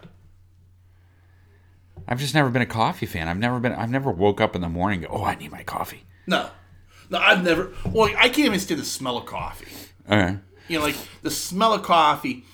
[2.07, 3.29] I've just never been a coffee fan.
[3.29, 5.51] I've never been I've never woke up in the morning and go, "Oh, I need
[5.51, 6.51] my coffee." no
[7.11, 9.67] no i've never well i can't even stand the smell of coffee
[10.11, 10.37] Okay.
[10.69, 12.45] you know, like the smell of coffee,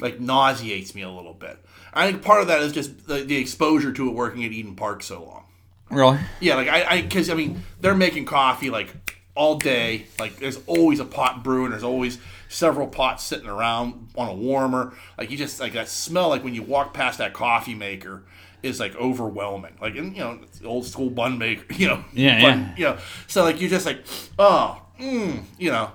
[0.00, 1.58] like nauseates me a little bit.
[1.92, 4.76] I think part of that is just the, the exposure to it working at Eat'n
[4.76, 5.44] Park so long.
[5.90, 6.18] Really?
[6.40, 10.06] Yeah, like I, because I, mean, they're making coffee like all day.
[10.18, 11.70] Like there's always a pot brewing.
[11.70, 12.18] There's always
[12.48, 14.94] several pots sitting around on a warmer.
[15.18, 16.28] Like you just like that smell.
[16.28, 18.24] Like when you walk past that coffee maker.
[18.62, 22.02] Is like overwhelming, like in, you know, it's the old school Bunn maker, you know,
[22.14, 22.74] Yeah, Bunn- yeah.
[22.78, 22.98] you know.
[23.26, 24.02] So like you're just like,
[24.38, 25.90] oh, mm, you know,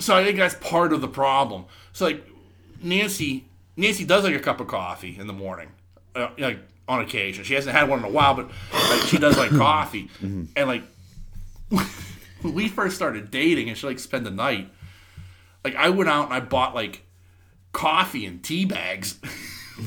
[0.00, 1.66] so I think that's part of the problem.
[1.92, 2.26] So like
[2.82, 3.44] Nancy,
[3.76, 5.68] Nancy does like a cup of coffee in the morning,
[6.16, 7.44] uh, like on occasion.
[7.44, 10.10] She hasn't had one in a while, but like, she does like coffee.
[10.20, 10.82] And like
[11.70, 14.70] when we first started dating, and she like spend the night.
[15.64, 17.04] Like I went out and I bought like
[17.72, 19.18] coffee and tea bags.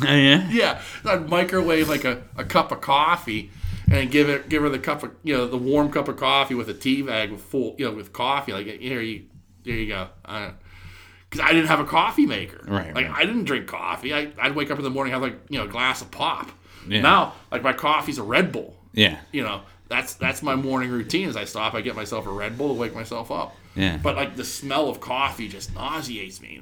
[0.07, 0.49] Oh, yeah.
[0.49, 3.51] yeah, I'd microwave like a, a cup of coffee.
[3.91, 6.55] And give it, give her the cup of, you know, the warm cup of coffee
[6.55, 8.53] with a tea bag with full, you know, with coffee.
[8.53, 9.25] Like here you,
[9.65, 10.07] there you go.
[10.23, 12.63] Because I didn't have a coffee maker.
[12.65, 13.17] Right, Like right.
[13.17, 14.13] I didn't drink coffee.
[14.13, 16.49] I, I'd wake up in the morning have like you know a glass of pop.
[16.87, 17.01] Yeah.
[17.01, 18.77] Now like my coffee's a Red Bull.
[18.93, 19.19] Yeah.
[19.33, 19.61] You know
[19.91, 21.27] that's that's my morning routine.
[21.29, 23.55] As I stop, I get myself a Red Bull to wake myself up.
[23.75, 23.97] Yeah.
[24.01, 26.61] But like the smell of coffee just nauseates me.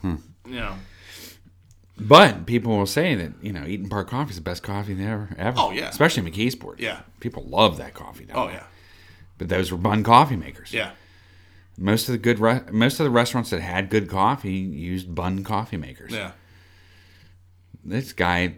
[0.00, 0.14] Hmm.
[0.46, 0.74] You know.
[1.98, 5.04] But people will say that you know Eat'n Park coffee is the best coffee they
[5.04, 5.58] ever ever.
[5.60, 5.88] Oh, yeah.
[5.88, 6.76] especially McKeesport.
[6.78, 7.00] Yeah.
[7.20, 8.24] people love that coffee.
[8.24, 8.56] Down Oh there.
[8.56, 8.64] yeah.
[9.38, 10.72] but those were Bunn coffee makers.
[10.72, 10.92] Yeah.
[11.76, 15.44] most of the good re- most of the restaurants that had good coffee used Bunn
[15.44, 16.12] coffee makers.
[16.12, 16.32] Yeah.
[17.84, 18.54] This guy,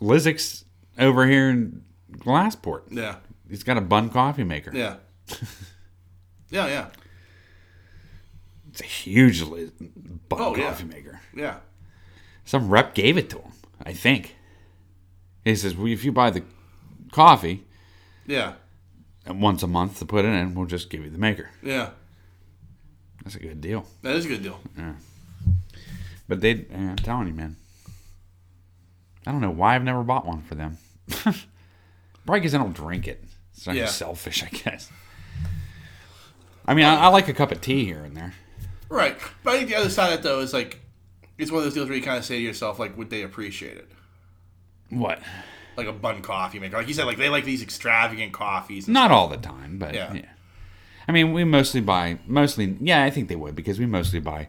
[0.00, 0.64] Lizix,
[0.98, 1.82] over here in
[2.18, 3.16] Glassport, Yeah.
[3.48, 4.70] he's got a Bunn coffee maker.
[4.74, 4.96] Yeah.
[6.50, 6.66] yeah.
[6.66, 6.86] Yeah.
[8.70, 9.70] It's a huge li-
[10.28, 10.68] Bunn Oh, yeah.
[10.70, 11.20] coffee maker.
[11.34, 11.56] Yeah.
[12.44, 13.52] Some rep gave it to him,
[13.84, 14.36] I think.
[15.44, 16.42] He says, "Well, if you buy the
[17.12, 17.64] coffee
[18.26, 18.54] Yeah.
[19.26, 21.90] and once a month to put it in, we'll just give you the maker." Yeah.
[23.24, 23.86] That's a good deal.
[24.02, 24.60] That is a good deal.
[24.76, 24.94] Yeah.
[26.28, 27.56] But they, I'm telling you, man.
[29.26, 30.78] I don't know why I've never bought one for them.
[32.30, 33.24] Probably because I don't drink it.
[33.56, 33.86] It's not Yeah.
[33.86, 34.88] selfish, I guess.
[36.64, 38.34] I mean, I, I like a cup of tea here and there.
[38.88, 39.16] Right.
[39.42, 40.80] But I think the other side of it though is like
[41.38, 43.22] it's one of those deals where you kind of say to yourself like, would they
[43.22, 43.90] appreciate it?
[44.90, 45.20] What?
[45.76, 48.86] Like a Bunn coffee maker, like you said, like they like these extravagant coffees.
[48.86, 50.12] Not all the time, but Yeah.
[50.12, 50.22] yeah.
[51.08, 52.76] I mean, we mostly buy mostly.
[52.80, 54.46] Yeah, I think they would because we mostly buy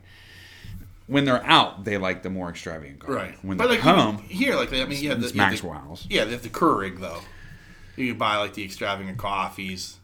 [1.08, 1.86] when they're out.
[1.86, 3.14] They like the more extravagant coffee.
[3.14, 3.44] Right.
[3.44, 6.06] When but they're like home, here, like I mean, yeah, the, it's the- Maxwell's.
[6.10, 7.22] Yeah, they have the Keurig though.
[7.98, 9.98] You can buy like the extravagant coffees.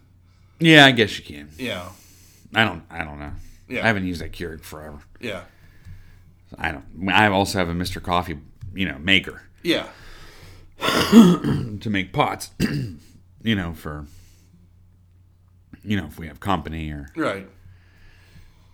[0.60, 1.50] Yeah, I guess you can.
[1.58, 1.90] Yeah.
[2.56, 2.84] I don't.
[2.90, 3.32] I don't know.
[3.68, 3.84] Yeah.
[3.84, 5.00] I haven't used that Keurig forever.
[5.20, 5.42] Yeah.
[6.58, 7.10] I don't.
[7.10, 8.02] I also have a Mr.
[8.02, 8.38] Coffee,
[8.74, 9.88] you know, maker Yeah.
[10.80, 12.52] to make pots.
[13.44, 14.06] you know, for
[15.84, 17.48] you know, if we have company or Right.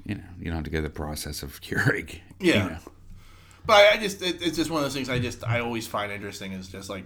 [0.06, 2.20] you know, you don't have to go the process of Keurig.
[2.40, 2.64] Yeah.
[2.64, 2.78] You know.
[3.66, 5.88] But I, I just it, it's just one of those things I just I always
[5.88, 7.06] find interesting is just like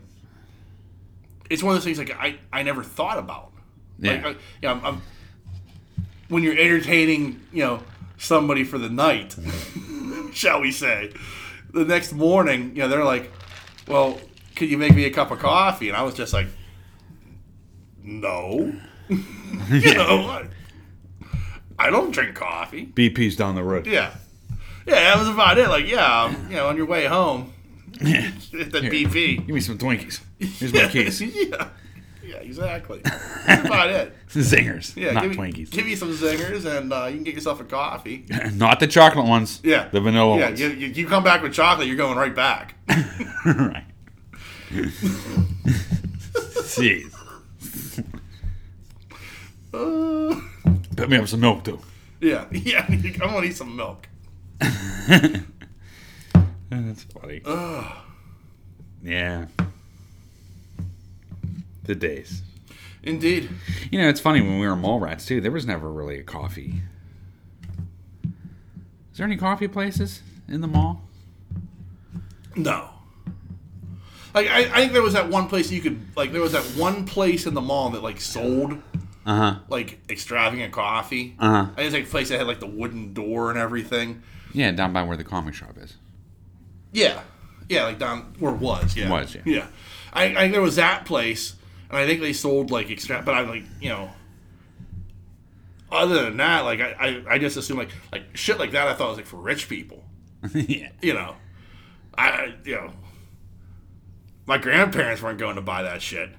[1.49, 3.51] it's one of those things like I I never thought about.
[3.99, 4.13] Yeah.
[4.13, 5.01] Like, I, yeah, I'm, I'm,
[6.29, 7.83] when you're entertaining, you know,
[8.17, 9.35] somebody for the night,
[10.33, 11.13] shall we say,
[11.73, 13.31] the next morning, you know, they're like,
[13.87, 14.19] "Well,
[14.55, 16.47] could you make me a cup of coffee?" And I was just like,
[18.03, 18.73] "No,"
[19.09, 20.47] you know, I,
[21.79, 22.87] I don't drink coffee.
[22.87, 23.87] BP's down the road.
[23.87, 24.13] Yeah.
[24.85, 25.67] Yeah, that was about it.
[25.67, 27.53] Like, yeah, you know, on your way home,
[27.99, 28.33] hit
[28.71, 29.45] the BP.
[29.45, 30.19] Give me some Twinkies.
[30.39, 31.21] Here's my keys.
[31.21, 31.69] yeah.
[32.23, 32.99] Yeah, exactly.
[33.45, 34.13] That's about it.
[34.29, 35.71] Zingers, Yeah, not give, me- Twinkies.
[35.71, 38.25] give me some zingers, and uh, you can get yourself a coffee.
[38.55, 39.61] not the chocolate ones.
[39.63, 40.59] Yeah, the vanilla Yeah, ones.
[40.59, 42.75] you, you, you come back with chocolate, you're going right back.
[43.45, 43.85] right.
[46.67, 47.13] Jeez.
[49.73, 50.41] Uh,
[50.97, 51.79] Put me up some milk too.
[52.19, 52.85] yeah, yeah.
[52.89, 54.07] I'm gonna eat some milk.
[56.69, 57.41] That's funny.
[59.03, 59.45] Yeah.
[61.84, 62.41] The days.
[63.03, 63.49] Indeed.
[63.91, 65.39] You know, it's funny when we were mall rats too.
[65.39, 66.81] There was never really a coffee.
[68.23, 71.02] Is there any coffee places in the mall?
[72.56, 72.89] No.
[74.34, 76.64] Like I, I think there was that one place you could like there was that
[76.77, 78.73] one place in the mall that like sold
[79.26, 79.60] Uh huh.
[79.69, 81.35] like extravagant coffee.
[81.39, 81.72] Uh huh.
[81.73, 84.22] I think it's like a place that had like the wooden door and everything.
[84.53, 85.95] Yeah, down by where the comic shop is.
[86.97, 87.21] Yeah,
[87.69, 88.95] yeah, like down where it was.
[88.95, 89.41] Yeah, Was, yeah.
[89.45, 89.67] yeah.
[90.11, 91.53] I, I think there was that place,
[91.89, 93.21] and I think they sold like extra.
[93.21, 94.09] But I like you know.
[95.91, 98.87] Other than that, like I, I, I just assume like like shit like that.
[98.87, 100.03] I thought was like for rich people.
[100.55, 100.89] yeah.
[100.99, 101.35] You know,
[102.17, 102.93] I you know.
[104.47, 106.31] My grandparents weren't going to buy that shit.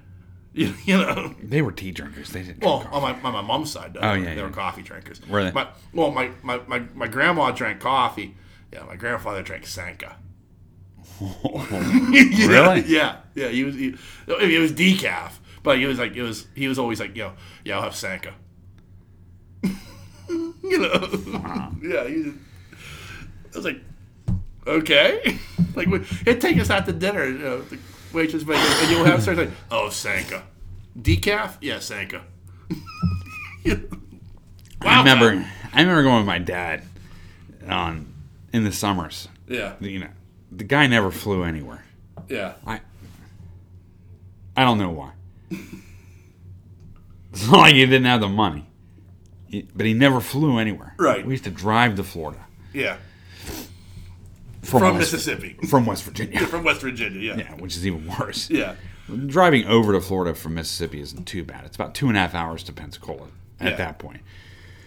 [0.51, 1.35] You, you know.
[1.41, 2.31] They were tea drinkers.
[2.31, 2.63] They didn't.
[2.63, 5.21] Well, drink on my, on my mom's side, though, Oh, yeah, they were coffee drinkers.
[5.27, 5.51] Were they?
[5.51, 8.35] My, well, my, my, my, my grandma drank coffee.
[8.73, 10.17] Yeah, my grandfather drank Sanka.
[11.41, 12.47] coffee.
[12.47, 12.83] Really?
[12.87, 13.49] Yeah, yeah.
[13.49, 13.95] He was he,
[14.27, 15.33] it was decaf,
[15.63, 17.33] but he was like it was he was always like yo
[17.63, 18.33] yeah I'll have Sanka.
[19.63, 22.07] you know, yeah.
[22.07, 22.33] He was,
[23.53, 23.81] I was like,
[24.67, 25.37] okay,
[25.75, 27.25] like we- he'd take us out to dinner.
[27.25, 27.77] You know, the
[28.13, 30.43] waitress make and you'll have starts like oh Sanka,
[30.99, 32.21] decaf, yeah Sanka.
[33.65, 33.75] Wow.
[34.81, 35.45] I remember.
[35.73, 36.83] I remember going with my dad
[37.67, 38.11] on
[38.53, 39.27] in the summers.
[39.47, 40.09] Yeah, You know,
[40.51, 41.83] the guy never flew anywhere.
[42.27, 42.53] yeah.
[42.65, 42.81] I
[44.57, 45.11] I don't know why.
[47.31, 48.65] It's not like he didn't have the money,
[49.47, 50.95] He- but he never flew anywhere.
[50.97, 51.25] Right.
[51.25, 52.39] We used to drive to Florida
[52.73, 52.97] Yeah,
[54.63, 56.39] from, from West, Mississippi, from West Virginia.
[56.47, 57.19] from West Virginia.
[57.21, 58.49] Yeah, Yeah, which is even worse.
[58.49, 58.75] yeah,
[59.27, 61.65] Driving over to Florida from Mississippi isn't too bad.
[61.65, 63.27] It's about two and a half hours to Pensacola
[63.59, 63.75] at Yeah.
[63.77, 64.21] that point.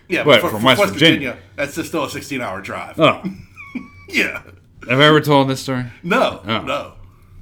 [0.08, 0.24] yeah.
[0.24, 1.38] But for- from for West Virginia.
[1.54, 2.98] that's just still a sixteen-hour drive.
[2.98, 3.22] Oh,
[4.08, 4.42] Yeah,
[4.88, 5.84] have I ever told this story?
[6.02, 6.60] no, Oh.
[6.62, 6.92] no.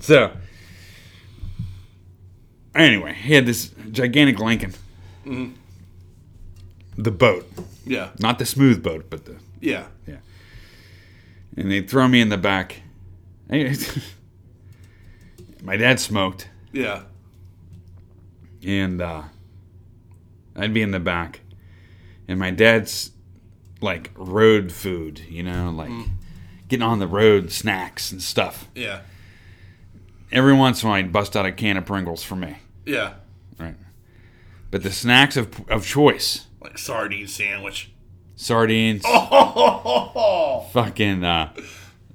[0.00, 0.32] So,
[2.74, 4.72] anyway, he had this gigantic Lincoln.
[5.26, 5.52] Mm-hmm.
[7.02, 7.46] The boat,
[7.86, 10.16] Yeah, not the smooth boat, but the yeah, Yeah.
[11.56, 12.82] and they'd throw me in the back.
[15.62, 17.02] My dad smoked, yeah,
[18.64, 19.22] and uh,
[20.56, 21.40] I'd be in the back,
[22.28, 23.10] and my dad's
[23.82, 25.90] like road food, you know, like
[26.70, 28.66] getting on the road snacks and stuff.
[28.74, 29.00] yeah,
[30.32, 32.56] Every once in a while, he'd bust out a can of Pringles for me,
[32.86, 33.14] yeah.
[33.58, 33.74] right?
[34.70, 37.90] But the snacks of of choice, Like sardine sandwich.
[38.36, 41.52] sardines, Oh, fucking uh,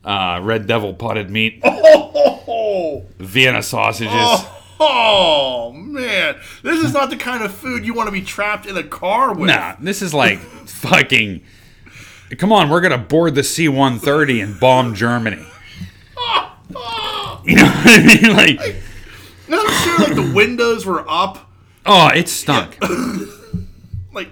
[0.04, 4.46] uh, red devil potted meat, oh, Vienna sausages.
[4.80, 6.36] oh, man!
[6.64, 9.34] This is not the kind of food you want to be trapped in a car
[9.34, 9.48] with.
[9.50, 11.44] Nah, this is like fucking.
[12.38, 15.46] Come on, we're gonna board the C one thirty and bomb Germany.
[17.48, 18.36] You know what I mean?
[18.36, 18.76] Like,
[19.48, 21.50] No, I'm sure like the windows were up.
[21.86, 22.78] oh, it stunk.
[24.14, 24.32] Like,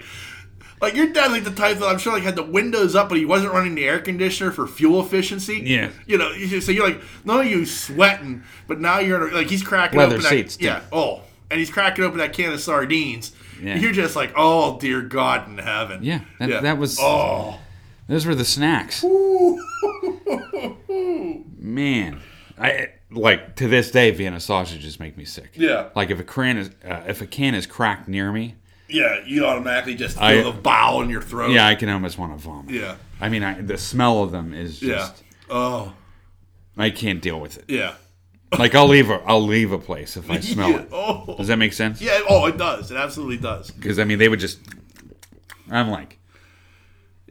[0.81, 3.17] like your dad like the type that I'm sure like had the windows up, but
[3.17, 5.61] he wasn't running the air conditioner for fuel efficiency.
[5.65, 5.89] Yeah.
[6.05, 9.47] You know, so you're like, not only you sweating, but now you're in a, like
[9.47, 10.81] he's cracking Leather open seats, That, yeah.
[10.93, 11.21] Oh,
[11.51, 13.33] and he's cracking open that can of sardines.
[13.61, 13.75] Yeah.
[13.75, 16.01] You're just like, oh dear God in heaven.
[16.01, 16.97] Yeah, that, that was.
[16.99, 17.59] Oh.
[18.07, 19.03] Those were the snacks.
[21.57, 22.19] Man,
[22.59, 25.51] I like to this day Vienna sausages make me sick.
[25.55, 25.89] Yeah.
[25.95, 28.55] Like if a can is uh, if a can is cracked near me,
[28.89, 31.51] Yeah, you automatically just feel I- the bowel in your throat.
[31.51, 32.71] yeah, I can almost want to vomit.
[32.73, 32.95] Yeah.
[33.21, 35.23] I mean, I, the smell of them is just.
[35.49, 35.55] Yeah.
[35.55, 35.93] Oh.
[36.77, 37.65] I can't deal with it.
[37.67, 37.95] Yeah.
[38.59, 40.81] Like I'll leave a I'll leave a place if I smell Yeah.
[40.81, 40.89] it.
[40.91, 41.33] Oh.
[41.37, 41.99] Does that make sense?
[41.99, 42.19] Yeah.
[42.29, 42.91] Oh, it does.
[42.91, 43.71] It absolutely does.
[43.71, 44.59] Because I mean, they would just.
[45.71, 46.19] I'm like,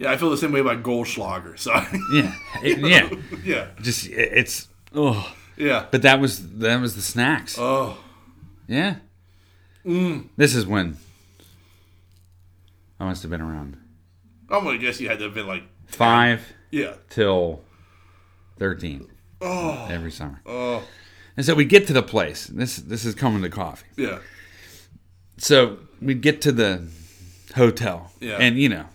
[0.02, 1.58] Yeah, I feel the same way about Goldschlager.
[1.58, 1.72] So.
[2.12, 3.08] yeah, it- yeah,
[3.44, 3.66] yeah.
[3.80, 5.34] just it- it's oh.
[5.56, 5.86] Yeah.
[5.90, 7.56] But that was that was the snacks.
[7.58, 7.96] Oh.
[8.66, 8.96] Yeah.
[9.84, 10.28] Mm.
[10.36, 10.96] This is when
[12.98, 13.76] I must have been around
[14.48, 15.62] I'm gonna guess you had to have been like.
[15.86, 16.94] five Yeah.
[17.10, 17.62] till
[18.58, 19.08] thirteen
[19.40, 19.86] Oh.
[19.90, 20.40] every summer.
[20.46, 20.82] Oh.
[21.36, 22.46] And so we get to the place.
[22.46, 23.86] This this is coming to coffee.
[23.96, 24.18] Yeah.
[25.38, 26.86] So we'd get to the
[27.54, 28.10] hotel.
[28.20, 28.36] Yeah.
[28.38, 28.86] And you know,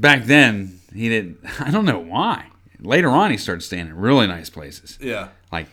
[0.00, 1.38] back then he didn't.
[1.60, 2.46] I don't know why.
[2.80, 5.28] Later on, he started staying in really nice places, Yeah.
[5.52, 5.66] like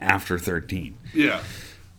[0.00, 0.98] after thirteen.
[1.14, 1.42] Yeah.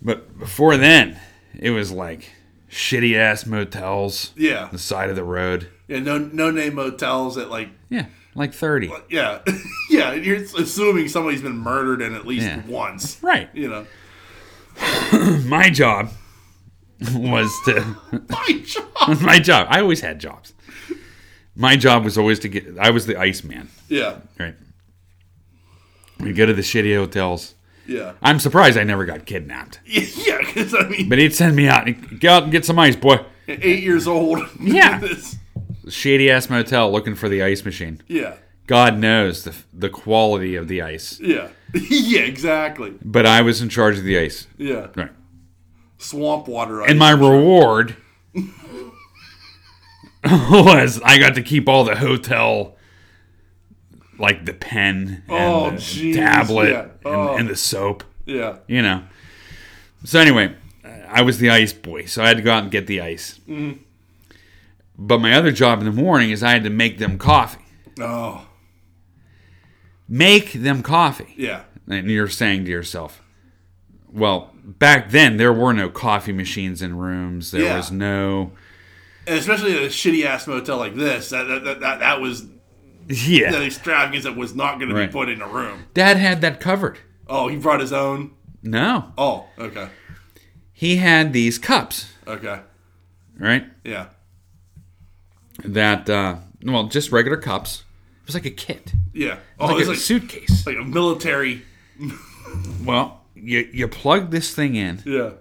[0.01, 1.17] But before then,
[1.57, 2.31] it was like
[2.69, 4.67] shitty ass motels, Yeah.
[4.71, 5.69] the side of the road.
[5.87, 8.91] Yeah, no no name motels at like Yeah, like 30.
[9.09, 9.39] yeah.
[9.89, 12.61] yeah, you're assuming somebody's been murdered in at least Yeah.
[12.67, 13.17] once.
[13.23, 13.49] Right.
[13.53, 13.85] You know.
[15.45, 16.09] My job
[17.13, 17.95] was to
[18.29, 19.21] My job.
[19.21, 19.67] my job.
[19.69, 20.53] I always had jobs.
[21.55, 24.17] My job was always to get I was the ice man, Yeah.
[24.39, 24.55] right?
[26.19, 27.55] We go to the shitty hotels.
[27.87, 28.13] Yeah.
[28.21, 29.79] I'm surprised I never got kidnapped.
[29.85, 31.87] Yeah, because I mean, But he'd send me out.
[32.19, 33.17] Go out and get some ice, boy.
[33.47, 34.39] eight years old.
[34.59, 34.99] Yeah.
[34.99, 35.37] This-
[35.87, 38.01] Shady ass motel looking for the ice machine.
[38.07, 38.35] yeah.
[38.67, 41.19] God knows the the quality of the ice.
[41.21, 41.49] Yeah.
[41.75, 42.95] yeah, exactly.
[43.03, 44.47] But I was in charge of the ice.
[44.57, 44.87] Yeah.
[44.95, 45.11] Right.
[45.99, 46.81] Swamp water.
[46.81, 47.95] And my reward
[50.51, 52.75] was I got to keep all the hotel,
[54.17, 56.87] like the pen and Oh, the tablet yeah.
[57.05, 57.31] Oh.
[57.31, 58.57] and, and the soap, Yeah.
[58.67, 59.03] you know.
[60.03, 60.55] So anyway,
[61.07, 63.39] I was the ice boy, so I had to go out and get the ice.
[63.47, 63.81] Mm-hmm.
[64.97, 67.65] But my other job in the morning is I had to make them coffee.
[67.99, 68.47] Oh.
[70.07, 71.33] Make them coffee.
[71.37, 71.63] Yeah.
[71.87, 73.21] And you're saying to yourself,
[74.11, 77.51] well, back then there were no coffee machines in rooms.
[77.51, 77.77] There Yeah.
[77.77, 78.51] was no.
[79.27, 82.45] And especially at a shitty ass motel like this, that that, that, that, that was
[83.07, 83.51] Yeah.
[83.51, 85.85] that extravagance that was not going to be put in a room.
[85.93, 86.99] Dad had that covered.
[87.27, 88.31] Oh, he brought his own.
[88.61, 89.11] No.
[89.17, 89.89] Oh, okay,
[90.73, 92.59] He had these cups, okay,
[93.39, 93.65] right?
[93.83, 94.07] yeah,
[95.63, 97.83] That, uh, well, just regular cups.
[98.21, 98.93] It was like a kit.
[99.13, 99.33] yeah.
[99.35, 100.65] It Oh, was like a like, suitcase.
[100.65, 101.63] like a military.
[102.85, 105.31] Well, you, you plug this thing in, Yeah.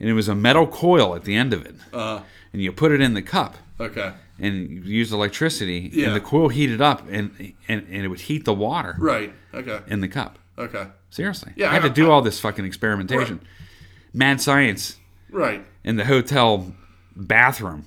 [0.00, 1.74] and it was a metal coil at the end of it.
[1.92, 2.20] Uh,
[2.54, 4.12] And you put it in the cup, okay.
[4.38, 6.06] and you use electricity, Yeah.
[6.06, 7.32] and the coil heated up, and,
[7.68, 9.34] and, and it would heat the water Right.
[9.52, 9.80] Okay.
[9.88, 10.38] in the cup.
[10.56, 10.86] Okay.
[11.10, 11.52] Seriously.
[11.56, 13.40] Yeah, I had to do I- all this fucking experimentation.
[14.12, 14.96] Mad science
[15.30, 15.66] Right.
[15.82, 16.72] in the hotel
[17.16, 17.86] bathroom.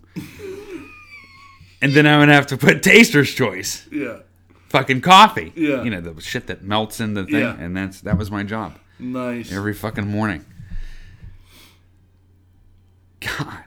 [1.82, 3.88] and then I would have to put taster's choice.
[3.90, 4.18] Yeah.
[4.68, 5.54] Fucking coffee.
[5.56, 5.82] Yeah.
[5.84, 7.36] You know, the shit that melts in the thing.
[7.36, 7.56] Yeah.
[7.58, 8.78] And that's that was my job.
[9.00, 9.50] Nice.
[9.54, 10.44] Every fucking morning.
[13.22, 13.64] God.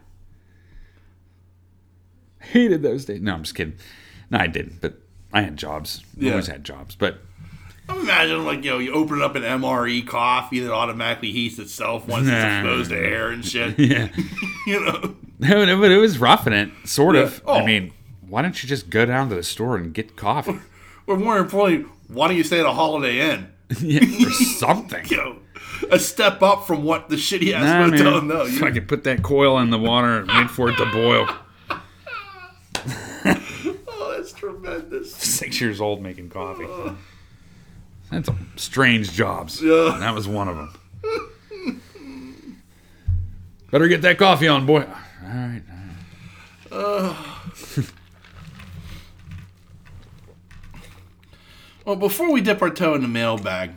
[2.53, 3.21] Hated those days.
[3.21, 3.75] No, I'm just kidding.
[4.31, 4.95] No, I didn't, but
[5.33, 6.03] I had jobs.
[6.17, 6.31] Yeah.
[6.33, 6.95] Always had jobs.
[6.95, 7.19] But
[7.89, 12.07] I'm imagining like you know you open up an MRE coffee that automatically heats itself
[12.09, 13.79] once it's exposed to air and shit.
[13.79, 14.09] yeah.
[14.67, 15.17] you know.
[15.39, 17.23] No, no, but it was roughing it, sort Yeah.
[17.23, 17.43] of.
[17.47, 17.55] Oh.
[17.55, 17.93] I mean,
[18.29, 20.59] why don't you just go down to the store and get coffee?
[21.07, 23.49] Or more importantly, why don't you stay at a Holiday Inn?
[23.81, 25.05] yeah, or something.
[25.07, 25.37] You know,
[25.91, 28.23] a step up from what the shitty ass Nah, motel.
[28.23, 31.29] No, you, could put that coil in the water and wait for it to boil.
[33.89, 35.15] oh, that's tremendous.
[35.15, 36.67] Six years old making coffee.
[38.11, 39.63] That's some strange jobs.
[39.63, 39.97] Yeah.
[40.01, 41.81] That was one of them.
[43.71, 44.85] Better get that coffee on, boy.
[45.23, 45.63] All right.
[51.85, 53.73] Well, before we dip our toe in the mailbag,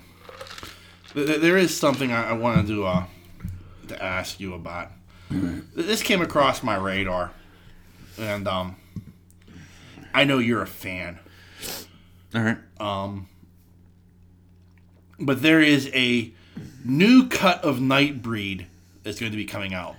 [1.14, 3.06] th- th- there is something I, I wanted to uh,
[3.88, 4.92] to ask you about.
[5.32, 7.32] Th- This came across my radar,
[8.20, 8.76] and um,
[10.14, 11.20] I know you're a fan,
[12.36, 12.58] All right.
[12.80, 13.28] Um,
[15.20, 16.32] but there is a
[16.84, 18.66] new cut of Nightbreed
[19.04, 19.96] that's going to be coming out.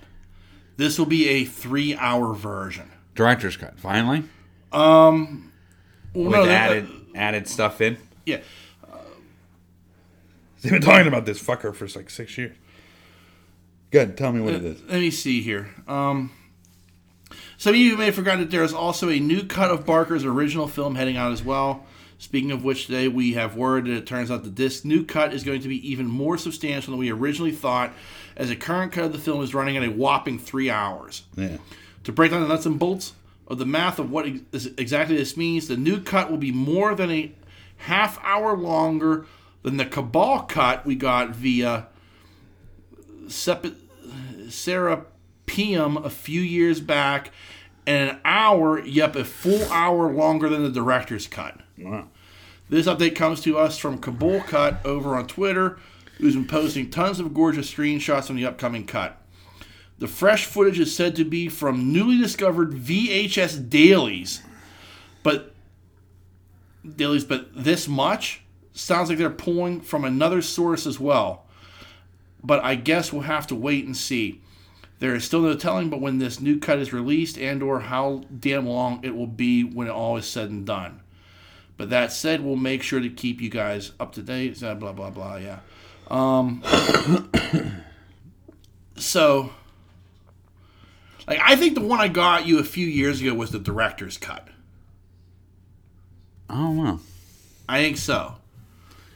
[0.76, 2.90] This will be a three-hour version.
[3.14, 3.78] Director's cut.
[3.78, 4.24] Finally.
[4.72, 5.52] Um,
[6.14, 7.96] well, With no, added added stuff in.
[8.26, 8.40] yeah.
[10.62, 12.56] They've been talking about this fucker for like six years.
[13.90, 14.16] Good.
[14.16, 14.82] Tell me what uh, it is.
[14.82, 15.68] Let me see here.
[15.86, 16.32] Um,
[17.56, 20.24] some of you may have forgotten that there is also a new cut of Barker's
[20.24, 21.84] original film heading out as well.
[22.18, 25.34] Speaking of which, today we have word that it turns out that this new cut
[25.34, 27.92] is going to be even more substantial than we originally thought,
[28.36, 31.24] as the current cut of the film is running at a whopping three hours.
[31.36, 31.58] Yeah.
[32.04, 33.12] To break down the nuts and bolts
[33.46, 36.94] of the math of what ex- exactly this means, the new cut will be more
[36.94, 37.32] than a
[37.78, 39.26] half hour longer
[39.62, 41.88] than the Cabal cut we got via
[43.28, 43.66] Sep-
[45.54, 47.30] Serapeum a few years back,
[47.86, 51.60] and an hour, yep, a full hour longer than the director's cut.
[51.78, 52.08] Wow.
[52.68, 55.78] This update comes to us from Cabal Cut over on Twitter,
[56.18, 59.20] who's been posting tons of gorgeous screenshots from the upcoming cut.
[59.98, 64.42] The fresh footage is said to be from newly discovered VHS dailies,
[65.22, 65.54] but
[66.96, 71.44] dailies, but this much sounds like they're pulling from another source as well.
[72.42, 74.42] But I guess we'll have to wait and see.
[75.00, 78.66] There is still no telling, but when this new cut is released and/or how damn
[78.66, 81.00] long it will be when it all is said and done.
[81.76, 84.60] But that said, we'll make sure to keep you guys up to date.
[84.60, 85.36] Blah blah blah.
[85.36, 85.58] yeah.
[86.08, 86.62] Um,
[88.96, 89.50] so,
[91.26, 94.18] like, I think the one I got you a few years ago was the director's
[94.18, 94.48] cut.
[96.48, 97.00] I don't know.
[97.68, 98.36] I think so.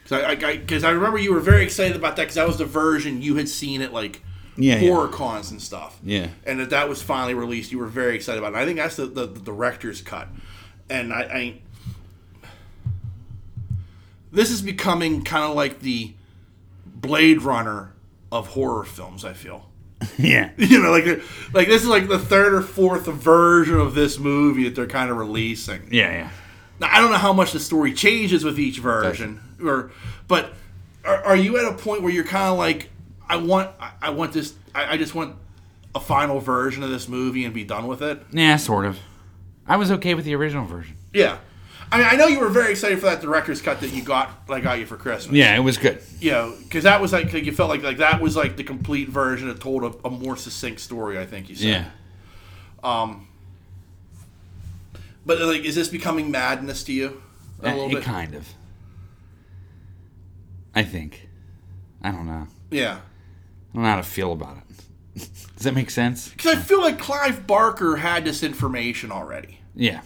[0.03, 2.57] Because I, I, 'cause I remember you were very excited about that because that was
[2.57, 4.23] the version you had seen it like
[4.57, 4.89] Yeah, yeah.
[4.89, 5.97] horror cons and stuff.
[6.03, 6.29] Yeah.
[6.45, 7.71] And that that was finally released.
[7.71, 8.57] You were very excited about it.
[8.57, 10.27] I think that's the, the, the director's cut.
[10.89, 11.61] And I, I
[14.31, 16.13] this is becoming kind of like the
[16.85, 17.93] Blade Runner
[18.31, 19.25] of horror films.
[19.25, 19.65] I feel.
[20.17, 20.51] Yeah.
[20.57, 21.05] You know, like
[21.53, 25.09] like this is like the third or fourth version of this movie that they're kind
[25.09, 25.87] of releasing.
[25.91, 26.29] Yeah, yeah.
[26.79, 29.91] Now, I don't know how much the story changes with each version, or
[30.27, 30.53] but
[31.03, 32.89] are, are you at a point where you're kind of like,
[33.29, 35.35] I want, I, want this, I, I just want
[35.95, 38.21] a final version of this movie and be done with it?
[38.31, 38.97] Yeah, sort of.
[39.67, 40.95] I was okay with the original version.
[41.13, 41.37] Yeah.
[41.91, 44.29] I mean, I know you were very excited for that director's cut that you got,
[44.49, 45.35] I got you for Christmas.
[45.35, 46.01] Yeah, it was good.
[46.19, 48.63] You know, because that was like, like, you felt like like that was like the
[48.63, 51.17] complete version that told a, a more succinct story.
[51.17, 51.67] I think you said.
[51.67, 51.89] Yeah.
[52.83, 53.27] Um.
[55.25, 57.21] But like, is this becoming madness to you?
[57.63, 58.03] A Uh, little it bit.
[58.03, 58.47] kind of.
[60.75, 61.27] I think.
[62.03, 62.47] I don't know.
[62.69, 62.99] Yeah.
[63.71, 64.63] I don't know how to feel about it.
[65.55, 66.29] Does that make sense?
[66.29, 69.59] Because I feel like Clive Barker had this information already.
[69.75, 70.01] Yeah.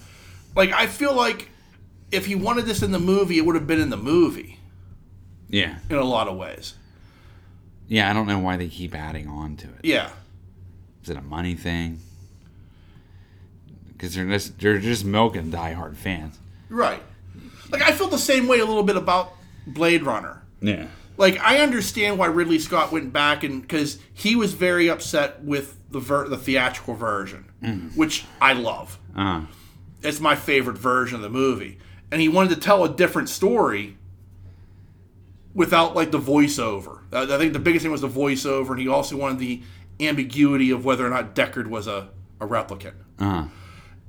[0.56, 1.50] Like I feel like
[2.12, 4.60] if he wanted this in the movie, it would have been in the movie
[5.50, 5.78] Yeah.
[5.90, 6.76] in a lot of ways.
[7.88, 9.82] Yeah, I don't know why they keep adding on to it.
[9.84, 10.10] Yeah,
[11.04, 12.00] Is it a money thing?
[13.92, 16.38] Because they're just they're just milking diehard fans.
[16.70, 17.02] right.
[17.70, 19.34] Like I feel the same way a little bit about
[19.66, 20.44] Blade Runner.
[20.62, 20.88] Yeah.
[21.18, 25.78] Like I understand why Ridley Scott went back and because he was very upset with
[25.92, 27.46] the ver- the theatrical version,
[27.96, 28.98] which I love.
[29.16, 29.46] Uh,
[30.02, 31.78] It's my favorite version of the movie,
[32.12, 33.98] and he wanted to tell a different story
[35.54, 37.00] without like the voiceover.
[37.14, 39.62] I think the biggest thing was the voiceover, and he also wanted the
[40.00, 42.10] ambiguity of whether or not Deckard was a,
[42.42, 42.96] a replicant.
[43.20, 43.46] uh,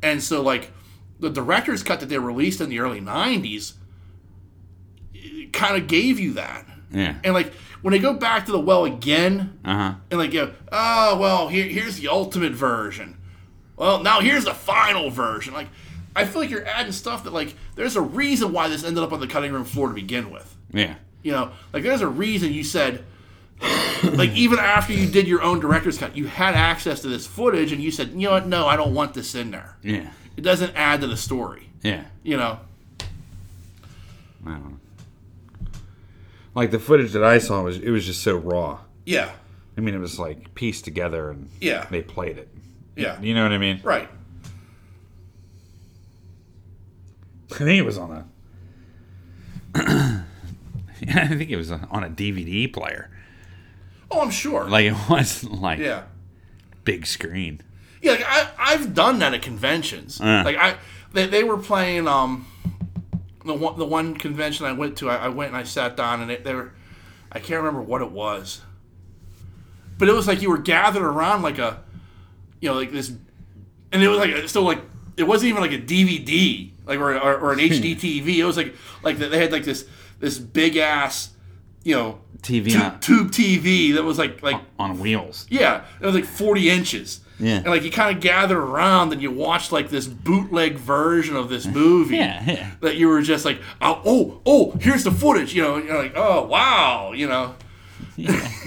[0.02, 0.72] And so, like,
[1.20, 3.74] the director's cut that they released in the early 90s
[5.52, 6.66] kind of gave you that.
[6.94, 7.16] Yeah.
[7.24, 7.52] And, like,
[7.82, 9.94] when they go back to the well again, Uh huh.
[10.10, 13.18] and, like, know, oh, well, here, here's the ultimate version.
[13.76, 15.52] Well, now here's the final version.
[15.52, 15.68] Like,
[16.16, 19.12] I feel like you're adding stuff that, like, there's a reason why this ended up
[19.12, 20.56] on the cutting room floor to begin with.
[20.72, 20.94] Yeah.
[21.22, 23.04] You know, like, there's a reason you said,
[24.02, 27.72] like, even after you did your own director's cut, you had access to this footage,
[27.72, 29.76] and you said, you know what, no, I don't want this in there.
[29.82, 30.10] Yeah.
[30.36, 31.68] It doesn't add to the story.
[31.82, 32.04] Yeah.
[32.22, 32.58] You know,
[34.46, 34.76] I don't know.
[36.54, 38.80] Like the footage that I saw was it was just so raw.
[39.06, 39.30] yeah,
[39.76, 41.86] I mean, it was like pieced together and Yeah.
[41.90, 42.48] they played it.
[42.96, 43.80] yeah, You know what I mean?
[43.82, 44.08] right.
[47.52, 48.26] I think it was on a.
[51.14, 53.10] I think it was on a DVD player.
[54.10, 54.68] Oh, I'm sure.
[54.68, 56.02] Like it wasn't like yeah,
[56.84, 57.60] big screen.
[58.02, 58.12] yeah.
[58.12, 60.20] Like I, I've done that at conventions.
[60.20, 60.42] Uh.
[60.44, 60.76] Like I,
[61.12, 62.46] they, they were playing um,
[63.44, 65.10] the one the one convention I went to.
[65.10, 66.72] I, I went and I sat down and it, they were,
[67.30, 68.62] I can't remember what it was,
[69.98, 71.82] but it was like you were gathered around like a,
[72.60, 73.12] you know, like this,
[73.92, 74.80] and it was like still like
[75.16, 77.66] it wasn't even like a DVD like or, or, or an hmm.
[77.66, 78.36] HD TV.
[78.36, 79.86] It was like like they had like this
[80.20, 81.30] this big ass,
[81.82, 85.46] you know, TV tube, tube TV that was like like on wheels.
[85.50, 87.20] yeah, it was like 40 inches.
[87.40, 87.56] Yeah.
[87.56, 91.48] And like you kind of gather around and you watch like this bootleg version of
[91.48, 92.16] this movie.
[92.16, 92.70] Yeah, yeah.
[92.80, 95.52] That you were just like, oh, oh, oh, here's the footage.
[95.54, 97.12] You know, and you're like, oh, wow.
[97.12, 97.54] You know,
[98.16, 98.48] Yeah.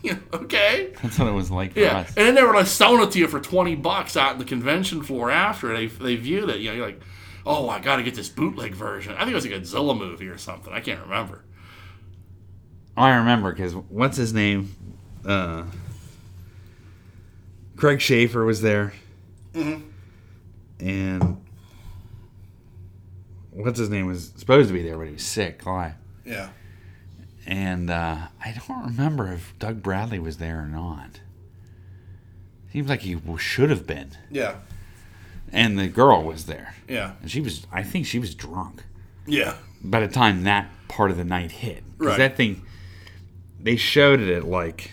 [0.00, 0.92] You know, okay.
[1.02, 1.98] That's what it was like for Yeah.
[1.98, 2.08] us.
[2.16, 4.44] And then they were like selling it to you for 20 bucks out in the
[4.44, 6.60] convention floor after they, they viewed it.
[6.60, 7.00] You know, you're like,
[7.44, 9.14] oh, I got to get this bootleg version.
[9.14, 10.72] I think it was a Godzilla movie or something.
[10.72, 11.44] I can't remember.
[12.96, 14.74] I remember because what's his name?
[15.24, 15.64] Uh,
[17.78, 18.92] Craig Sheffer was there,
[19.54, 21.40] and
[23.52, 25.60] what's his name was supposed to be there, but he was sick.
[25.64, 25.94] Why?
[26.24, 26.48] Yeah.
[27.46, 31.20] And uh, I don't remember if Doug Bradley was there or not.
[32.72, 34.10] Seems like he should have been.
[34.30, 34.56] Yeah.
[35.52, 37.12] And the girl was there, Yeah.
[37.22, 37.64] and she was.
[37.72, 38.82] I think she was drunk
[39.24, 39.54] Yeah.
[39.82, 41.84] by the time that part of the night hit.
[41.96, 42.18] Because Right.
[42.18, 42.62] that thing,
[43.60, 44.90] they showed it at like.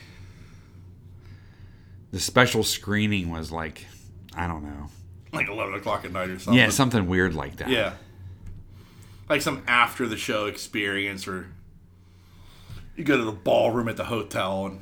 [2.16, 3.86] The special screening was like,
[4.34, 4.88] I don't know.
[5.34, 6.58] Like 11 o'clock at night or something.
[6.58, 7.68] Yeah, something weird like that.
[7.68, 7.96] Yeah.
[9.28, 11.48] Like some after the show experience or
[12.96, 14.80] you go to the ballroom at the hotel and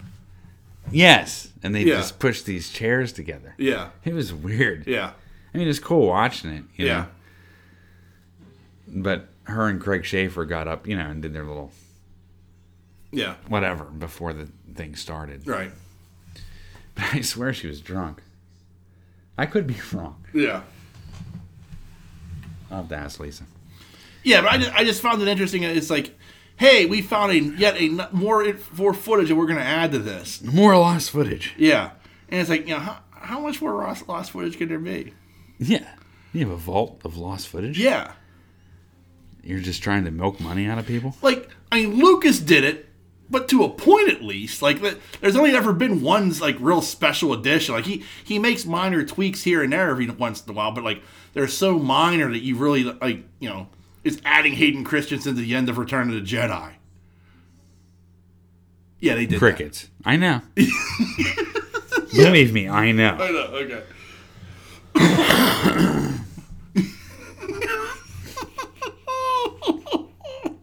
[0.92, 1.96] Yes, and they Yeah.
[1.96, 3.56] just pushed these chairs together.
[3.58, 3.90] yeah.
[4.04, 4.86] It was weird.
[4.86, 5.14] Yeah.
[5.56, 6.66] I mean, it's cool watching it.
[6.76, 7.06] You Yeah.
[8.90, 9.02] Know?
[9.02, 11.72] But her and Craig Sheffer got up, you know, and did their little
[13.12, 13.38] Yeah.
[13.48, 15.48] whatever before the thing started.
[15.48, 15.72] Right.
[16.96, 18.22] But I swear she was drunk.
[19.38, 20.24] I could be wrong.
[20.34, 20.62] Yeah.
[22.70, 23.44] I'll have to ask Lisa.
[24.24, 25.64] Yeah, but I just, I just found it interesting.
[25.64, 26.18] It's like,
[26.56, 30.00] hey, we found a yet a more more footage that we're going to add to
[30.00, 30.42] this.
[30.44, 31.54] More lost footage.
[31.58, 31.92] Yeah,
[32.30, 35.14] and it's like, you know, how, how much more lost, lost footage could there be?
[35.60, 35.88] Yeah.
[36.32, 37.78] You have a vault of lost footage?
[37.78, 38.14] Yeah,
[39.44, 41.16] You're just trying to milk money out of people?
[41.22, 42.90] like I mean, Lucas did it,
[43.34, 44.62] but to a point at least.
[44.62, 47.76] Like, that- there's only ever been one like real special edition.
[47.76, 50.86] Like he he makes minor tweaks here and there every once in a while, but
[50.86, 51.02] like
[51.34, 53.68] they're so minor that you really like, you know,
[54.06, 56.74] it's adding Hayden Christensen to the end of Return of the Jedi.
[59.00, 59.40] Yeah, they did that.
[59.40, 59.90] Crickets.
[60.06, 60.42] I know.
[62.16, 63.18] Believe me, I know.
[63.20, 63.48] I know.
[63.56, 63.84] Okay.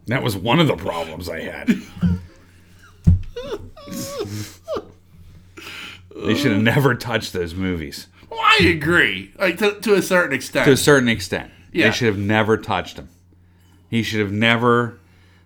[0.07, 1.69] That was one of the problems I had.
[6.15, 8.07] they should have never touched those movies.
[8.29, 9.33] Well, I agree.
[9.39, 10.65] Like to, to a certain extent.
[10.65, 11.51] To a certain extent.
[11.71, 11.87] Yeah.
[11.87, 13.09] They should have never touched them.
[13.89, 14.99] He should have never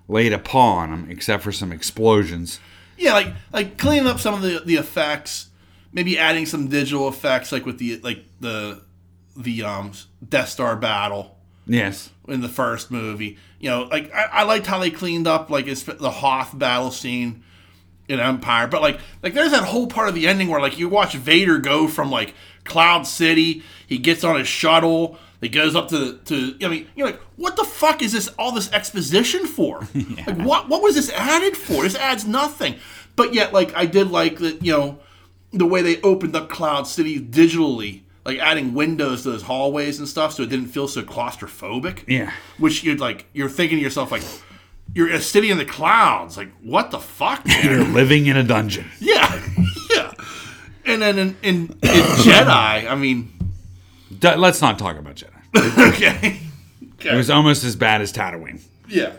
[0.07, 2.59] laid a paw on them except for some explosions.
[2.97, 5.49] yeah, like like cleaning up some of the the effects,
[5.91, 8.81] maybe adding some digital effects, like with the like the
[9.35, 9.91] the um
[10.27, 12.11] Death Star battle Yes.
[12.27, 13.37] in the first movie.
[13.59, 16.91] You know, like I, I liked how they cleaned up like it's the Hoth battle
[16.91, 17.43] scene
[18.07, 20.87] in Empire, but like like there's that whole part of the ending where like you
[20.89, 22.33] watch Vader go from like
[22.63, 26.87] Cloud City, he gets on his shuttle, he goes up to the to I mean
[26.95, 29.87] you're like what the fuck is this all this exposition for?
[30.27, 31.83] Like what what was this added for?
[31.83, 32.75] This adds nothing.
[33.15, 34.99] But yet like I did like that you know
[35.51, 38.01] the way they opened up Cloud City digitally.
[38.27, 42.31] Like adding windows to those hallways and stuff, so it didn't feel so claustrophobic Yeah.
[42.57, 44.23] which you're like you're thinking to yourself like
[44.95, 47.63] you're a city in the clouds like what the fuck man?
[47.63, 48.85] You're living in a dungeon.
[48.99, 49.39] yeah
[49.93, 50.11] yeah
[50.85, 51.69] and then in, in, in
[52.25, 53.31] jedi i mean
[54.19, 55.89] D- let's not talk about Jedi.
[55.93, 56.39] okay
[57.03, 58.61] It was almost as bad as Tatooine.
[58.87, 59.13] yeah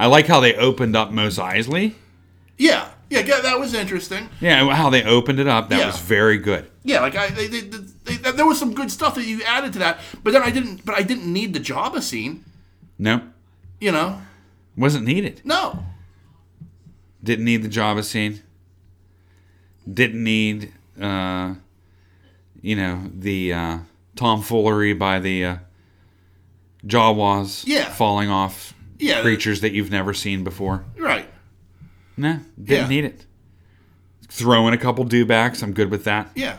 [0.00, 1.94] I like how they opened up Mos Eisley.
[2.56, 5.70] yeah yeah yeah, that was interesting Yeah, how they opened it up.
[5.70, 5.86] That Yeah.
[5.86, 6.70] was very good.
[6.84, 9.72] yeah like i they, they, they, they- there was some good stuff that you added
[9.74, 12.44] to that but then i didn't but i didn't need the jabba scene
[12.98, 13.22] No,
[13.80, 14.20] you know
[14.78, 15.40] wasn't needed.
[15.44, 15.84] no
[17.22, 18.42] Didn't need the Jabba scene.
[19.92, 21.54] Didn't need, uh,
[22.62, 23.78] you know, the uh,
[24.16, 25.56] tomfoolery by the uh,
[26.86, 27.88] Jawas Yeah.
[27.90, 29.22] falling off Yeah.
[29.22, 30.84] creatures that you've never seen before.
[30.96, 31.28] right
[32.16, 32.88] Nah, didn't Yeah.
[32.88, 33.26] need it.
[34.28, 35.62] Throw in a couple dewbacks.
[35.62, 36.30] I'm good with that.
[36.34, 36.58] Yeah.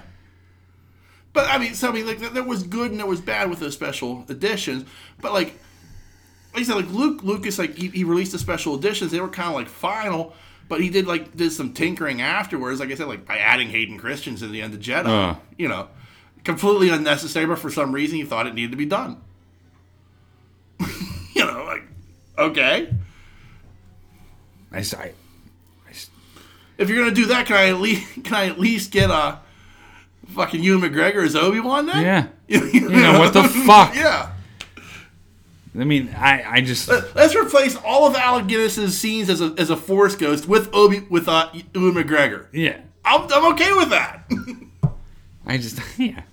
[1.33, 3.59] But I mean, so I mean, like there was good and there was bad with
[3.59, 4.85] those special editions.
[5.21, 5.59] But like,
[6.53, 9.11] like I said, like Luke Lucas, like he, he released the special editions.
[9.11, 10.33] They were kind of like final,
[10.67, 12.79] but he did like did some tinkering afterwards.
[12.79, 15.05] Like I said, like by adding Hayden Christensen to the end of Jedi.
[15.05, 15.35] Uh.
[15.57, 15.87] You know,
[16.43, 19.21] completely unnecessary, but for some reason he thought it needed to be done.
[20.79, 21.83] you know, like
[22.37, 22.93] okay,
[24.71, 25.11] I I,
[26.77, 29.39] if you're gonna do that, can I at least can I at least get a
[30.29, 32.01] fucking Ewan McGregor as Obi Wan then?
[32.01, 32.27] yeah.
[32.47, 33.93] you know, what the fuck?
[33.93, 34.31] Yeah.
[35.77, 39.69] I mean, I, I just Let's replace all of Alec Guinness's scenes as a, as
[39.69, 42.47] a Force Ghost with Obi with uh, Ewan McGregor.
[42.51, 42.81] yeah.
[43.05, 44.29] I'm, I'm okay with that.
[45.45, 46.23] I just yeah.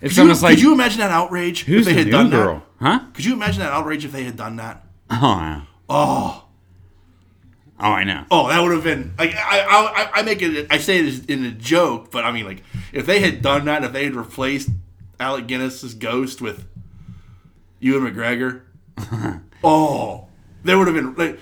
[0.00, 2.06] It's Could you, almost like could you imagine that outrage who's if they the had
[2.06, 3.00] new done girl, huh?
[3.14, 4.84] Could you imagine that outrage if they had done that?
[5.10, 5.62] Oh, yeah.
[5.88, 6.44] Oh,
[7.78, 8.24] oh, I know.
[8.30, 10.66] oh, that would have been like I, I, I, I make it.
[10.70, 12.62] I say it in a joke, but I mean like
[12.92, 14.70] if they had done that, if they had replaced
[15.22, 16.66] Alec Guinness's ghost with
[17.78, 18.62] Ewan McGregor,
[19.64, 20.26] oh,
[20.64, 21.38] there would have been like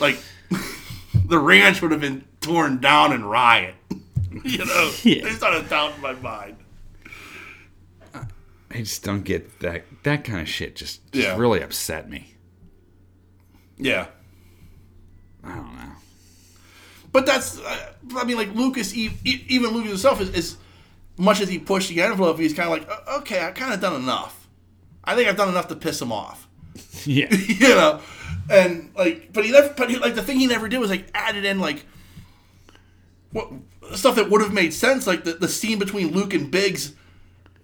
[0.00, 0.18] like
[1.26, 3.74] the ranch would have been torn down in riot.
[4.44, 5.22] you know, Yeah.
[5.24, 6.56] there's not a doubt in my mind.
[8.72, 9.84] I just don't get that.
[10.04, 11.36] That kind of shit just, just Yeah.
[11.36, 12.34] really upset me.
[13.76, 14.06] Yeah.
[15.42, 15.92] I don't know.
[17.12, 20.56] But that's, uh, I mean, like Lucas, even Lucas himself, is, is
[21.20, 23.80] much as he pushed the envelope, he's kind of like, "Uh, okay, I kind of
[23.80, 24.48] done enough.
[25.04, 26.48] I think I've done enough to piss him off,
[27.04, 27.32] Yeah.
[27.34, 28.00] you know.
[28.48, 31.06] And like, but he never, but he, like the thing he never did was like
[31.14, 31.84] added in like
[33.32, 33.48] what
[33.94, 36.94] stuff that would have made sense, like the, the scene between Luke and Biggs,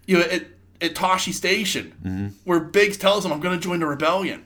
[0.06, 0.44] you know, at
[0.80, 4.44] at Tosche Station, where Biggs tells him, "I'm going to join the rebellion."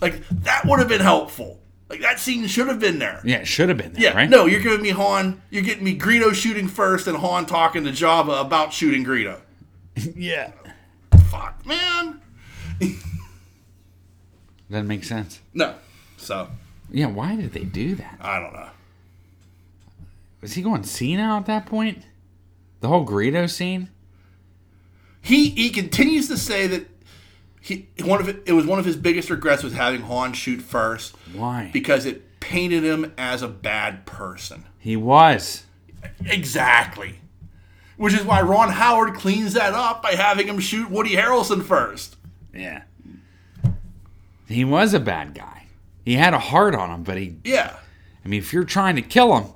[0.00, 1.60] Like that would have been helpful.
[1.88, 3.20] Like that scene should have been there.
[3.24, 4.28] Yeah, it should have been there, Yeah, right?
[4.30, 5.42] no, you're giving me Han.
[5.50, 9.40] You're getting me Greedo shooting first, and Han talking to Jabba about shooting Greedo.
[10.16, 10.50] Yeah.
[11.30, 12.20] Fuck, man.
[14.70, 15.40] Doesn't make sense.
[15.52, 15.74] No.
[16.16, 16.48] So
[16.90, 18.18] Yeah, why did they do that?
[18.20, 18.68] I don't know.
[20.40, 22.04] Was he going senile at that point?
[22.80, 23.88] The whole Greedo scene?
[25.20, 26.86] He he continues to say that
[27.64, 30.60] he one of it, it was one of his biggest regrets was having Han shoot
[30.60, 31.70] first Why?
[31.72, 34.64] because it painted him as a bad person.
[34.78, 35.64] he was.
[36.26, 37.20] Exactly.
[37.96, 42.16] Which is why Ron Howard cleans that up by having him shoot Woody Harrelson first.
[42.52, 42.82] Yeah.
[44.48, 45.66] He was a bad guy.
[46.04, 47.36] He had a heart on him, but he.
[47.44, 47.74] Yeah.
[48.24, 49.50] I mean, if you're trying to kill him,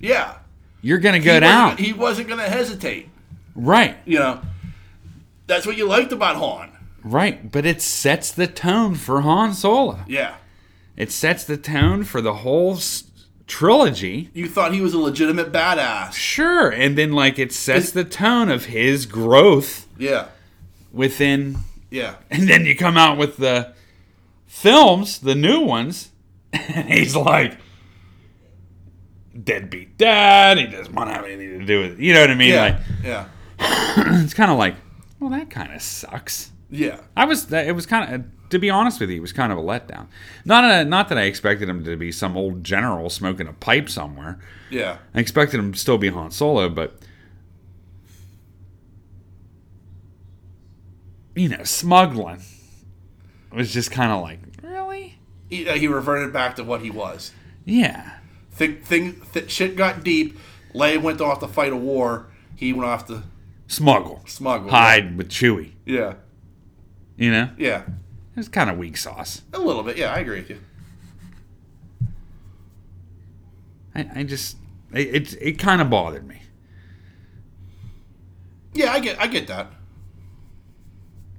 [0.00, 0.36] Yeah.
[0.80, 1.76] you're gonna He go wasn't- down.
[1.76, 3.10] He wasn't going to hesitate.
[3.54, 3.96] right.
[4.06, 4.40] You know,
[5.46, 6.71] that's what you liked about Han.
[7.04, 7.50] Right.
[7.50, 10.00] But it sets the tone for Han Solo.
[10.06, 10.36] Yeah.
[10.96, 13.04] It sets the tone for the whole s-
[13.46, 14.30] trilogy.
[14.34, 16.12] You thought he was a legitimate badass.
[16.12, 16.70] Sure.
[16.70, 20.26] And then, like, it sets the tone of his growth Yeah.
[20.92, 21.58] within.
[21.90, 22.16] Yeah.
[22.30, 23.72] And then you come out with the
[24.46, 26.10] films, the new ones,
[26.52, 27.56] and he's like,
[29.42, 30.58] deadbeat dad.
[30.58, 31.98] He doesn't want to have anything to do with it.
[32.00, 32.50] You know what I mean?
[32.50, 32.62] Yeah.
[32.62, 33.28] Like, Yeah.
[34.22, 34.74] it's kind of like,
[35.18, 36.51] well, that kind of sucks.
[36.72, 37.00] Yeah.
[37.16, 37.52] I was.
[37.52, 38.24] It was kind of.
[38.50, 40.08] To be honest with you, it was kind of a letdown.
[40.44, 43.88] Not a, not that I expected him to be some old general smoking a pipe
[43.88, 44.40] somewhere.
[44.70, 44.98] Yeah.
[45.14, 46.98] I expected him to still be Han Solo, but
[51.34, 52.42] you know, smuggling
[53.50, 55.18] was just kind of like, really?
[55.48, 57.32] He, uh, he reverted back to what he was.
[57.64, 58.18] Yeah,
[58.50, 60.38] Thing, thing, th- shit got deep.
[60.74, 62.26] Leia went off to fight a war.
[62.56, 63.22] He went off to
[63.66, 64.70] smuggle, smuggle.
[64.70, 65.72] hide with Chewie.
[65.86, 66.14] Yeah.
[67.16, 67.82] You know, Yeah.
[68.36, 69.42] It's kind of weak sauce.
[69.52, 69.98] A little bit.
[69.98, 70.58] Yeah, I agree with you.
[73.94, 74.56] I, I just,
[74.92, 76.40] it, it, it kind of bothered me.
[78.72, 79.70] Yeah, I get, I get that.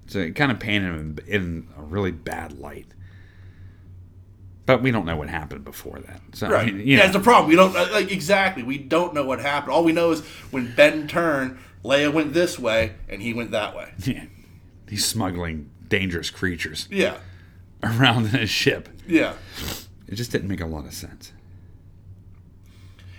[0.05, 2.85] So it kind of painted him in a really bad light.
[4.67, 6.21] But we don't know what happened before that.
[6.33, 6.67] So, Right.
[6.67, 7.49] I mean, yeah, know, that's the problem.
[7.49, 8.61] We don't like exactly.
[8.63, 9.73] We don't know what happened.
[9.73, 10.21] All we know is
[10.51, 13.91] when Ben turned, Leia went this way and he went that way.
[14.05, 14.25] yeah,
[14.93, 17.17] he's smuggling dangerous creatures Yeah.
[17.81, 18.89] around in his ship.
[19.07, 19.33] Yeah.
[20.07, 21.33] It just didn't make a lot of sense.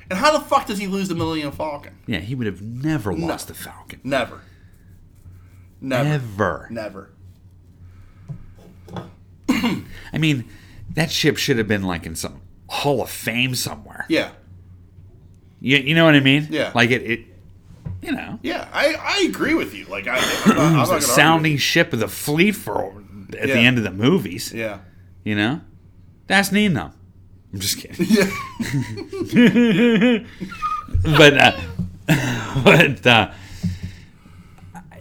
[0.08, 1.96] And how the fuck does he lose the Millennium Falcon?
[2.06, 4.00] Yeah, he would have never lost the Falcon.
[4.04, 4.42] Never.
[5.80, 6.08] Never.
[6.08, 6.68] Ever.
[6.70, 7.10] Never.
[9.48, 10.44] I mean,
[10.90, 14.04] that ship should have been like in some Hall of Fame somewhere.
[14.08, 14.30] Yeah.
[15.60, 16.46] You, you know what I mean?
[16.50, 16.70] Yeah.
[16.72, 17.20] Like it, it
[18.04, 18.68] you know, Yeah.
[18.72, 19.86] I, I agree with you.
[19.86, 20.16] Like I,
[20.46, 23.02] I'm not, I'm not the sounding ship of the fleet for
[23.38, 23.54] at Yeah.
[23.54, 24.52] the end of the movies.
[24.52, 24.80] Yeah.
[25.24, 25.60] You know,
[26.26, 26.92] that's neat though.
[27.52, 28.06] I'm just kidding.
[28.08, 28.28] Yeah.
[31.02, 31.60] but uh,
[32.64, 33.30] but uh,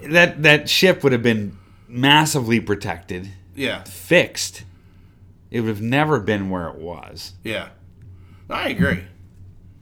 [0.03, 1.57] that that ship would have been
[1.87, 3.83] massively protected, Yeah.
[3.83, 4.63] fixed.
[5.51, 7.33] It would have never been where it was.
[7.43, 7.69] Yeah.
[8.49, 9.03] I agree.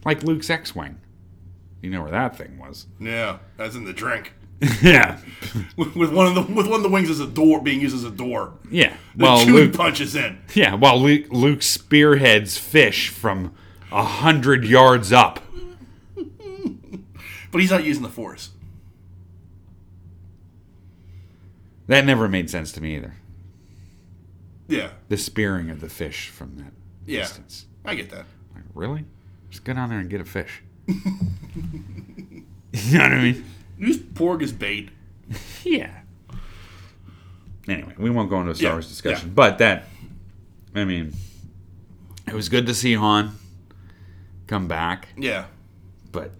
[0.03, 0.99] Like Luke's X-wing.
[1.81, 2.85] You know where that thing was.
[2.99, 3.39] Yeah.
[3.57, 4.33] That's in the drink.
[4.83, 5.17] yeah,
[5.75, 7.95] With, with one of the with one of the wings as a door being used
[7.95, 8.53] as a door.
[8.69, 8.95] yeah.
[9.15, 10.37] The Well, Luke, punches in.
[10.53, 10.75] yeah.
[10.75, 13.55] While Luke, Luke spearheads fish from
[13.91, 15.39] a hundred yards up.
[17.51, 18.51] But he's not using the force.
[21.87, 23.15] That never made sense to me either.
[24.67, 24.91] Yeah.
[25.09, 26.71] The spearing of the fish from that
[27.05, 27.21] Yeah.
[27.21, 27.65] distance.
[27.83, 28.25] I get that.
[28.55, 29.05] Like, really?
[29.49, 30.61] Just go down there and get a fish.
[32.73, 33.45] you know what I mean?
[33.77, 34.89] Use pork as bait.
[35.63, 35.91] Yeah.
[37.67, 39.33] Anyway, we won't go into a Star Yeah, Wars discussion, yeah.
[39.35, 39.87] but that,
[40.75, 41.13] I mean,
[42.27, 43.35] it was good to see Han
[44.47, 45.45] come back, Yeah.
[46.11, 46.31] but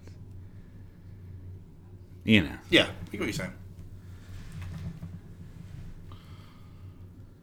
[2.24, 2.82] you know, Yeah.
[2.82, 3.52] I get what you're saying.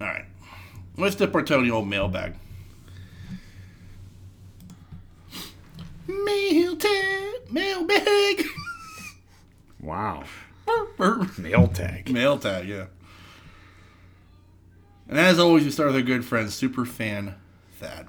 [0.02, 0.26] All right.
[0.98, 2.36] Let's dip our toe in the old mailbag.
[6.10, 8.44] Mail tag, mailbag.
[9.80, 10.24] wow,
[11.38, 12.10] mail tag.
[12.10, 12.86] Mail tag, yeah.
[15.08, 17.36] And as always, we start with our good friend, super fan
[17.80, 18.08] Thad.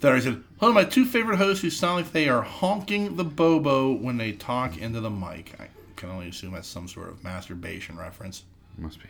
[0.00, 3.24] Thad said, "One of my two favorite hosts who sound like they are honking the
[3.24, 5.54] bobo when they talk into the mic.
[5.58, 8.44] I can only assume that's some sort of masturbation reference.
[8.76, 9.08] Must be.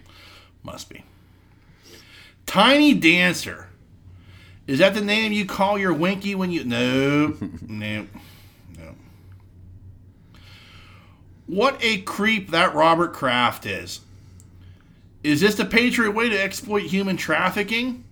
[0.62, 1.04] Must be.
[2.46, 3.69] Tiny Dancer.
[4.70, 6.62] Is that the name you call your winky when you.
[6.62, 7.36] No.
[7.66, 8.06] no.
[8.78, 8.94] No.
[11.48, 13.98] What a creep that Robert Kraft is.
[15.24, 18.04] Is this the Patriot way to exploit human trafficking?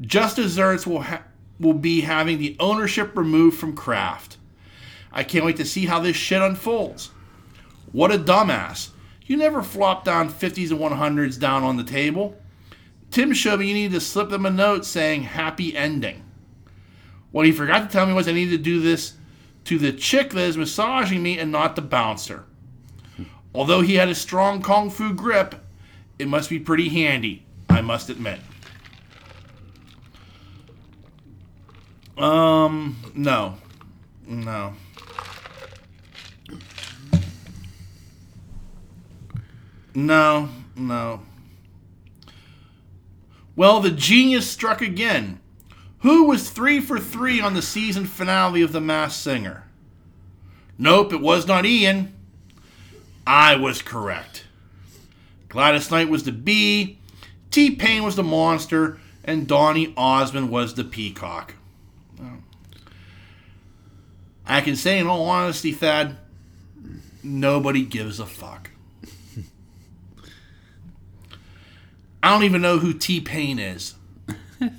[0.00, 1.24] Just Desserts will, ha-
[1.60, 4.38] will be having the ownership removed from Kraft.
[5.12, 7.10] I can't wait to see how this shit unfolds.
[7.92, 8.88] What a dumbass.
[9.26, 12.38] You never flop down 50s and 100s down on the table.
[13.10, 16.24] Tim showed me you need to slip them a note saying happy ending.
[17.30, 19.14] What he forgot to tell me was I needed to do this
[19.64, 22.44] to the chick that is massaging me and not the bouncer.
[23.54, 25.54] Although he had a strong kung fu grip,
[26.18, 28.40] it must be pretty handy, I must admit.
[32.16, 33.56] Um, no.
[34.26, 34.74] No.
[39.94, 41.20] No, no.
[43.58, 45.40] Well, the genius struck again.
[46.02, 49.64] Who was three for three on the season finale of The Masked Singer?
[50.78, 52.14] Nope, it was not Ian.
[53.26, 54.44] I was correct.
[55.48, 57.00] Gladys Knight was the bee,
[57.50, 61.56] T Pain was the monster, and Donny Osmond was the peacock.
[64.46, 66.16] I can say, in all honesty, Thad,
[67.24, 68.70] nobody gives a fuck.
[72.22, 73.94] I don't even know who T Pain is.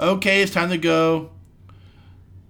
[0.00, 1.30] okay, it's time to go.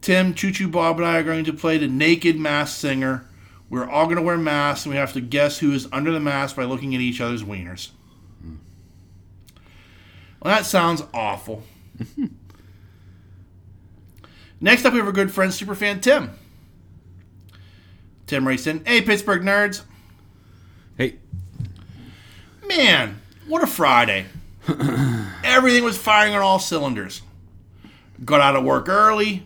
[0.00, 3.26] Tim, Choo Choo Bob, and I are going to play the naked mask singer.
[3.70, 6.20] We're all going to wear masks, and we have to guess who is under the
[6.20, 7.90] mask by looking at each other's wieners.
[10.42, 11.62] Well, that sounds awful.
[14.60, 16.32] Next up, we have our good friend, Superfan Tim.
[18.26, 19.82] Tim writes in, Hey, Pittsburgh nerds.
[22.77, 24.24] Man, what a Friday.
[25.44, 27.20] Everything was firing on all cylinders.
[28.24, 29.43] Got out of work early,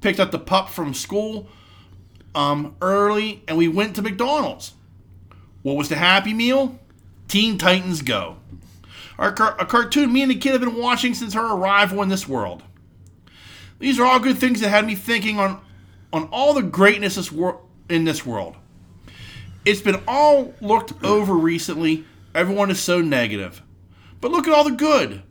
[0.00, 1.48] picked up the pup from school
[2.34, 4.72] um, early, and we went to McDonald's.
[5.60, 6.78] What was the happy meal?
[7.28, 8.36] Teen Titans Go.
[9.18, 12.08] Our car- a cartoon me and the kid have been watching since her arrival in
[12.08, 12.62] this world.
[13.80, 15.60] These are all good things that had me thinking on
[16.10, 18.56] on all the greatness this wor- in this world.
[19.66, 22.06] It's been all looked over recently.
[22.34, 23.62] Everyone is so negative.
[24.20, 25.22] But look at all the good.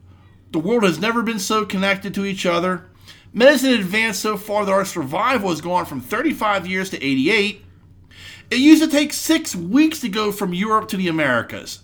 [0.52, 2.90] The world has never been so connected to each other.
[3.34, 7.64] Medicine advanced so far that our survival has gone from 35 years to 88.
[8.50, 11.80] It used to take six weeks to go from Europe to the Americas.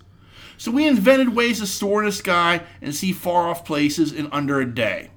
[0.57, 4.27] So we invented ways to soar in the sky and see far off places in
[4.31, 5.11] under a day.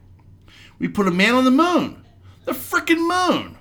[0.78, 2.04] We put a man on the moon.
[2.44, 3.58] The frickin' moon.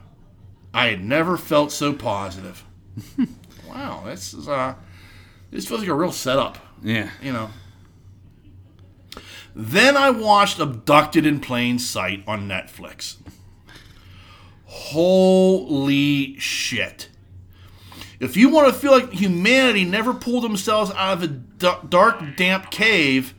[0.74, 2.64] I had never felt so positive.
[3.68, 4.76] wow, this is uh
[5.52, 7.10] this feels like a real setup, yeah.
[7.22, 7.50] you know.
[9.56, 13.18] Then I watched Abducted in Plain Sight on Netflix.
[14.66, 17.10] Holy shit.
[18.20, 22.36] If you want to feel like humanity never pulled themselves out of a d- dark,
[22.36, 23.34] damp cave,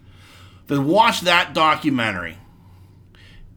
[0.66, 2.38] then watch that documentary.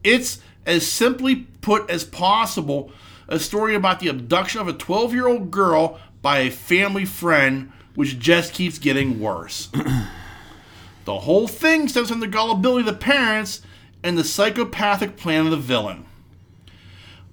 [0.02, 2.92] It's as simply put as possible
[3.26, 7.72] a story about the abduction of a 12 year old girl by a family friend,
[7.94, 9.68] which just keeps getting worse.
[11.04, 13.62] the whole thing stems from the gullibility of the parents
[14.02, 16.04] and the psychopathic plan of the villain.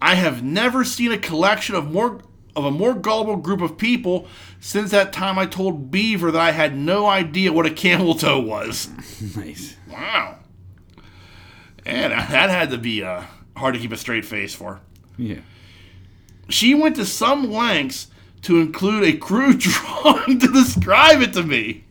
[0.01, 2.21] I have never seen a collection of more
[2.55, 4.27] of a more gullible group of people
[4.59, 8.39] since that time I told Beaver that I had no idea what a camel toe
[8.39, 8.89] was.
[9.35, 9.77] Nice.
[9.89, 10.39] Wow.
[11.85, 13.23] And that had to be uh,
[13.55, 14.81] hard to keep a straight face for.
[15.17, 15.39] Yeah.
[16.49, 18.07] She went to some lengths
[18.43, 21.83] to include a crude drawing to describe it to me.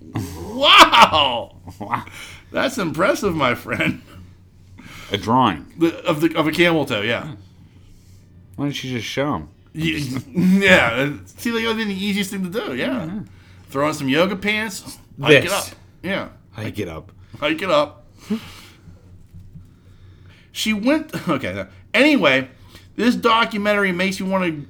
[0.50, 1.56] Wow.
[1.78, 2.04] Wow.
[2.50, 4.02] That's impressive, my friend.
[5.12, 5.72] A drawing.
[5.78, 7.34] The, of the of a camel toe, yeah.
[8.56, 9.48] Why don't you just show him?
[9.74, 11.12] Y- yeah.
[11.36, 13.20] see, like it would be the easiest thing to do, yeah.
[13.68, 15.66] Throw on some yoga pants, hike it up.
[16.02, 16.28] Yeah.
[16.52, 17.12] Hike it up.
[17.38, 18.06] hike it up.
[20.52, 21.66] she went okay.
[21.94, 22.48] Anyway,
[22.96, 24.68] this documentary makes me want to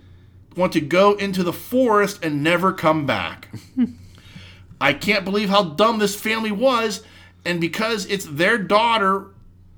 [0.56, 3.48] want to go into the forest and never come back.
[4.80, 7.02] I can't believe how dumb this family was,
[7.44, 9.26] and because it's their daughter,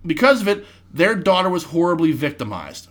[0.06, 2.88] because of it, their daughter was horribly victimized.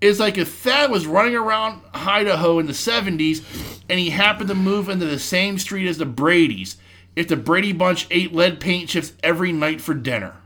[0.00, 3.42] It's like if Thad was running around Idaho in the 70s
[3.88, 6.76] and he happened to move into the same street as the Brady's.
[7.16, 10.36] If the Brady Bunch ate lead paint chips every night for dinner.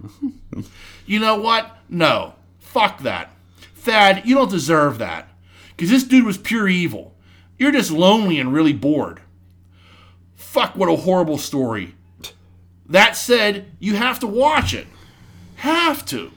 [1.07, 1.77] you know what?
[1.91, 2.35] No.
[2.61, 3.31] Fuck that.
[3.75, 5.29] Thad, you don't deserve that.
[5.83, 7.13] Because this dude was pure evil.
[7.59, 9.21] You're just lonely and really bored.
[10.37, 11.97] Fuck, what a horrible story.
[12.89, 14.87] That said, you have to watch it.
[15.57, 16.31] Have to.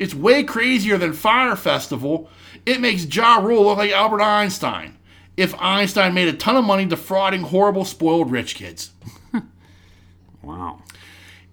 [0.00, 2.28] It's way crazier than Fyre Festival.
[2.66, 4.98] It makes Ja Rule look like Albert Einstein.
[5.36, 8.90] If Einstein made a ton of money defrauding horrible, spoiled rich kids.
[10.42, 10.82] Wow.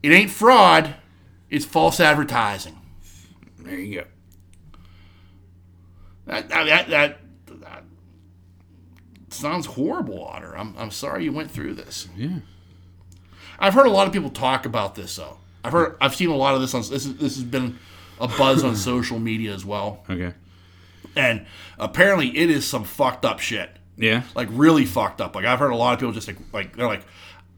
[0.01, 0.95] It ain't fraud,
[1.51, 2.79] it's false advertising.
[3.59, 4.07] There you go.
[6.31, 7.19] That, that, that, that,
[7.61, 7.83] that
[9.29, 10.57] sounds horrible, Otter.
[10.57, 12.07] I'm, I'm sorry you went through this.
[12.15, 12.39] Yeah.
[13.59, 15.37] I've heard a lot of people talk about this, though.
[15.63, 17.05] I've heard, I've seen a lot of this on this.
[17.05, 17.77] Is, this has been
[18.19, 20.33] a buzz on social media as well, Okay.
[21.15, 21.45] and
[21.77, 23.69] apparently it is some fucked up shit.
[23.97, 24.23] Yeah.
[24.33, 25.35] like really fucked up.
[25.35, 27.03] Like I've heard a lot of people just like like they're like,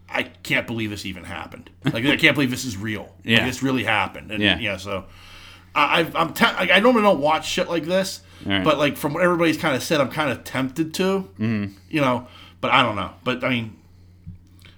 [0.09, 1.69] I can't believe this even happened.
[1.85, 3.03] Like I can't believe this is real.
[3.03, 3.45] Like, Yeah.
[3.45, 4.31] this really happened.
[4.31, 4.57] And Yeah.
[4.59, 5.05] yeah, so
[5.73, 8.63] I I've- I'm te- like, I normally don't watch shit like this, Right.
[8.63, 11.29] but like from what everybody's kind of said, I'm kind of tempted to.
[11.39, 11.73] Mm-hmm.
[11.89, 12.27] You know,
[12.61, 13.11] but I don't know.
[13.23, 13.77] But I mean,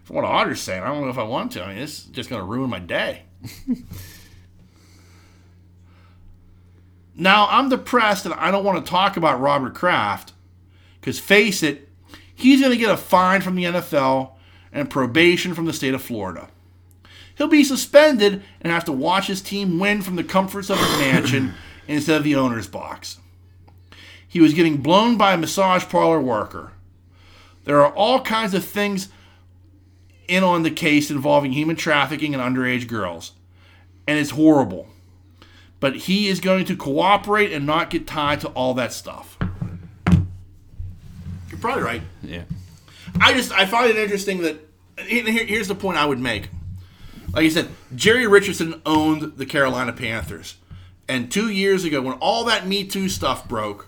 [0.04, 1.64] from what Otter's saying, I don't know if I want to.
[1.64, 3.24] I mean, this is just gonna ruin my day.
[7.16, 10.34] now I'm depressed and I don't want to talk about Robert Kraft
[11.00, 11.90] because face it,
[12.34, 14.32] he's going to get a fine from the NFL
[14.72, 16.50] and probation from the state of Florida.
[17.38, 20.98] He'll be suspended and have to watch his team win from the comforts of his
[20.98, 21.54] mansion
[21.88, 23.20] instead of the owner's box.
[24.36, 26.74] He was getting blown by a massage parlor worker.
[27.64, 29.07] There are all kinds of things
[30.28, 33.32] in on the case involving human trafficking and underage girls,
[34.06, 34.90] and it's horrible.
[35.80, 39.38] But he is going to cooperate and not get tied to all that stuff.
[40.12, 42.02] You're probably right.
[42.22, 42.44] Yeah.
[43.22, 44.57] I just I find it interesting that
[44.99, 46.49] here- here- here's the point I would make.
[47.32, 50.56] Like I said, Jerry Richardson owned the Carolina Panthers,
[51.07, 53.88] and two years ago, when all that Me Too stuff broke,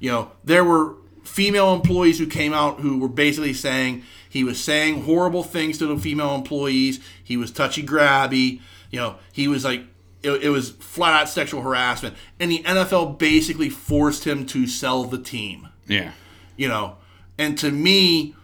[0.00, 0.94] you know there were
[1.24, 5.86] female employees who came out who were basically saying he was saying horrible things to
[5.86, 7.00] the female employees.
[7.22, 8.60] He was touchy grabby.
[8.90, 9.82] You know, he was like
[10.22, 15.04] it, it was flat out sexual harassment, and the NFL basically forced him to sell
[15.04, 16.12] the team Yeah.
[16.56, 16.96] you know
[17.38, 18.34] and to me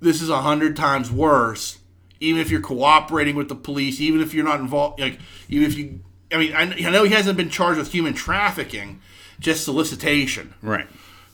[0.00, 1.78] this is a hundred times worse
[2.20, 5.76] even if you're cooperating with the police even if you're not involved like even if
[5.76, 6.00] you
[6.32, 9.00] i mean i, I know he hasn't been charged with human trafficking
[9.40, 10.86] just solicitation Right.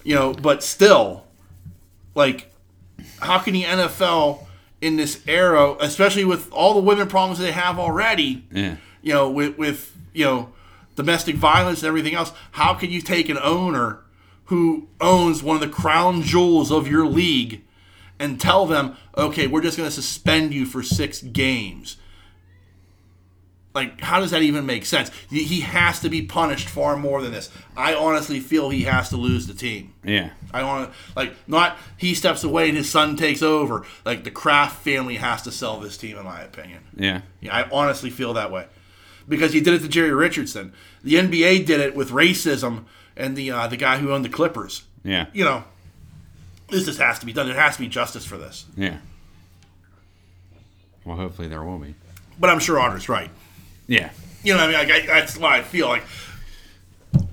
[0.05, 1.24] you know but still
[2.14, 2.52] like
[3.20, 4.47] how can the nfl
[4.81, 8.77] in this era especially with all the women problems they have already Yeah.
[9.02, 10.52] you know, with, with you know
[10.97, 14.01] domestic violence and everything else, how can you take an owner
[14.47, 17.62] who owns one of the crown jewels of your league
[18.18, 21.97] and tell them, okay, we're just going to suspend you for six games?
[23.73, 25.11] Like, how does that even make sense?
[25.29, 27.51] He he has to be punished far more than this.
[27.77, 29.95] I honestly feel he has to lose the team.
[30.03, 30.31] Yeah.
[30.53, 33.87] I want to like not he steps away and his son takes over.
[34.05, 36.83] Like the Kraft family has to sell this team, in my opinion.
[36.97, 37.21] Yeah.
[37.41, 38.67] Yeah, I honestly feel that way
[39.29, 40.73] because he did it to Jerry Richardson.
[41.05, 42.87] The NBA did it with racism
[43.17, 44.83] and the uh, the guy who owned the Clippers.
[45.05, 45.27] Yeah.
[45.33, 45.65] You know,
[46.69, 47.47] this just has to be done.
[47.47, 48.67] There has to be justice for this.
[48.77, 48.99] Yeah.
[51.05, 51.95] Well, hopefully there will be.
[52.39, 53.31] But I'm sure Otter's right.
[53.91, 54.11] Yeah.
[54.45, 56.05] You know, what I mean, like, I, that's what I feel like.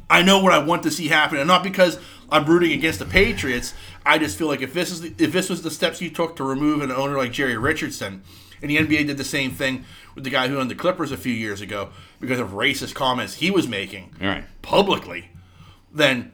[0.09, 1.99] I know what I want to see happen, and not because
[2.31, 3.75] I'm rooting against the Patriots.
[4.05, 6.35] I just feel like if this is the, if this was the steps you took
[6.37, 8.23] to remove an owner like Jerry Richardson,
[8.59, 9.85] and the NBA did the same thing
[10.15, 11.89] with the guy who owned the Clippers a few years ago
[12.19, 14.43] because of racist comments he was making right.
[14.63, 15.29] publicly,
[15.93, 16.31] then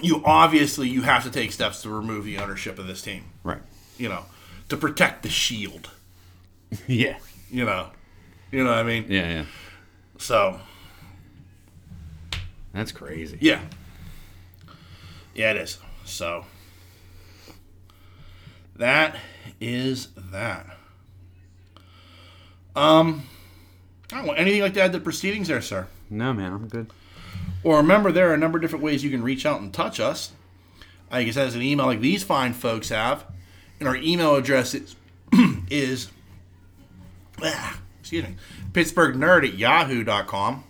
[0.00, 3.26] you obviously you have to take steps to remove the ownership of this team.
[3.44, 3.62] Right.
[3.96, 4.24] You know,
[4.70, 5.90] to protect the shield.
[6.86, 7.18] Yeah.
[7.50, 7.88] You know,
[8.50, 9.06] you know what I mean.
[9.08, 9.28] Yeah.
[9.28, 9.44] Yeah.
[10.18, 10.60] So
[12.72, 13.38] That's crazy.
[13.40, 13.60] Yeah.
[15.34, 15.78] Yeah, it is.
[16.04, 16.44] So
[18.76, 19.16] that
[19.60, 20.66] is that.
[22.74, 23.24] Um,
[24.12, 25.88] I don't want anything like to add to the proceedings there, sir.
[26.10, 26.90] No, man, I'm good.
[27.64, 30.00] Or remember, there are a number of different ways you can reach out and touch
[30.00, 30.32] us.
[31.10, 33.24] I send us an email like these fine folks have,
[33.80, 34.96] and our email address is
[35.70, 36.10] is
[37.42, 38.36] ah, excuse me
[38.72, 40.64] Pittsburgh Nerd at yahoo.com.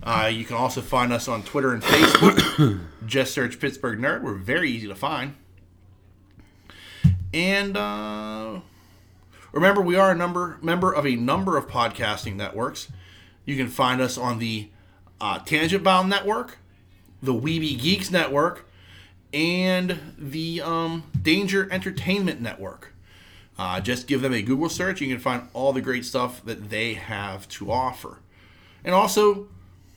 [0.00, 2.80] Uh, you can also find us on Twitter and Facebook.
[3.06, 4.22] Just search Pittsburgh Nerd.
[4.22, 5.34] We're very easy to find.
[7.34, 8.60] And uh,
[9.50, 12.88] remember, we are a number member of a number of podcasting networks.
[13.44, 14.68] You can find us on the
[15.20, 16.58] uh, Tangent Bound Network,
[17.20, 18.68] the Weeby Geeks Network,
[19.34, 22.91] and the um, Danger Entertainment Network.
[23.64, 25.00] Uh, just give them a Google search.
[25.00, 28.18] You can find all the great stuff that they have to offer.
[28.82, 29.46] And also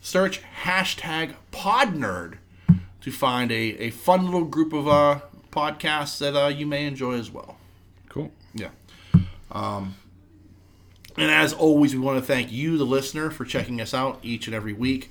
[0.02, 2.38] search hashtag PodNerd
[3.02, 7.14] to find a, a fun little group of uh, podcasts that uh, you may enjoy
[7.14, 7.58] as well.
[8.08, 8.32] Cool.
[8.54, 8.70] Yeah.
[9.52, 9.96] Um,
[11.18, 14.46] and as always, we want to thank you, the listener, for checking us out each
[14.46, 15.10] and every week.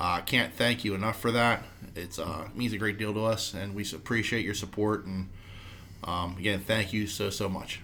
[0.00, 1.62] I uh, can't thank you enough for that.
[1.94, 5.04] It's uh, means a great deal to us, and we appreciate your support.
[5.04, 5.28] And
[6.02, 7.78] um, again, thank you so so much.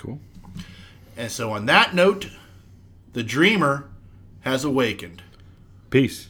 [0.00, 0.18] Cool.
[1.14, 2.30] And so, on that note,
[3.12, 3.90] the dreamer
[4.40, 5.22] has awakened.
[5.90, 6.29] Peace.